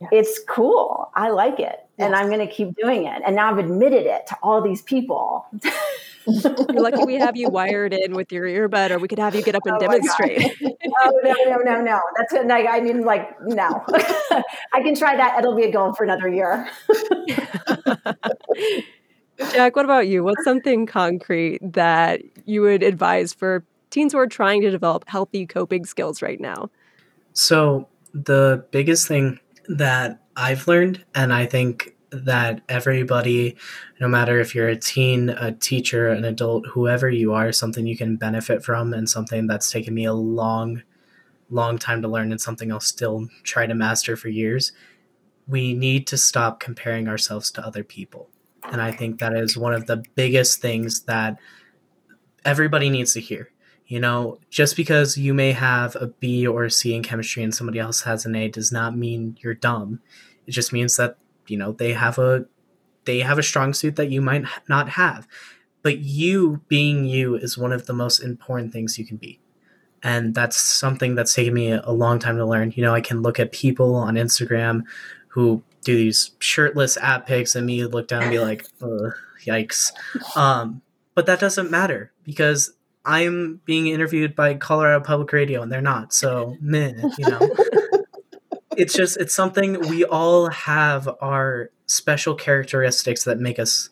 Yes. 0.00 0.10
It's 0.12 0.40
cool. 0.48 1.10
I 1.14 1.30
like 1.30 1.60
it, 1.60 1.78
yes. 1.96 2.06
and 2.06 2.16
I'm 2.16 2.26
going 2.26 2.46
to 2.46 2.52
keep 2.52 2.74
doing 2.74 3.04
it. 3.04 3.22
And 3.24 3.36
now 3.36 3.50
I've 3.50 3.58
admitted 3.58 4.06
it 4.06 4.26
to 4.28 4.36
all 4.42 4.60
these 4.60 4.82
people. 4.82 5.46
You're 6.26 6.80
lucky 6.80 7.04
we 7.04 7.14
have 7.16 7.36
you 7.36 7.48
wired 7.48 7.92
in 7.92 8.12
with 8.12 8.32
your 8.32 8.46
earbud, 8.46 8.90
or 8.90 8.98
we 8.98 9.08
could 9.08 9.18
have 9.18 9.34
you 9.34 9.42
get 9.42 9.54
up 9.54 9.62
and 9.66 9.76
oh 9.76 9.80
demonstrate. 9.80 10.42
oh 10.62 11.20
no, 11.24 11.34
no, 11.46 11.56
no, 11.58 11.80
no! 11.80 12.00
That's 12.16 12.32
it. 12.32 12.46
Like, 12.46 12.66
I 12.68 12.80
mean, 12.80 13.04
like, 13.04 13.28
no. 13.42 13.84
I 14.72 14.82
can 14.82 14.94
try 14.94 15.16
that. 15.16 15.38
It'll 15.38 15.56
be 15.56 15.64
a 15.64 15.72
goal 15.72 15.94
for 15.94 16.04
another 16.04 16.28
year. 16.28 16.68
Jack, 19.52 19.74
what 19.74 19.84
about 19.84 20.06
you? 20.06 20.22
What's 20.22 20.44
something 20.44 20.86
concrete 20.86 21.58
that 21.62 22.20
you 22.44 22.62
would 22.62 22.82
advise 22.82 23.32
for 23.32 23.64
teens 23.90 24.12
who 24.12 24.18
are 24.18 24.26
trying 24.26 24.62
to 24.62 24.70
develop 24.70 25.08
healthy 25.08 25.46
coping 25.46 25.84
skills 25.84 26.22
right 26.22 26.40
now? 26.40 26.70
So, 27.32 27.88
the 28.14 28.64
biggest 28.70 29.08
thing 29.08 29.40
that 29.68 30.20
I've 30.36 30.68
learned, 30.68 31.04
and 31.14 31.32
I 31.32 31.46
think 31.46 31.91
that 32.12 32.60
everybody, 32.68 33.56
no 34.00 34.08
matter 34.08 34.38
if 34.40 34.54
you're 34.54 34.68
a 34.68 34.76
teen, 34.76 35.30
a 35.30 35.52
teacher, 35.52 36.08
an 36.08 36.24
adult, 36.24 36.66
whoever 36.66 37.08
you 37.08 37.32
are, 37.32 37.52
something 37.52 37.86
you 37.86 37.96
can 37.96 38.16
benefit 38.16 38.62
from 38.62 38.92
and 38.92 39.08
something 39.08 39.46
that's 39.46 39.70
taken 39.70 39.94
me 39.94 40.04
a 40.04 40.12
long, 40.12 40.82
long 41.50 41.78
time 41.78 42.02
to 42.02 42.08
learn 42.08 42.30
and 42.30 42.40
something 42.40 42.70
I'll 42.70 42.80
still 42.80 43.28
try 43.42 43.66
to 43.66 43.74
master 43.74 44.16
for 44.16 44.28
years. 44.28 44.72
We 45.46 45.74
need 45.74 46.06
to 46.08 46.16
stop 46.16 46.60
comparing 46.60 47.08
ourselves 47.08 47.50
to 47.52 47.66
other 47.66 47.82
people. 47.82 48.28
And 48.70 48.80
I 48.80 48.92
think 48.92 49.18
that 49.18 49.34
is 49.34 49.56
one 49.56 49.74
of 49.74 49.86
the 49.86 50.04
biggest 50.14 50.60
things 50.60 51.00
that 51.02 51.36
everybody 52.44 52.90
needs 52.90 53.14
to 53.14 53.20
hear. 53.20 53.50
You 53.86 54.00
know, 54.00 54.38
just 54.48 54.76
because 54.76 55.18
you 55.18 55.34
may 55.34 55.52
have 55.52 55.96
a 55.96 56.06
B 56.06 56.46
or 56.46 56.64
a 56.64 56.70
C 56.70 56.94
in 56.94 57.02
chemistry 57.02 57.42
and 57.42 57.54
somebody 57.54 57.78
else 57.78 58.02
has 58.02 58.24
an 58.24 58.34
A 58.34 58.48
does 58.48 58.72
not 58.72 58.96
mean 58.96 59.36
you're 59.40 59.54
dumb. 59.54 60.00
It 60.46 60.52
just 60.52 60.72
means 60.72 60.96
that 60.96 61.18
you 61.46 61.56
know 61.56 61.72
they 61.72 61.92
have 61.92 62.18
a 62.18 62.46
they 63.04 63.20
have 63.20 63.38
a 63.38 63.42
strong 63.42 63.74
suit 63.74 63.96
that 63.96 64.10
you 64.10 64.20
might 64.20 64.44
not 64.68 64.90
have. 64.90 65.26
But 65.82 65.98
you 65.98 66.62
being 66.68 67.04
you 67.04 67.34
is 67.34 67.58
one 67.58 67.72
of 67.72 67.86
the 67.86 67.92
most 67.92 68.20
important 68.20 68.72
things 68.72 68.98
you 68.98 69.04
can 69.04 69.16
be. 69.16 69.40
And 70.02 70.34
that's 70.34 70.56
something 70.56 71.14
that's 71.14 71.34
taken 71.34 71.54
me 71.54 71.72
a 71.72 71.90
long 71.90 72.18
time 72.18 72.36
to 72.36 72.46
learn. 72.46 72.72
You 72.76 72.82
know 72.82 72.94
i 72.94 73.00
can 73.00 73.22
look 73.22 73.38
at 73.40 73.52
people 73.52 73.94
on 73.94 74.14
instagram 74.14 74.82
who 75.28 75.62
do 75.84 75.96
these 75.96 76.32
shirtless 76.38 76.96
app 76.98 77.26
pics 77.26 77.56
and 77.56 77.66
me 77.66 77.84
look 77.84 78.06
down 78.06 78.22
and 78.22 78.30
be 78.30 78.38
like 78.38 78.66
yikes. 79.44 79.90
Um, 80.36 80.82
but 81.14 81.26
that 81.26 81.40
doesn't 81.40 81.70
matter 81.70 82.12
because 82.24 82.72
i'm 83.04 83.60
being 83.64 83.88
interviewed 83.88 84.36
by 84.36 84.54
colorado 84.54 85.02
public 85.04 85.32
radio 85.32 85.62
and 85.62 85.72
they're 85.72 85.80
not. 85.80 86.12
So 86.12 86.56
meh 86.60 86.92
you 87.18 87.28
know 87.28 87.40
it's 88.76 88.94
just 88.94 89.16
it's 89.16 89.34
something 89.34 89.80
we 89.88 90.04
all 90.04 90.48
have 90.50 91.08
our 91.20 91.70
special 91.86 92.34
characteristics 92.34 93.24
that 93.24 93.38
make 93.38 93.58
us 93.58 93.90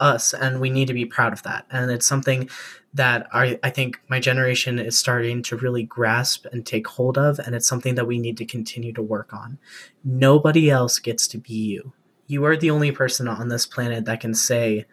us 0.00 0.34
and 0.34 0.60
we 0.60 0.70
need 0.70 0.88
to 0.88 0.94
be 0.94 1.06
proud 1.06 1.32
of 1.32 1.42
that. 1.42 1.66
And 1.70 1.90
it's 1.90 2.06
something 2.06 2.48
that 2.94 3.26
I, 3.32 3.58
I 3.62 3.70
think 3.70 4.00
my 4.08 4.20
generation 4.20 4.78
is 4.78 4.96
starting 4.96 5.42
to 5.44 5.56
really 5.56 5.82
grasp 5.82 6.46
and 6.52 6.64
take 6.64 6.86
hold 6.86 7.18
of 7.18 7.38
and 7.38 7.54
it's 7.54 7.68
something 7.68 7.94
that 7.94 8.06
we 8.06 8.18
need 8.18 8.36
to 8.38 8.44
continue 8.44 8.92
to 8.92 9.02
work 9.02 9.32
on. 9.32 9.58
Nobody 10.04 10.70
else 10.70 10.98
gets 10.98 11.26
to 11.28 11.38
be 11.38 11.54
you. 11.54 11.92
You 12.26 12.44
are 12.44 12.56
the 12.56 12.70
only 12.70 12.92
person 12.92 13.28
on 13.28 13.48
this 13.48 13.66
planet 13.66 14.04
that 14.06 14.20
can 14.20 14.34
say 14.34 14.86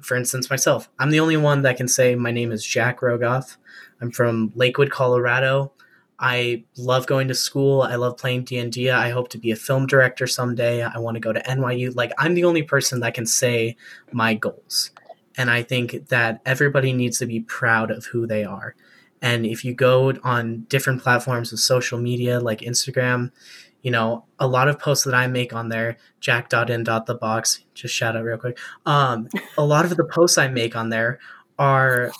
for 0.00 0.16
instance 0.16 0.48
myself 0.48 0.88
i'm 1.00 1.10
the 1.10 1.18
only 1.18 1.36
one 1.36 1.62
that 1.62 1.76
can 1.76 1.88
say 1.88 2.14
my 2.14 2.30
name 2.30 2.52
is 2.52 2.64
jack 2.64 3.00
rogoff. 3.00 3.56
I'm 4.00 4.12
from 4.12 4.52
lakewood 4.54 4.90
colorado 4.90 5.72
I 6.20 6.64
love 6.76 7.06
going 7.06 7.28
to 7.28 7.34
school. 7.34 7.82
I 7.82 7.94
love 7.94 8.16
playing 8.16 8.44
D&D. 8.44 8.90
I 8.90 9.10
hope 9.10 9.28
to 9.30 9.38
be 9.38 9.50
a 9.52 9.56
film 9.56 9.86
director 9.86 10.26
someday. 10.26 10.82
I 10.82 10.98
want 10.98 11.14
to 11.14 11.20
go 11.20 11.32
to 11.32 11.40
NYU. 11.42 11.94
Like 11.94 12.12
I'm 12.18 12.34
the 12.34 12.44
only 12.44 12.62
person 12.62 13.00
that 13.00 13.14
can 13.14 13.26
say 13.26 13.76
my 14.10 14.34
goals. 14.34 14.90
And 15.36 15.50
I 15.50 15.62
think 15.62 16.08
that 16.08 16.40
everybody 16.44 16.92
needs 16.92 17.18
to 17.18 17.26
be 17.26 17.40
proud 17.40 17.92
of 17.92 18.06
who 18.06 18.26
they 18.26 18.44
are. 18.44 18.74
And 19.22 19.46
if 19.46 19.64
you 19.64 19.74
go 19.74 20.14
on 20.24 20.66
different 20.68 21.02
platforms 21.02 21.52
of 21.52 21.60
social 21.60 21.98
media 21.98 22.40
like 22.40 22.60
Instagram, 22.60 23.30
you 23.82 23.92
know, 23.92 24.24
a 24.40 24.46
lot 24.46 24.68
of 24.68 24.78
posts 24.78 25.04
that 25.04 25.14
I 25.14 25.28
make 25.28 25.52
on 25.52 25.68
there, 25.68 25.96
jack.in.the 26.20 27.58
just 27.74 27.94
shout 27.94 28.16
out 28.16 28.24
real 28.24 28.38
quick. 28.38 28.58
Um, 28.84 29.28
a 29.56 29.64
lot 29.64 29.84
of 29.84 29.96
the 29.96 30.04
posts 30.04 30.38
I 30.38 30.48
make 30.48 30.74
on 30.74 30.88
there 30.88 31.20
are 31.58 32.12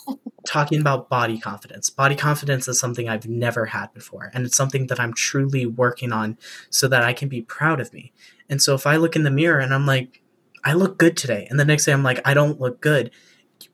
talking 0.46 0.80
about 0.80 1.08
body 1.08 1.38
confidence. 1.38 1.90
Body 1.90 2.16
confidence 2.16 2.66
is 2.68 2.78
something 2.78 3.08
I've 3.08 3.28
never 3.28 3.66
had 3.66 3.92
before, 3.92 4.30
and 4.34 4.44
it's 4.44 4.56
something 4.56 4.86
that 4.88 4.98
I'm 4.98 5.14
truly 5.14 5.66
working 5.66 6.12
on 6.12 6.38
so 6.70 6.88
that 6.88 7.04
I 7.04 7.12
can 7.12 7.28
be 7.28 7.42
proud 7.42 7.80
of 7.80 7.92
me. 7.92 8.12
And 8.48 8.60
so 8.62 8.74
if 8.74 8.86
I 8.86 8.96
look 8.96 9.14
in 9.14 9.24
the 9.24 9.30
mirror 9.30 9.60
and 9.60 9.74
I'm 9.74 9.86
like, 9.86 10.22
I 10.64 10.72
look 10.72 10.98
good 10.98 11.16
today, 11.16 11.46
and 11.50 11.60
the 11.60 11.64
next 11.64 11.84
day 11.84 11.92
I'm 11.92 12.02
like, 12.02 12.20
I 12.26 12.34
don't 12.34 12.60
look 12.60 12.80
good, 12.80 13.10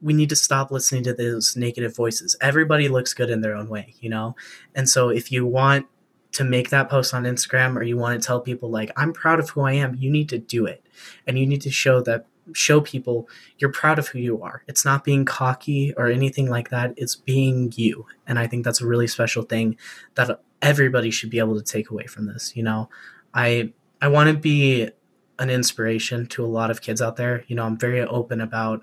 we 0.00 0.12
need 0.12 0.28
to 0.30 0.36
stop 0.36 0.70
listening 0.70 1.04
to 1.04 1.14
those 1.14 1.56
negative 1.56 1.94
voices. 1.94 2.36
Everybody 2.40 2.88
looks 2.88 3.14
good 3.14 3.30
in 3.30 3.40
their 3.40 3.54
own 3.54 3.68
way, 3.68 3.94
you 4.00 4.10
know? 4.10 4.36
And 4.74 4.88
so 4.88 5.08
if 5.08 5.30
you 5.30 5.46
want 5.46 5.86
to 6.32 6.44
make 6.44 6.70
that 6.70 6.90
post 6.90 7.14
on 7.14 7.24
Instagram 7.24 7.76
or 7.76 7.82
you 7.82 7.96
want 7.96 8.20
to 8.20 8.26
tell 8.26 8.40
people 8.40 8.68
like 8.68 8.90
I'm 8.96 9.12
proud 9.12 9.38
of 9.38 9.50
who 9.50 9.62
I 9.62 9.74
am, 9.74 9.94
you 9.94 10.10
need 10.10 10.28
to 10.30 10.38
do 10.38 10.66
it. 10.66 10.84
And 11.26 11.38
you 11.38 11.46
need 11.46 11.62
to 11.62 11.70
show 11.70 12.00
that 12.02 12.26
show 12.52 12.80
people 12.80 13.28
you're 13.58 13.72
proud 13.72 13.98
of 13.98 14.08
who 14.08 14.18
you 14.18 14.42
are. 14.42 14.62
It's 14.66 14.84
not 14.84 15.04
being 15.04 15.24
cocky 15.24 15.92
or 15.96 16.08
anything 16.08 16.48
like 16.48 16.70
that. 16.70 16.94
It's 16.96 17.16
being 17.16 17.72
you. 17.76 18.06
And 18.26 18.38
I 18.38 18.46
think 18.46 18.64
that's 18.64 18.80
a 18.80 18.86
really 18.86 19.06
special 19.06 19.42
thing 19.42 19.76
that 20.14 20.40
everybody 20.60 21.10
should 21.10 21.30
be 21.30 21.38
able 21.38 21.56
to 21.56 21.62
take 21.62 21.90
away 21.90 22.06
from 22.06 22.26
this. 22.26 22.56
You 22.56 22.62
know, 22.62 22.88
I 23.32 23.72
I 24.00 24.08
want 24.08 24.30
to 24.30 24.36
be 24.36 24.90
an 25.38 25.50
inspiration 25.50 26.26
to 26.26 26.44
a 26.44 26.46
lot 26.46 26.70
of 26.70 26.82
kids 26.82 27.02
out 27.02 27.16
there. 27.16 27.44
You 27.48 27.56
know, 27.56 27.64
I'm 27.64 27.78
very 27.78 28.00
open 28.02 28.40
about 28.40 28.82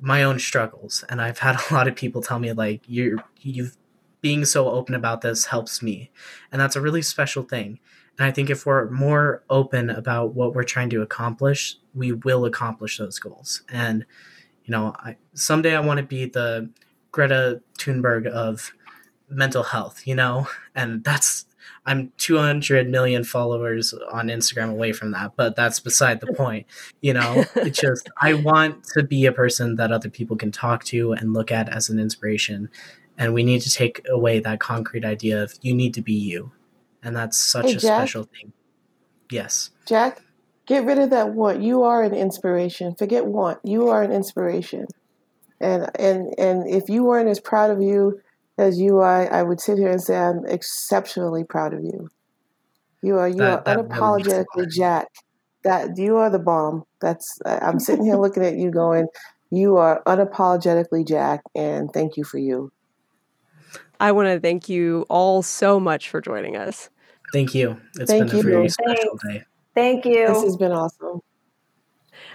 my 0.00 0.22
own 0.22 0.38
struggles 0.38 1.04
and 1.08 1.20
I've 1.20 1.38
had 1.38 1.56
a 1.70 1.74
lot 1.74 1.88
of 1.88 1.96
people 1.96 2.22
tell 2.22 2.38
me 2.38 2.52
like 2.52 2.82
you're 2.86 3.18
you've 3.40 3.76
being 4.20 4.46
so 4.46 4.70
open 4.70 4.94
about 4.94 5.20
this 5.20 5.44
helps 5.44 5.82
me. 5.82 6.10
And 6.50 6.58
that's 6.58 6.76
a 6.76 6.80
really 6.80 7.02
special 7.02 7.42
thing. 7.42 7.78
And 8.16 8.26
I 8.26 8.30
think 8.30 8.48
if 8.48 8.64
we're 8.64 8.88
more 8.88 9.44
open 9.50 9.90
about 9.90 10.34
what 10.34 10.54
we're 10.54 10.62
trying 10.62 10.88
to 10.90 11.02
accomplish, 11.02 11.76
we 11.94 12.12
will 12.12 12.44
accomplish 12.44 12.98
those 12.98 13.18
goals. 13.18 13.62
And, 13.70 14.04
you 14.64 14.72
know, 14.72 14.94
I, 14.98 15.16
someday 15.34 15.74
I 15.74 15.80
want 15.80 15.98
to 15.98 16.04
be 16.04 16.26
the 16.26 16.70
Greta 17.12 17.60
Thunberg 17.78 18.26
of 18.26 18.72
mental 19.28 19.62
health, 19.62 20.06
you 20.06 20.14
know? 20.14 20.48
And 20.74 21.04
that's, 21.04 21.46
I'm 21.86 22.12
200 22.18 22.88
million 22.88 23.24
followers 23.24 23.94
on 24.12 24.28
Instagram 24.28 24.70
away 24.70 24.92
from 24.92 25.12
that, 25.12 25.32
but 25.36 25.54
that's 25.56 25.80
beside 25.80 26.20
the 26.20 26.32
point. 26.32 26.66
You 27.00 27.14
know, 27.14 27.44
it's 27.56 27.80
just, 27.80 28.08
I 28.20 28.34
want 28.34 28.84
to 28.94 29.02
be 29.02 29.26
a 29.26 29.32
person 29.32 29.76
that 29.76 29.92
other 29.92 30.10
people 30.10 30.36
can 30.36 30.50
talk 30.50 30.84
to 30.84 31.12
and 31.12 31.32
look 31.32 31.50
at 31.50 31.68
as 31.68 31.88
an 31.88 31.98
inspiration. 31.98 32.70
And 33.16 33.32
we 33.32 33.44
need 33.44 33.62
to 33.62 33.70
take 33.70 34.04
away 34.08 34.40
that 34.40 34.60
concrete 34.60 35.04
idea 35.04 35.42
of 35.42 35.54
you 35.62 35.74
need 35.74 35.94
to 35.94 36.02
be 36.02 36.14
you 36.14 36.52
and 37.04 37.14
that's 37.14 37.38
such 37.38 37.66
hey, 37.66 37.72
a 37.72 37.78
Jack, 37.78 37.80
special 37.80 38.24
thing. 38.24 38.52
Yes. 39.30 39.70
Jack, 39.86 40.22
get 40.66 40.84
rid 40.84 40.98
of 40.98 41.10
that 41.10 41.34
want. 41.34 41.62
You 41.62 41.82
are 41.82 42.02
an 42.02 42.14
inspiration. 42.14 42.94
Forget 42.94 43.26
want. 43.26 43.58
You 43.64 43.88
are 43.88 44.02
an 44.02 44.12
inspiration. 44.12 44.86
And 45.60 45.90
and 45.98 46.34
and 46.38 46.68
if 46.68 46.88
you 46.88 47.04
weren't 47.04 47.28
as 47.28 47.40
proud 47.40 47.70
of 47.70 47.80
you 47.80 48.20
as 48.58 48.78
you 48.78 48.98
are, 48.98 49.32
I 49.32 49.42
would 49.42 49.60
sit 49.60 49.78
here 49.78 49.90
and 49.90 50.02
say 50.02 50.16
I'm 50.16 50.44
exceptionally 50.46 51.44
proud 51.44 51.74
of 51.74 51.82
you. 51.82 52.10
You 53.02 53.18
are 53.18 53.28
you 53.28 53.36
that, 53.36 53.66
are 53.66 53.76
that 53.76 53.88
unapologetically 53.88 54.46
really 54.56 54.70
Jack. 54.70 55.08
That 55.62 55.96
you 55.96 56.16
are 56.16 56.30
the 56.30 56.38
bomb. 56.38 56.84
That's 57.00 57.38
I'm 57.44 57.80
sitting 57.80 58.04
here 58.04 58.16
looking 58.16 58.44
at 58.44 58.56
you 58.56 58.70
going, 58.70 59.08
you 59.50 59.76
are 59.76 60.02
unapologetically 60.04 61.06
Jack, 61.06 61.42
and 61.54 61.90
thank 61.92 62.16
you 62.16 62.24
for 62.24 62.38
you. 62.38 62.70
I 64.00 64.12
want 64.12 64.28
to 64.28 64.40
thank 64.40 64.68
you 64.68 65.06
all 65.08 65.42
so 65.42 65.78
much 65.78 66.10
for 66.10 66.20
joining 66.20 66.56
us. 66.56 66.90
Thank 67.32 67.54
you. 67.54 67.80
It's 67.98 68.10
Thank 68.10 68.30
been 68.30 68.40
a 68.40 68.42
very 68.42 68.68
special 68.68 69.18
day. 69.28 69.44
Thank 69.74 70.04
you. 70.04 70.28
This 70.28 70.42
has 70.42 70.56
been 70.56 70.72
awesome. 70.72 71.20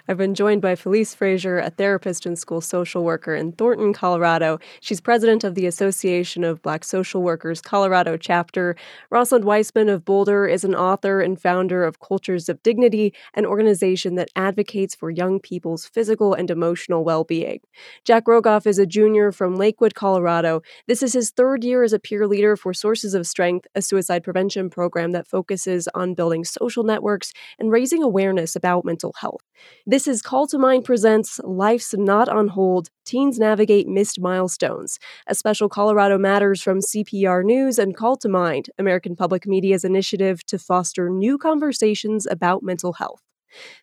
I've 0.07 0.17
been 0.17 0.33
joined 0.33 0.61
by 0.61 0.75
Felice 0.75 1.13
Frazier, 1.13 1.59
a 1.59 1.69
therapist 1.69 2.25
and 2.25 2.37
school 2.37 2.61
social 2.61 3.03
worker 3.03 3.35
in 3.35 3.51
Thornton, 3.51 3.93
Colorado. 3.93 4.59
She's 4.79 5.01
president 5.01 5.43
of 5.43 5.55
the 5.55 5.65
Association 5.65 6.43
of 6.43 6.61
Black 6.61 6.83
Social 6.83 7.21
Workers 7.21 7.61
Colorado 7.61 8.17
chapter. 8.17 8.75
Rosalind 9.09 9.45
Wiseman 9.45 9.89
of 9.89 10.05
Boulder 10.05 10.47
is 10.47 10.63
an 10.63 10.73
author 10.73 11.21
and 11.21 11.39
founder 11.39 11.83
of 11.83 11.99
Cultures 11.99 12.49
of 12.49 12.63
Dignity, 12.63 13.13
an 13.33 13.45
organization 13.45 14.15
that 14.15 14.29
advocates 14.35 14.95
for 14.95 15.09
young 15.09 15.39
people's 15.39 15.85
physical 15.85 16.33
and 16.33 16.49
emotional 16.49 17.03
well 17.03 17.23
being. 17.23 17.59
Jack 18.05 18.25
Rogoff 18.25 18.65
is 18.65 18.79
a 18.79 18.85
junior 18.85 19.31
from 19.31 19.55
Lakewood, 19.55 19.95
Colorado. 19.95 20.61
This 20.87 21.03
is 21.03 21.13
his 21.13 21.31
third 21.31 21.63
year 21.63 21.83
as 21.83 21.93
a 21.93 21.99
peer 21.99 22.27
leader 22.27 22.55
for 22.55 22.73
Sources 22.73 23.13
of 23.13 23.27
Strength, 23.27 23.67
a 23.75 23.81
suicide 23.81 24.23
prevention 24.23 24.69
program 24.69 25.11
that 25.11 25.27
focuses 25.27 25.87
on 25.93 26.13
building 26.13 26.43
social 26.43 26.83
networks 26.83 27.33
and 27.59 27.71
raising 27.71 28.01
awareness 28.01 28.55
about 28.55 28.85
mental 28.85 29.13
health. 29.19 29.41
This 29.85 30.07
is 30.07 30.21
Call 30.21 30.47
to 30.47 30.57
Mind 30.57 30.85
presents 30.85 31.39
Life's 31.43 31.93
Not 31.97 32.29
on 32.29 32.49
Hold 32.49 32.89
Teens 33.05 33.39
Navigate 33.39 33.87
Missed 33.87 34.19
Milestones, 34.19 34.99
a 35.27 35.35
special 35.35 35.69
Colorado 35.69 36.17
Matters 36.17 36.61
from 36.61 36.79
CPR 36.79 37.43
News 37.43 37.79
and 37.79 37.95
Call 37.95 38.17
to 38.17 38.29
Mind, 38.29 38.69
American 38.77 39.15
Public 39.15 39.47
Media's 39.47 39.83
initiative 39.83 40.45
to 40.45 40.59
foster 40.59 41.09
new 41.09 41.37
conversations 41.37 42.27
about 42.29 42.63
mental 42.63 42.93
health. 42.93 43.21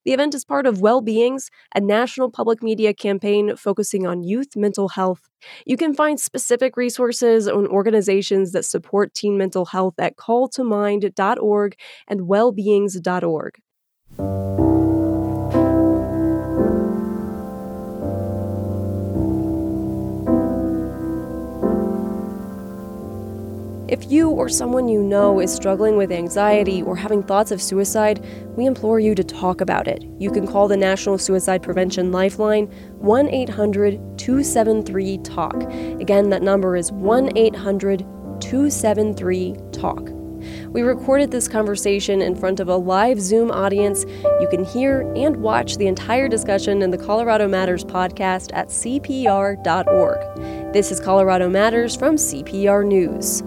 The 0.04 0.12
event 0.12 0.34
is 0.34 0.44
part 0.44 0.66
of 0.66 0.80
Well-Beings, 0.80 1.50
a 1.74 1.80
national 1.80 2.30
public 2.30 2.62
media 2.62 2.94
campaign 2.94 3.56
focusing 3.56 4.06
on 4.06 4.22
youth 4.22 4.56
mental 4.56 4.90
health. 4.90 5.28
You 5.64 5.76
can 5.76 5.94
find 5.94 6.20
specific 6.20 6.76
resources 6.76 7.48
on 7.48 7.66
organizations 7.66 8.52
that 8.52 8.64
support 8.64 9.14
teen 9.14 9.36
mental 9.36 9.66
health 9.66 9.94
at 9.98 10.16
calltomind.org 10.16 11.76
and 12.08 12.20
wellbeings.org. 12.20 14.75
If 23.88 24.10
you 24.10 24.30
or 24.30 24.48
someone 24.48 24.88
you 24.88 25.00
know 25.00 25.38
is 25.38 25.54
struggling 25.54 25.96
with 25.96 26.10
anxiety 26.10 26.82
or 26.82 26.96
having 26.96 27.22
thoughts 27.22 27.52
of 27.52 27.62
suicide, 27.62 28.24
we 28.56 28.66
implore 28.66 28.98
you 28.98 29.14
to 29.14 29.22
talk 29.22 29.60
about 29.60 29.86
it. 29.86 30.04
You 30.18 30.32
can 30.32 30.44
call 30.44 30.66
the 30.66 30.76
National 30.76 31.18
Suicide 31.18 31.62
Prevention 31.62 32.10
Lifeline 32.10 32.66
1 32.98 33.28
800 33.28 34.18
273 34.18 35.18
TALK. 35.18 35.62
Again, 36.00 36.30
that 36.30 36.42
number 36.42 36.76
is 36.76 36.90
1 36.90 37.38
800 37.38 38.00
273 38.40 39.56
TALK. 39.70 40.10
We 40.70 40.82
recorded 40.82 41.30
this 41.30 41.46
conversation 41.46 42.22
in 42.22 42.34
front 42.34 42.58
of 42.58 42.68
a 42.68 42.76
live 42.76 43.20
Zoom 43.20 43.52
audience. 43.52 44.04
You 44.40 44.48
can 44.50 44.64
hear 44.64 45.02
and 45.14 45.36
watch 45.36 45.76
the 45.76 45.86
entire 45.86 46.28
discussion 46.28 46.82
in 46.82 46.90
the 46.90 46.98
Colorado 46.98 47.46
Matters 47.46 47.84
podcast 47.84 48.50
at 48.52 48.68
CPR.org. 48.68 50.18
This 50.72 50.90
is 50.90 50.98
Colorado 50.98 51.48
Matters 51.48 51.94
from 51.94 52.16
CPR 52.16 52.84
News. 52.84 53.44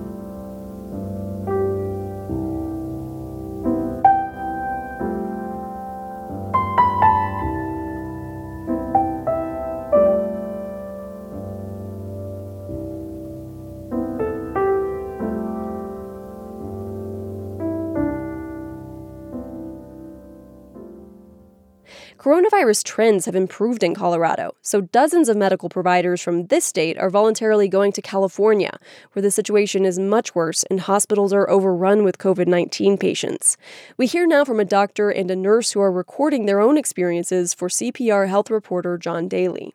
Coronavirus 22.30 22.84
trends 22.84 23.26
have 23.26 23.36
improved 23.36 23.82
in 23.82 23.96
Colorado, 23.96 24.54
so 24.62 24.82
dozens 24.82 25.30
of 25.30 25.36
medical 25.36 25.68
providers 25.68 26.22
from 26.22 26.46
this 26.46 26.64
state 26.64 26.96
are 27.00 27.10
voluntarily 27.10 27.68
going 27.68 27.92
to 27.94 28.04
California, 28.04 28.78
where 29.14 29.24
the 29.24 29.32
situation 29.32 29.84
is 29.84 29.98
much 29.98 30.36
worse 30.36 30.62
and 30.70 30.82
hospitals 30.82 31.34
are 31.34 31.50
overrun 31.50 32.04
with 32.04 32.20
COVID 32.20 32.46
19 32.46 33.00
patients. 33.00 33.58
We 33.98 34.06
hear 34.06 34.28
now 34.28 34.46
from 34.46 34.60
a 34.60 34.64
doctor 34.64 35.10
and 35.10 35.32
a 35.32 35.36
nurse 35.36 35.72
who 35.72 35.80
are 35.80 35.92
recording 35.92 36.46
their 36.46 36.60
own 36.60 36.78
experiences 36.78 37.56
for 37.56 37.68
CPR 37.68 38.28
health 38.30 38.52
reporter 38.52 39.00
John 39.00 39.28
Daly. 39.28 39.74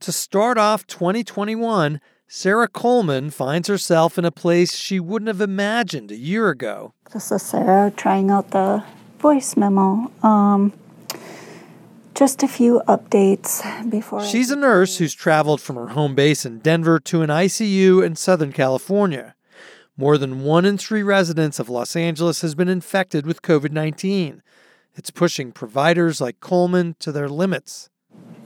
To 0.00 0.12
start 0.12 0.58
off 0.58 0.86
2021, 0.86 2.02
Sarah 2.26 2.68
Coleman 2.68 3.30
finds 3.30 3.66
herself 3.66 4.18
in 4.18 4.26
a 4.26 4.30
place 4.30 4.74
she 4.74 5.00
wouldn't 5.00 5.28
have 5.28 5.40
imagined 5.40 6.10
a 6.10 6.18
year 6.18 6.50
ago. 6.50 6.92
This 7.14 7.32
is 7.32 7.40
Sarah 7.40 7.90
trying 7.96 8.30
out 8.30 8.50
the 8.50 8.84
voice 9.20 9.56
memo. 9.56 10.12
Um, 10.22 10.74
just 12.18 12.42
a 12.42 12.48
few 12.48 12.82
updates 12.88 13.62
before. 13.88 14.24
She's 14.24 14.50
a 14.50 14.56
nurse 14.56 14.98
who's 14.98 15.14
traveled 15.14 15.60
from 15.60 15.76
her 15.76 15.88
home 15.88 16.16
base 16.16 16.44
in 16.44 16.58
Denver 16.58 16.98
to 16.98 17.22
an 17.22 17.30
ICU 17.30 18.04
in 18.04 18.16
Southern 18.16 18.52
California. 18.52 19.36
More 19.96 20.18
than 20.18 20.42
one 20.42 20.64
in 20.64 20.78
three 20.78 21.04
residents 21.04 21.60
of 21.60 21.68
Los 21.68 21.94
Angeles 21.94 22.40
has 22.40 22.56
been 22.56 22.68
infected 22.68 23.24
with 23.24 23.42
COVID 23.42 23.70
19. 23.70 24.42
It's 24.96 25.12
pushing 25.12 25.52
providers 25.52 26.20
like 26.20 26.40
Coleman 26.40 26.96
to 26.98 27.12
their 27.12 27.28
limits. 27.28 27.88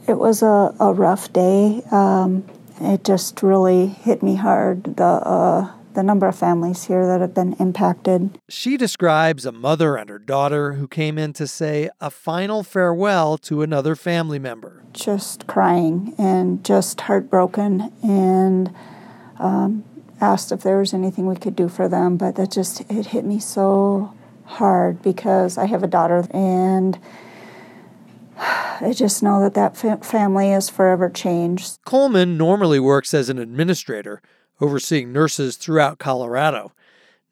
It 0.07 0.19
was 0.19 0.43
a, 0.43 0.75
a 0.79 0.93
rough 0.93 1.33
day. 1.33 1.81
Um, 1.91 2.45
it 2.79 3.05
just 3.05 3.43
really 3.43 3.87
hit 3.87 4.23
me 4.23 4.35
hard. 4.35 4.97
The 4.97 5.05
uh, 5.05 5.73
the 5.95 6.03
number 6.03 6.27
of 6.27 6.37
families 6.37 6.85
here 6.85 7.07
that 7.07 7.21
have 7.21 7.35
been 7.35 7.55
impacted. 7.55 8.39
She 8.49 8.77
describes 8.77 9.45
a 9.45 9.53
mother 9.53 9.97
and 9.97 10.09
her 10.09 10.19
daughter 10.19 10.75
who 10.75 10.89
came 10.89 11.19
in 11.19 11.33
to 11.35 11.47
say 11.47 11.91
a 12.01 12.11
final 12.11 12.63
farewell 12.63 13.39
to 13.39 13.63
another 13.63 13.95
family 13.95 14.39
member. 14.39 14.83
Just 14.93 15.47
crying 15.47 16.15
and 16.19 16.65
just 16.65 17.03
heartbroken 17.03 17.93
and 18.03 18.75
um, 19.39 19.85
asked 20.21 20.53
if 20.53 20.63
there 20.63 20.79
was 20.79 20.95
anything 20.95 21.27
we 21.27 21.37
could 21.37 21.57
do 21.57 21.69
for 21.69 21.89
them. 21.89 22.17
But 22.17 22.37
that 22.37 22.51
just 22.51 22.81
it 22.91 23.07
hit 23.07 23.25
me 23.25 23.39
so 23.39 24.15
hard 24.45 25.03
because 25.03 25.59
I 25.59 25.67
have 25.67 25.83
a 25.83 25.87
daughter 25.87 26.27
and 26.31 26.99
I 28.39 28.93
just 28.95 29.23
know 29.23 29.41
that 29.41 29.55
that 29.55 30.05
family 30.05 30.53
is 30.53 30.69
forever 30.69 31.09
changed. 31.09 31.79
Coleman 31.85 32.37
normally 32.37 32.81
works 32.81 33.15
as 33.15 33.29
an 33.29 33.39
administrator, 33.39 34.21
overseeing 34.63 35.13
nurses 35.13 35.57
throughout 35.57 35.99
Colorado. 35.99 36.73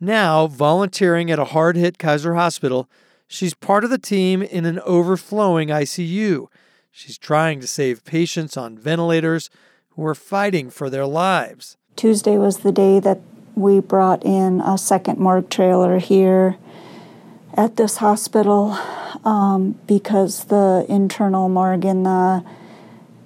Now, 0.01 0.47
volunteering 0.47 1.31
at 1.31 1.39
a 1.39 1.47
hard 1.47 1.77
hit 1.77 1.99
Kaiser 1.99 2.35
hospital, 2.35 2.89
she's 3.29 3.55
part 3.55 3.85
of 3.85 3.91
the 3.91 3.99
team 3.99 4.43
in 4.43 4.67
an 4.67 4.81
overflowing 4.81 5.69
ICU. 5.69 6.49
She's 6.91 7.17
trying 7.17 7.61
to 7.61 7.67
save 7.67 8.05
patients 8.05 8.57
on 8.57 8.77
ventilators 8.77 9.49
who 9.91 10.05
are 10.05 10.15
fighting 10.15 10.71
for 10.71 10.91
their 10.91 11.07
lives. 11.07 11.77
Tuesday 11.95 12.37
was 12.37 12.59
the 12.59 12.73
day 12.73 12.99
that 12.99 13.21
we 13.55 13.79
brought 13.79 14.25
in 14.25 14.61
a 14.61 14.77
second 14.77 15.19
morgue 15.19 15.51
trailer 15.51 15.99
here 15.99 16.57
at 17.55 17.77
this 17.77 17.99
hospital 17.99 18.77
um, 19.25 19.79
because 19.87 20.47
the 20.47 20.85
internal 20.89 21.49
morgue 21.49 21.85
and 21.85 22.05
the 22.05 22.45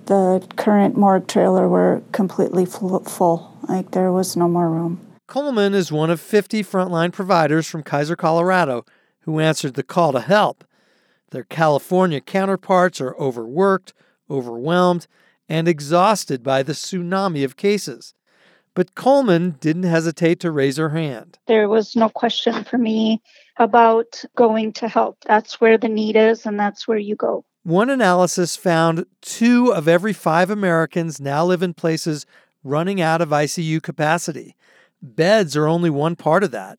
the 0.07 0.46
current 0.57 0.96
morgue 0.96 1.26
trailer 1.26 1.66
were 1.66 2.02
completely 2.12 2.66
full. 2.66 3.53
Like 3.68 3.90
there 3.92 4.12
was 4.12 4.36
no 4.36 4.48
more 4.48 4.70
room. 4.70 5.00
Coleman 5.26 5.74
is 5.74 5.90
one 5.90 6.10
of 6.10 6.20
50 6.20 6.62
frontline 6.62 7.12
providers 7.12 7.66
from 7.66 7.82
Kaiser, 7.82 8.16
Colorado, 8.16 8.84
who 9.20 9.40
answered 9.40 9.74
the 9.74 9.82
call 9.82 10.12
to 10.12 10.20
help. 10.20 10.64
Their 11.30 11.44
California 11.44 12.20
counterparts 12.20 13.00
are 13.00 13.16
overworked, 13.16 13.94
overwhelmed, 14.30 15.06
and 15.48 15.66
exhausted 15.66 16.42
by 16.42 16.62
the 16.62 16.72
tsunami 16.72 17.44
of 17.44 17.56
cases. 17.56 18.14
But 18.74 18.94
Coleman 18.94 19.56
didn't 19.60 19.84
hesitate 19.84 20.40
to 20.40 20.50
raise 20.50 20.76
her 20.76 20.90
hand. 20.90 21.38
There 21.46 21.68
was 21.68 21.94
no 21.96 22.08
question 22.08 22.64
for 22.64 22.76
me 22.76 23.22
about 23.58 24.24
going 24.36 24.72
to 24.74 24.88
help. 24.88 25.18
That's 25.26 25.60
where 25.60 25.78
the 25.78 25.88
need 25.88 26.16
is, 26.16 26.44
and 26.44 26.58
that's 26.58 26.88
where 26.88 26.98
you 26.98 27.14
go. 27.14 27.44
One 27.62 27.88
analysis 27.88 28.56
found 28.56 29.06
two 29.22 29.72
of 29.72 29.88
every 29.88 30.12
five 30.12 30.50
Americans 30.50 31.20
now 31.20 31.46
live 31.46 31.62
in 31.62 31.72
places 31.72 32.26
running 32.64 33.00
out 33.00 33.20
of 33.20 33.28
ICU 33.28 33.82
capacity. 33.82 34.56
Beds 35.00 35.56
are 35.56 35.68
only 35.68 35.90
one 35.90 36.16
part 36.16 36.42
of 36.42 36.50
that. 36.50 36.78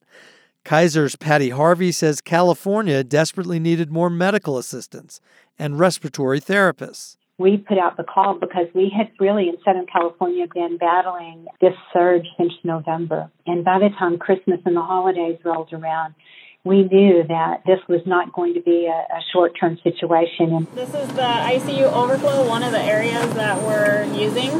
Kaiser's 0.66 1.16
Patty 1.16 1.52
Harvey 1.52 1.92
says 1.92 2.20
California 2.20 3.04
desperately 3.04 3.60
needed 3.60 3.92
more 3.92 4.10
medical 4.10 4.58
assistants 4.58 5.22
and 5.58 5.80
respiratory 5.80 6.42
therapists 6.42 7.18
we 7.38 7.58
put 7.58 7.78
out 7.78 7.98
the 7.98 8.04
call 8.04 8.36
because 8.36 8.68
we 8.74 8.92
had 8.96 9.12
really 9.20 9.50
in 9.50 9.56
Southern 9.66 9.86
California 9.88 10.48
been 10.54 10.78
battling 10.78 11.48
this 11.60 11.74
surge 11.92 12.26
since 12.38 12.54
November. 12.64 13.30
And 13.46 13.66
by 13.66 13.80
the 13.80 13.90
time 13.90 14.18
Christmas 14.18 14.60
and 14.66 14.76
the 14.76 14.82
holidays 14.82 15.38
rolled 15.44 15.74
around, 15.74 16.16
we 16.64 16.84
knew 16.84 17.24
that 17.28 17.62
this 17.66 17.80
was 17.88 18.02
not 18.06 18.34
going 18.34 18.54
to 18.54 18.62
be 18.62 18.88
a, 18.88 19.16
a 19.16 19.22
short 19.34 19.56
term 19.60 19.78
situation. 19.84 20.68
This 20.74 20.94
is 20.94 21.08
the 21.10 21.22
ICU 21.22 21.92
overflow, 21.92 22.48
one 22.48 22.64
of 22.64 22.72
the 22.72 22.82
areas 22.82 23.34
that 23.34 23.62
we're 23.62 24.04
using. 24.14 24.52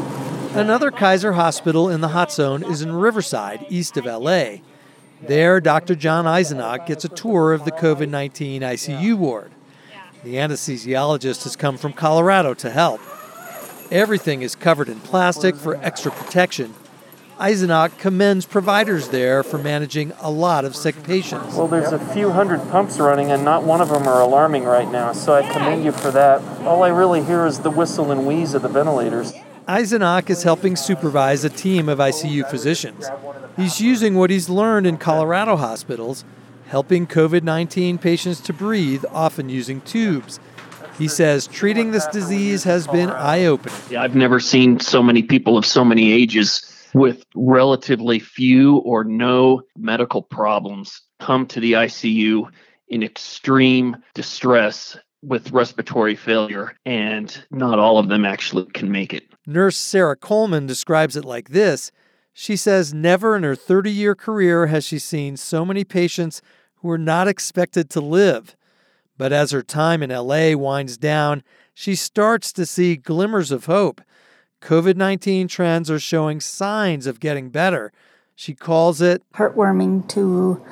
Another 0.56 0.90
Kaiser 0.90 1.34
hospital 1.34 1.90
in 1.90 2.00
the 2.00 2.08
hot 2.08 2.32
zone 2.32 2.62
is 2.62 2.80
in 2.80 2.90
Riverside, 2.90 3.66
east 3.68 3.98
of 3.98 4.06
LA. 4.06 4.60
There, 5.20 5.60
Dr. 5.60 5.94
John 5.94 6.24
Eisenach 6.24 6.86
gets 6.86 7.04
a 7.04 7.10
tour 7.10 7.52
of 7.52 7.66
the 7.66 7.72
COVID 7.72 8.08
19 8.08 8.62
ICU 8.62 9.18
ward. 9.18 9.52
The 10.24 10.36
anesthesiologist 10.36 11.44
has 11.44 11.56
come 11.56 11.76
from 11.76 11.92
Colorado 11.92 12.54
to 12.54 12.70
help. 12.70 13.02
Everything 13.90 14.40
is 14.40 14.54
covered 14.54 14.88
in 14.88 14.98
plastic 15.00 15.56
for 15.56 15.76
extra 15.76 16.10
protection. 16.10 16.74
Eisenach 17.38 17.98
commends 17.98 18.46
providers 18.46 19.08
there 19.08 19.42
for 19.42 19.58
managing 19.58 20.12
a 20.20 20.30
lot 20.30 20.64
of 20.64 20.74
sick 20.74 21.02
patients. 21.02 21.54
Well, 21.54 21.68
there's 21.68 21.92
a 21.92 21.98
few 21.98 22.30
hundred 22.30 22.60
pumps 22.70 22.98
running, 22.98 23.30
and 23.30 23.44
not 23.44 23.62
one 23.62 23.82
of 23.82 23.90
them 23.90 24.08
are 24.08 24.22
alarming 24.22 24.64
right 24.64 24.90
now, 24.90 25.12
so 25.12 25.34
I 25.34 25.42
commend 25.52 25.84
you 25.84 25.92
for 25.92 26.10
that. 26.12 26.40
All 26.64 26.82
I 26.82 26.88
really 26.88 27.22
hear 27.22 27.44
is 27.44 27.58
the 27.58 27.70
whistle 27.70 28.10
and 28.10 28.26
wheeze 28.26 28.54
of 28.54 28.62
the 28.62 28.68
ventilators. 28.68 29.34
Eisenach 29.68 30.30
is 30.30 30.44
helping 30.44 30.76
supervise 30.76 31.42
a 31.42 31.50
team 31.50 31.88
of 31.88 31.98
ICU 31.98 32.48
physicians. 32.48 33.10
He's 33.56 33.80
using 33.80 34.14
what 34.14 34.30
he's 34.30 34.48
learned 34.48 34.86
in 34.86 34.96
Colorado 34.96 35.56
hospitals 35.56 36.24
helping 36.68 37.06
COVID 37.06 37.42
19 37.42 37.98
patients 37.98 38.40
to 38.42 38.52
breathe, 38.52 39.04
often 39.10 39.48
using 39.48 39.80
tubes. 39.80 40.38
He 40.98 41.08
says 41.08 41.48
treating 41.48 41.90
this 41.90 42.06
disease 42.06 42.62
has 42.64 42.86
been 42.86 43.10
eye 43.10 43.44
opening. 43.44 43.96
I've 43.96 44.14
never 44.14 44.38
seen 44.38 44.78
so 44.78 45.02
many 45.02 45.22
people 45.22 45.58
of 45.58 45.66
so 45.66 45.84
many 45.84 46.12
ages 46.12 46.72
with 46.94 47.24
relatively 47.34 48.20
few 48.20 48.76
or 48.78 49.02
no 49.02 49.62
medical 49.76 50.22
problems 50.22 51.02
come 51.18 51.46
to 51.48 51.60
the 51.60 51.72
ICU 51.72 52.48
in 52.88 53.02
extreme 53.02 53.96
distress 54.14 54.96
with 55.22 55.50
respiratory 55.50 56.14
failure, 56.14 56.76
and 56.84 57.44
not 57.50 57.78
all 57.78 57.98
of 57.98 58.08
them 58.08 58.24
actually 58.24 58.66
can 58.66 58.90
make 58.90 59.12
it. 59.12 59.24
Nurse 59.46 59.76
Sarah 59.76 60.16
Coleman 60.16 60.66
describes 60.66 61.16
it 61.16 61.24
like 61.24 61.50
this 61.50 61.90
she 62.38 62.54
says 62.54 62.92
never 62.92 63.34
in 63.34 63.44
her 63.44 63.56
30 63.56 63.90
year 63.90 64.14
career 64.14 64.66
has 64.66 64.84
she 64.84 64.98
seen 64.98 65.38
so 65.38 65.64
many 65.64 65.84
patients 65.84 66.42
who 66.76 66.90
are 66.90 66.98
not 66.98 67.26
expected 67.26 67.88
to 67.88 68.00
live. 68.02 68.54
But 69.16 69.32
as 69.32 69.52
her 69.52 69.62
time 69.62 70.02
in 70.02 70.10
LA 70.10 70.54
winds 70.54 70.98
down, 70.98 71.42
she 71.72 71.94
starts 71.94 72.52
to 72.52 72.66
see 72.66 72.96
glimmers 72.96 73.50
of 73.50 73.64
hope. 73.64 74.02
COVID 74.60 74.96
19 74.96 75.48
trends 75.48 75.90
are 75.90 75.98
showing 75.98 76.42
signs 76.42 77.06
of 77.06 77.20
getting 77.20 77.48
better. 77.48 77.90
She 78.34 78.54
calls 78.54 79.00
it 79.00 79.22
heartwarming 79.32 80.06
to 80.10 80.62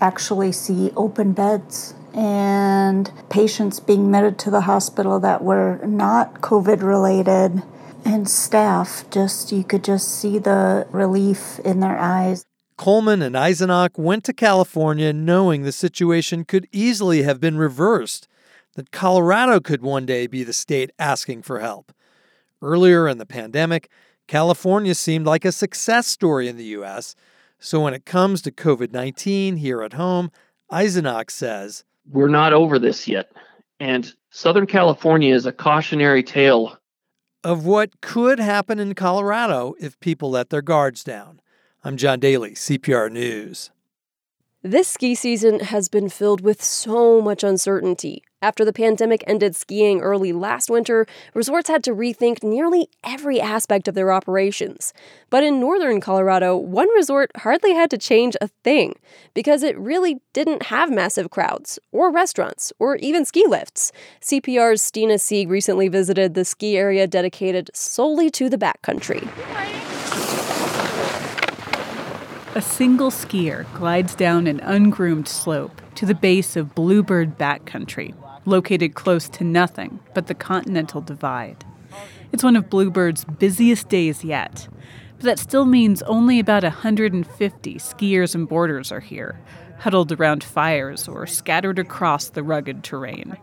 actually 0.00 0.52
see 0.52 0.90
open 0.96 1.34
beds 1.34 1.92
and 2.14 3.10
patients 3.28 3.80
being 3.80 4.04
admitted 4.06 4.38
to 4.40 4.50
the 4.50 4.62
hospital 4.62 5.20
that 5.20 5.42
were 5.42 5.80
not 5.84 6.40
COVID 6.40 6.82
related 6.82 7.62
and 8.04 8.28
staff 8.28 9.04
just 9.10 9.52
you 9.52 9.64
could 9.64 9.84
just 9.84 10.08
see 10.08 10.38
the 10.38 10.86
relief 10.90 11.58
in 11.60 11.80
their 11.80 11.98
eyes. 11.98 12.44
Coleman 12.76 13.20
and 13.20 13.36
Eisenach 13.36 13.98
went 13.98 14.24
to 14.24 14.32
California 14.32 15.12
knowing 15.12 15.62
the 15.62 15.72
situation 15.72 16.44
could 16.44 16.66
easily 16.72 17.22
have 17.22 17.38
been 17.38 17.58
reversed, 17.58 18.26
that 18.74 18.90
Colorado 18.90 19.60
could 19.60 19.82
one 19.82 20.06
day 20.06 20.26
be 20.26 20.42
the 20.44 20.52
state 20.52 20.90
asking 20.98 21.42
for 21.42 21.60
help. 21.60 21.92
Earlier 22.62 23.06
in 23.06 23.18
the 23.18 23.26
pandemic, 23.26 23.90
California 24.26 24.94
seemed 24.94 25.26
like 25.26 25.44
a 25.44 25.52
success 25.52 26.06
story 26.06 26.48
in 26.48 26.56
the 26.56 26.64
U.S., 26.64 27.14
so 27.58 27.80
when 27.80 27.92
it 27.92 28.06
comes 28.06 28.40
to 28.42 28.50
COVID 28.50 28.92
19 28.92 29.56
here 29.56 29.82
at 29.82 29.92
home, 29.92 30.30
Eisenach 30.72 31.30
says, 31.30 31.84
We're 32.12 32.28
not 32.28 32.52
over 32.52 32.78
this 32.78 33.06
yet. 33.06 33.32
And 33.78 34.12
Southern 34.30 34.66
California 34.66 35.34
is 35.34 35.46
a 35.46 35.52
cautionary 35.52 36.22
tale 36.22 36.76
of 37.42 37.64
what 37.64 38.00
could 38.02 38.38
happen 38.38 38.78
in 38.78 38.94
Colorado 38.94 39.74
if 39.80 39.98
people 40.00 40.30
let 40.30 40.50
their 40.50 40.62
guards 40.62 41.02
down. 41.02 41.40
I'm 41.82 41.96
John 41.96 42.20
Daly, 42.20 42.50
CPR 42.50 43.10
News. 43.10 43.70
This 44.62 44.88
ski 44.88 45.14
season 45.14 45.60
has 45.60 45.88
been 45.88 46.10
filled 46.10 46.42
with 46.42 46.62
so 46.62 47.22
much 47.22 47.42
uncertainty. 47.42 48.22
After 48.42 48.64
the 48.64 48.72
pandemic 48.72 49.22
ended 49.26 49.54
skiing 49.54 50.00
early 50.00 50.32
last 50.32 50.70
winter, 50.70 51.06
resorts 51.34 51.68
had 51.68 51.84
to 51.84 51.94
rethink 51.94 52.42
nearly 52.42 52.88
every 53.04 53.38
aspect 53.38 53.86
of 53.86 53.94
their 53.94 54.10
operations. 54.10 54.94
But 55.28 55.44
in 55.44 55.60
northern 55.60 56.00
Colorado, 56.00 56.56
one 56.56 56.88
resort 56.94 57.30
hardly 57.36 57.74
had 57.74 57.90
to 57.90 57.98
change 57.98 58.36
a 58.40 58.48
thing 58.64 58.94
because 59.34 59.62
it 59.62 59.78
really 59.78 60.22
didn't 60.32 60.64
have 60.64 60.90
massive 60.90 61.28
crowds, 61.28 61.78
or 61.92 62.10
restaurants, 62.10 62.72
or 62.78 62.96
even 62.96 63.26
ski 63.26 63.44
lifts. 63.46 63.92
CPR's 64.22 64.82
Stina 64.82 65.18
Sieg 65.18 65.50
recently 65.50 65.88
visited 65.88 66.32
the 66.32 66.46
ski 66.46 66.78
area 66.78 67.06
dedicated 67.06 67.70
solely 67.74 68.30
to 68.30 68.48
the 68.48 68.56
backcountry. 68.56 69.28
A 72.56 72.62
single 72.62 73.10
skier 73.10 73.70
glides 73.74 74.14
down 74.14 74.46
an 74.46 74.60
ungroomed 74.60 75.28
slope 75.28 75.80
to 75.94 76.04
the 76.04 76.16
base 76.16 76.56
of 76.56 76.74
Bluebird 76.74 77.38
Backcountry, 77.38 78.12
located 78.44 78.94
close 78.94 79.28
to 79.28 79.44
nothing 79.44 80.00
but 80.14 80.26
the 80.26 80.34
Continental 80.34 81.00
Divide. 81.00 81.64
It's 82.32 82.44
one 82.44 82.56
of 82.56 82.70
Bluebird's 82.70 83.24
busiest 83.24 83.88
days 83.88 84.24
yet, 84.24 84.68
but 85.16 85.24
that 85.24 85.38
still 85.38 85.64
means 85.64 86.02
only 86.02 86.38
about 86.38 86.62
150 86.62 87.74
skiers 87.74 88.34
and 88.34 88.48
boarders 88.48 88.92
are 88.92 89.00
here, 89.00 89.40
huddled 89.80 90.12
around 90.12 90.44
fires 90.44 91.08
or 91.08 91.26
scattered 91.26 91.78
across 91.78 92.28
the 92.28 92.42
rugged 92.42 92.84
terrain. 92.84 93.36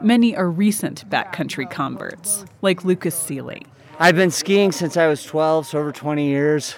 Many 0.00 0.36
are 0.36 0.50
recent 0.50 1.08
backcountry 1.08 1.70
converts, 1.70 2.44
like 2.60 2.84
Lucas 2.84 3.14
Seeley. 3.14 3.62
I've 3.98 4.16
been 4.16 4.32
skiing 4.32 4.72
since 4.72 4.96
I 4.96 5.06
was 5.06 5.22
12, 5.22 5.68
so 5.68 5.78
over 5.78 5.92
20 5.92 6.26
years. 6.26 6.74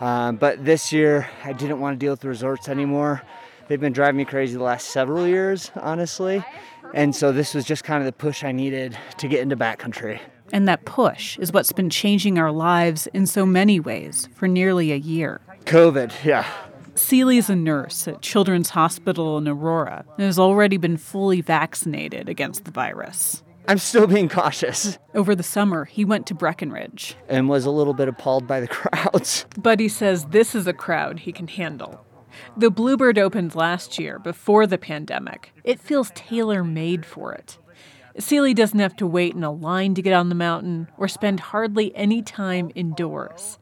Um, 0.00 0.36
but 0.36 0.64
this 0.64 0.92
year, 0.92 1.28
I 1.44 1.52
didn't 1.52 1.80
want 1.80 1.98
to 1.98 2.04
deal 2.04 2.12
with 2.12 2.24
resorts 2.24 2.68
anymore. 2.68 3.22
They've 3.68 3.80
been 3.80 3.92
driving 3.92 4.18
me 4.18 4.24
crazy 4.24 4.56
the 4.56 4.62
last 4.62 4.88
several 4.88 5.26
years, 5.26 5.70
honestly. 5.74 6.44
And 6.96 7.14
so 7.14 7.30
this 7.30 7.52
was 7.52 7.66
just 7.66 7.84
kind 7.84 8.00
of 8.00 8.06
the 8.06 8.12
push 8.12 8.42
I 8.42 8.52
needed 8.52 8.96
to 9.18 9.28
get 9.28 9.40
into 9.40 9.54
backcountry. 9.54 10.18
And 10.50 10.66
that 10.66 10.86
push 10.86 11.38
is 11.38 11.52
what's 11.52 11.70
been 11.70 11.90
changing 11.90 12.38
our 12.38 12.50
lives 12.50 13.06
in 13.08 13.26
so 13.26 13.44
many 13.44 13.78
ways 13.78 14.30
for 14.34 14.48
nearly 14.48 14.92
a 14.92 14.96
year. 14.96 15.42
COVID, 15.66 16.24
yeah. 16.24 16.46
Seeley's 16.94 17.50
a 17.50 17.54
nurse 17.54 18.08
at 18.08 18.22
Children's 18.22 18.70
Hospital 18.70 19.36
in 19.36 19.46
Aurora 19.46 20.06
and 20.16 20.24
has 20.24 20.38
already 20.38 20.78
been 20.78 20.96
fully 20.96 21.42
vaccinated 21.42 22.30
against 22.30 22.64
the 22.64 22.70
virus. 22.70 23.42
I'm 23.68 23.78
still 23.78 24.06
being 24.06 24.30
cautious. 24.30 24.98
Over 25.14 25.34
the 25.34 25.42
summer, 25.42 25.84
he 25.84 26.04
went 26.04 26.26
to 26.28 26.34
Breckenridge 26.34 27.14
and 27.28 27.50
was 27.50 27.66
a 27.66 27.70
little 27.70 27.94
bit 27.94 28.08
appalled 28.08 28.46
by 28.46 28.60
the 28.60 28.68
crowds. 28.68 29.44
But 29.58 29.80
he 29.80 29.88
says 29.88 30.24
this 30.26 30.54
is 30.54 30.66
a 30.66 30.72
crowd 30.72 31.18
he 31.20 31.32
can 31.32 31.48
handle. 31.48 32.05
The 32.56 32.70
Bluebird 32.70 33.18
opened 33.18 33.54
last 33.54 33.98
year 33.98 34.18
before 34.18 34.66
the 34.66 34.78
pandemic. 34.78 35.52
It 35.64 35.80
feels 35.80 36.10
tailor 36.14 36.64
made 36.64 37.04
for 37.04 37.32
it. 37.32 37.58
Seeley 38.18 38.54
doesn't 38.54 38.78
have 38.78 38.96
to 38.96 39.06
wait 39.06 39.34
in 39.34 39.44
a 39.44 39.50
line 39.50 39.94
to 39.94 40.02
get 40.02 40.14
on 40.14 40.30
the 40.30 40.34
mountain 40.34 40.88
or 40.96 41.06
spend 41.06 41.40
hardly 41.40 41.94
any 41.94 42.22
time 42.22 42.70
indoors. 42.74 43.58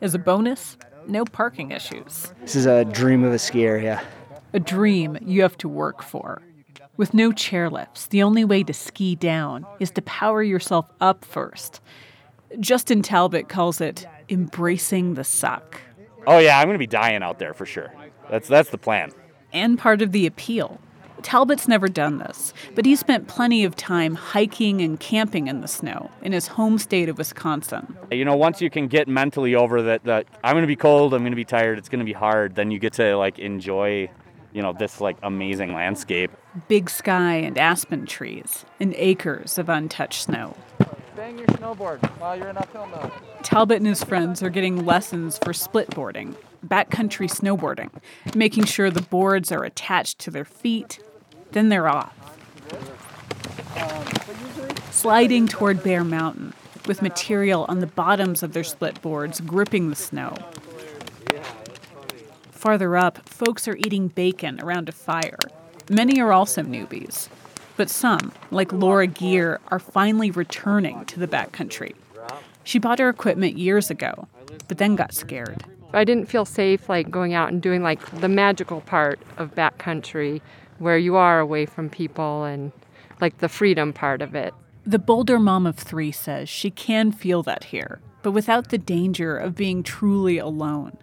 As 0.00 0.14
a 0.14 0.18
bonus, 0.18 0.76
no 1.08 1.24
parking 1.24 1.72
issues. 1.72 2.32
This 2.40 2.54
is 2.54 2.66
a 2.66 2.84
dream 2.84 3.24
of 3.24 3.32
a 3.32 3.38
ski 3.38 3.64
area. 3.64 4.02
A 4.52 4.60
dream 4.60 5.18
you 5.20 5.42
have 5.42 5.58
to 5.58 5.68
work 5.68 6.02
for. 6.02 6.40
With 6.96 7.14
no 7.14 7.30
chairlifts, 7.30 8.08
the 8.08 8.22
only 8.22 8.44
way 8.44 8.62
to 8.62 8.72
ski 8.72 9.16
down 9.16 9.66
is 9.80 9.90
to 9.92 10.02
power 10.02 10.42
yourself 10.42 10.88
up 11.00 11.24
first. 11.24 11.80
Justin 12.60 13.02
Talbot 13.02 13.48
calls 13.48 13.80
it 13.80 14.06
embracing 14.28 15.14
the 15.14 15.24
suck. 15.24 15.80
Oh 16.26 16.38
yeah, 16.38 16.58
I'm 16.58 16.66
going 16.66 16.74
to 16.74 16.78
be 16.78 16.86
dying 16.86 17.22
out 17.22 17.38
there 17.38 17.54
for 17.54 17.66
sure. 17.66 17.92
That's 18.30 18.48
that's 18.48 18.70
the 18.70 18.78
plan. 18.78 19.12
And 19.52 19.78
part 19.78 20.02
of 20.02 20.12
the 20.12 20.26
appeal. 20.26 20.80
Talbot's 21.22 21.66
never 21.66 21.88
done 21.88 22.18
this, 22.18 22.52
but 22.74 22.84
he 22.84 22.94
spent 22.94 23.26
plenty 23.26 23.64
of 23.64 23.74
time 23.74 24.14
hiking 24.14 24.80
and 24.80 25.00
camping 25.00 25.48
in 25.48 25.60
the 25.60 25.66
snow 25.66 26.10
in 26.22 26.32
his 26.32 26.46
home 26.46 26.78
state 26.78 27.08
of 27.08 27.18
Wisconsin. 27.18 27.96
You 28.12 28.24
know, 28.24 28.36
once 28.36 28.60
you 28.60 28.70
can 28.70 28.86
get 28.86 29.08
mentally 29.08 29.54
over 29.54 29.82
that, 29.82 30.04
that 30.04 30.26
I'm 30.44 30.52
going 30.52 30.62
to 30.62 30.68
be 30.68 30.76
cold, 30.76 31.14
I'm 31.14 31.22
going 31.22 31.32
to 31.32 31.36
be 31.36 31.44
tired, 31.44 31.78
it's 31.78 31.88
going 31.88 32.00
to 32.00 32.04
be 32.04 32.12
hard, 32.12 32.54
then 32.54 32.70
you 32.70 32.78
get 32.78 32.92
to 32.94 33.16
like 33.16 33.38
enjoy, 33.38 34.10
you 34.52 34.62
know, 34.62 34.72
this 34.72 35.00
like 35.00 35.16
amazing 35.22 35.72
landscape. 35.72 36.30
Big 36.68 36.90
sky 36.90 37.34
and 37.36 37.58
aspen 37.58 38.06
trees 38.06 38.64
and 38.78 38.94
acres 38.96 39.58
of 39.58 39.68
untouched 39.68 40.22
snow. 40.22 40.54
Bang 41.16 41.38
your 41.38 41.46
snowboard 41.48 41.98
while 42.20 42.36
you're 42.36 42.50
in 42.50 42.58
uphill 42.58 42.86
mode. 42.86 43.10
Talbot 43.42 43.78
and 43.78 43.86
his 43.86 44.04
friends 44.04 44.42
are 44.42 44.50
getting 44.50 44.84
lessons 44.84 45.38
for 45.38 45.52
splitboarding, 45.52 46.36
backcountry 46.66 47.28
snowboarding, 47.30 47.90
making 48.34 48.64
sure 48.64 48.90
the 48.90 49.02
boards 49.02 49.50
are 49.52 49.64
attached 49.64 50.18
to 50.20 50.30
their 50.30 50.44
feet, 50.44 51.00
then 51.52 51.68
they're 51.68 51.88
off. 51.88 52.14
Sliding 54.90 55.46
toward 55.48 55.82
Bear 55.82 56.04
Mountain, 56.04 56.54
with 56.86 57.02
material 57.02 57.66
on 57.68 57.80
the 57.80 57.86
bottoms 57.86 58.42
of 58.42 58.52
their 58.52 58.64
split 58.64 59.00
boards 59.02 59.40
gripping 59.40 59.90
the 59.90 59.96
snow. 59.96 60.34
Farther 62.50 62.96
up, 62.96 63.28
folks 63.28 63.68
are 63.68 63.76
eating 63.76 64.08
bacon 64.08 64.60
around 64.60 64.88
a 64.88 64.92
fire. 64.92 65.38
Many 65.90 66.20
are 66.20 66.32
also 66.32 66.62
newbies, 66.62 67.28
but 67.76 67.90
some, 67.90 68.32
like 68.50 68.72
Laura 68.72 69.06
Gear, 69.06 69.60
are 69.68 69.78
finally 69.78 70.30
returning 70.30 71.04
to 71.04 71.20
the 71.20 71.28
backcountry. 71.28 71.94
She 72.64 72.78
bought 72.78 72.98
her 72.98 73.08
equipment 73.08 73.56
years 73.58 73.90
ago, 73.90 74.26
but 74.66 74.78
then 74.78 74.96
got 74.96 75.14
scared. 75.14 75.64
I 75.92 76.04
didn't 76.04 76.26
feel 76.26 76.44
safe 76.44 76.88
like 76.88 77.10
going 77.10 77.34
out 77.34 77.50
and 77.50 77.62
doing 77.62 77.82
like 77.82 78.04
the 78.20 78.28
magical 78.28 78.80
part 78.82 79.20
of 79.38 79.54
backcountry 79.54 80.40
where 80.78 80.98
you 80.98 81.16
are 81.16 81.40
away 81.40 81.66
from 81.66 81.88
people 81.88 82.44
and 82.44 82.72
like 83.20 83.38
the 83.38 83.48
freedom 83.48 83.92
part 83.92 84.22
of 84.22 84.34
it. 84.34 84.52
The 84.84 84.98
Boulder 84.98 85.38
mom 85.38 85.66
of 85.66 85.76
three 85.76 86.12
says 86.12 86.48
she 86.48 86.70
can 86.70 87.12
feel 87.12 87.42
that 87.44 87.64
here, 87.64 88.00
but 88.22 88.32
without 88.32 88.68
the 88.68 88.78
danger 88.78 89.36
of 89.36 89.54
being 89.54 89.82
truly 89.82 90.38
alone. 90.38 90.96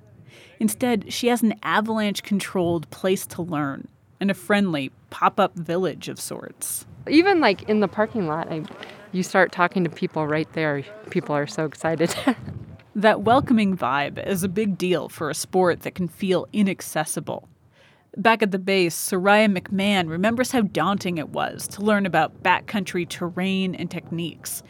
Instead, 0.60 1.12
she 1.12 1.28
has 1.28 1.44
an 1.44 1.56
avalanche 1.64 2.24
controlled 2.24 2.90
place 2.90 3.26
to 3.28 3.42
learn 3.42 3.88
and 4.20 4.32
a 4.32 4.34
friendly 4.34 4.92
pop 5.10 5.40
up 5.40 5.56
village 5.56 6.08
of 6.08 6.20
sorts. 6.20 6.86
Even 7.10 7.42
like 7.42 7.64
in 7.64 7.82
the 7.82 7.88
parking 7.90 8.28
lot, 8.28 8.50
I, 8.50 8.64
you 9.12 9.24
start 9.24 9.52
talking 9.52 9.84
to 9.84 9.90
people 9.90 10.26
right 10.26 10.52
there. 10.54 10.84
People 11.10 11.36
are 11.36 11.48
so 11.48 11.66
excited. 11.66 12.16
that 12.96 13.22
welcoming 13.22 13.76
vibe 13.76 14.26
is 14.26 14.44
a 14.44 14.50
big 14.50 14.78
deal 14.78 15.10
for 15.10 15.30
a 15.30 15.34
sport 15.34 15.82
that 15.82 15.96
can 15.96 16.08
feel 16.08 16.48
inaccessible. 16.54 17.50
Back 18.16 18.44
at 18.44 18.52
the 18.52 18.60
base, 18.60 18.96
Soraya 18.96 19.52
McMahon 19.52 20.08
remembers 20.08 20.52
how 20.52 20.62
daunting 20.62 21.18
it 21.18 21.30
was 21.30 21.68
to 21.70 21.82
learn 21.82 22.06
about 22.06 22.44
backcountry 22.44 23.10
terrain 23.10 23.74
and 23.74 23.90
techniques, 23.90 24.62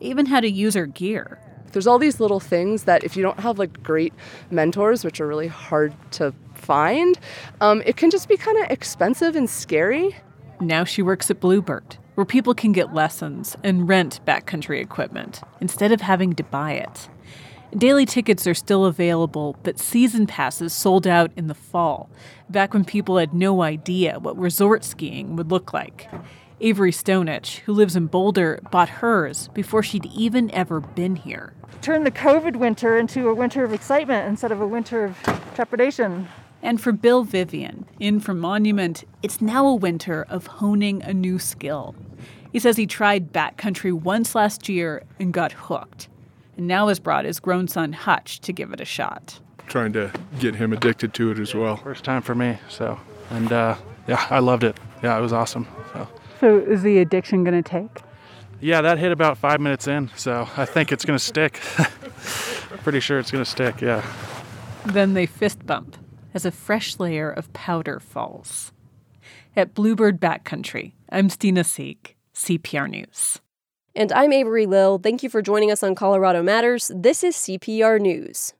even 0.00 0.26
how 0.26 0.40
to 0.40 0.50
use 0.50 0.74
her 0.74 0.84
gear. 0.86 1.38
There's 1.72 1.86
all 1.86 1.98
these 1.98 2.20
little 2.20 2.40
things 2.40 2.84
that 2.84 3.02
if 3.02 3.16
you 3.16 3.22
don't 3.22 3.40
have 3.40 3.58
like 3.58 3.82
great 3.82 4.12
mentors, 4.50 5.02
which 5.02 5.20
are 5.20 5.26
really 5.26 5.46
hard 5.46 5.94
to 6.12 6.34
find, 6.54 7.18
um, 7.62 7.82
it 7.86 7.96
can 7.96 8.10
just 8.10 8.28
be 8.28 8.36
kind 8.36 8.58
of 8.58 8.70
expensive 8.70 9.36
and 9.36 9.48
scary. 9.48 10.14
Now 10.60 10.84
she 10.84 11.00
works 11.00 11.30
at 11.30 11.40
Bluebird, 11.40 11.96
where 12.16 12.26
people 12.26 12.52
can 12.52 12.72
get 12.72 12.92
lessons 12.92 13.56
and 13.64 13.88
rent 13.88 14.20
backcountry 14.26 14.82
equipment 14.82 15.40
instead 15.62 15.92
of 15.92 16.02
having 16.02 16.34
to 16.34 16.42
buy 16.42 16.72
it. 16.72 17.08
Daily 17.76 18.04
tickets 18.04 18.48
are 18.48 18.54
still 18.54 18.84
available, 18.84 19.56
but 19.62 19.78
season 19.78 20.26
passes 20.26 20.72
sold 20.72 21.06
out 21.06 21.30
in 21.36 21.46
the 21.46 21.54
fall, 21.54 22.10
back 22.48 22.74
when 22.74 22.84
people 22.84 23.18
had 23.18 23.32
no 23.32 23.62
idea 23.62 24.18
what 24.18 24.36
resort 24.36 24.82
skiing 24.82 25.36
would 25.36 25.52
look 25.52 25.72
like. 25.72 26.10
Avery 26.60 26.90
Stonich, 26.90 27.58
who 27.60 27.72
lives 27.72 27.94
in 27.94 28.08
Boulder, 28.08 28.58
bought 28.72 28.88
hers 28.88 29.48
before 29.54 29.84
she'd 29.84 30.06
even 30.06 30.50
ever 30.50 30.80
been 30.80 31.14
here. 31.14 31.54
Turn 31.80 32.02
the 32.02 32.10
COVID 32.10 32.56
winter 32.56 32.98
into 32.98 33.28
a 33.28 33.34
winter 33.34 33.64
of 33.64 33.72
excitement 33.72 34.26
instead 34.26 34.50
of 34.50 34.60
a 34.60 34.66
winter 34.66 35.04
of 35.04 35.16
trepidation. 35.54 36.26
And 36.62 36.80
for 36.80 36.90
Bill 36.90 37.22
Vivian, 37.22 37.86
in 38.00 38.18
from 38.18 38.40
Monument, 38.40 39.04
it's 39.22 39.40
now 39.40 39.64
a 39.64 39.74
winter 39.76 40.26
of 40.28 40.48
honing 40.48 41.02
a 41.04 41.14
new 41.14 41.38
skill. 41.38 41.94
He 42.52 42.58
says 42.58 42.76
he 42.76 42.88
tried 42.88 43.32
backcountry 43.32 43.92
once 43.92 44.34
last 44.34 44.68
year 44.68 45.04
and 45.20 45.32
got 45.32 45.52
hooked 45.52 46.08
and 46.60 46.68
now 46.68 46.88
has 46.88 47.00
brought 47.00 47.24
his 47.24 47.40
grown 47.40 47.66
son 47.66 47.94
Hutch 47.94 48.38
to 48.42 48.52
give 48.52 48.70
it 48.70 48.82
a 48.82 48.84
shot. 48.84 49.40
Trying 49.66 49.94
to 49.94 50.12
get 50.40 50.54
him 50.54 50.74
addicted 50.74 51.14
to 51.14 51.30
it 51.30 51.38
as 51.38 51.54
well. 51.54 51.78
First 51.78 52.04
time 52.04 52.20
for 52.20 52.34
me, 52.34 52.58
so 52.68 53.00
and 53.30 53.50
uh, 53.50 53.76
yeah, 54.06 54.26
I 54.28 54.40
loved 54.40 54.62
it. 54.64 54.76
Yeah, 55.02 55.16
it 55.16 55.22
was 55.22 55.32
awesome. 55.32 55.66
So. 55.94 56.08
so 56.38 56.58
is 56.58 56.82
the 56.82 56.98
addiction 56.98 57.44
going 57.44 57.62
to 57.62 57.66
take? 57.66 58.02
Yeah, 58.60 58.82
that 58.82 58.98
hit 58.98 59.10
about 59.10 59.38
five 59.38 59.58
minutes 59.58 59.88
in, 59.88 60.10
so 60.16 60.46
I 60.54 60.66
think 60.66 60.92
it's 60.92 61.06
going 61.06 61.18
to 61.18 61.24
stick. 61.24 61.54
Pretty 62.82 63.00
sure 63.00 63.18
it's 63.18 63.30
going 63.30 63.42
to 63.42 63.50
stick. 63.50 63.80
Yeah. 63.80 64.04
Then 64.84 65.14
they 65.14 65.24
fist 65.24 65.64
bump 65.64 65.96
as 66.34 66.44
a 66.44 66.50
fresh 66.50 66.98
layer 66.98 67.30
of 67.30 67.50
powder 67.54 68.00
falls. 68.00 68.70
At 69.56 69.72
Bluebird 69.72 70.20
Backcountry, 70.20 70.92
I'm 71.10 71.30
Stina 71.30 71.64
Sieg, 71.64 72.16
CPR 72.34 72.90
News. 72.90 73.40
And 74.00 74.12
I'm 74.12 74.32
Avery 74.32 74.64
Lill. 74.64 74.96
Thank 74.96 75.22
you 75.22 75.28
for 75.28 75.42
joining 75.42 75.70
us 75.70 75.82
on 75.82 75.94
Colorado 75.94 76.42
Matters. 76.42 76.90
This 76.94 77.22
is 77.22 77.36
CPR 77.36 78.00
News. 78.00 78.54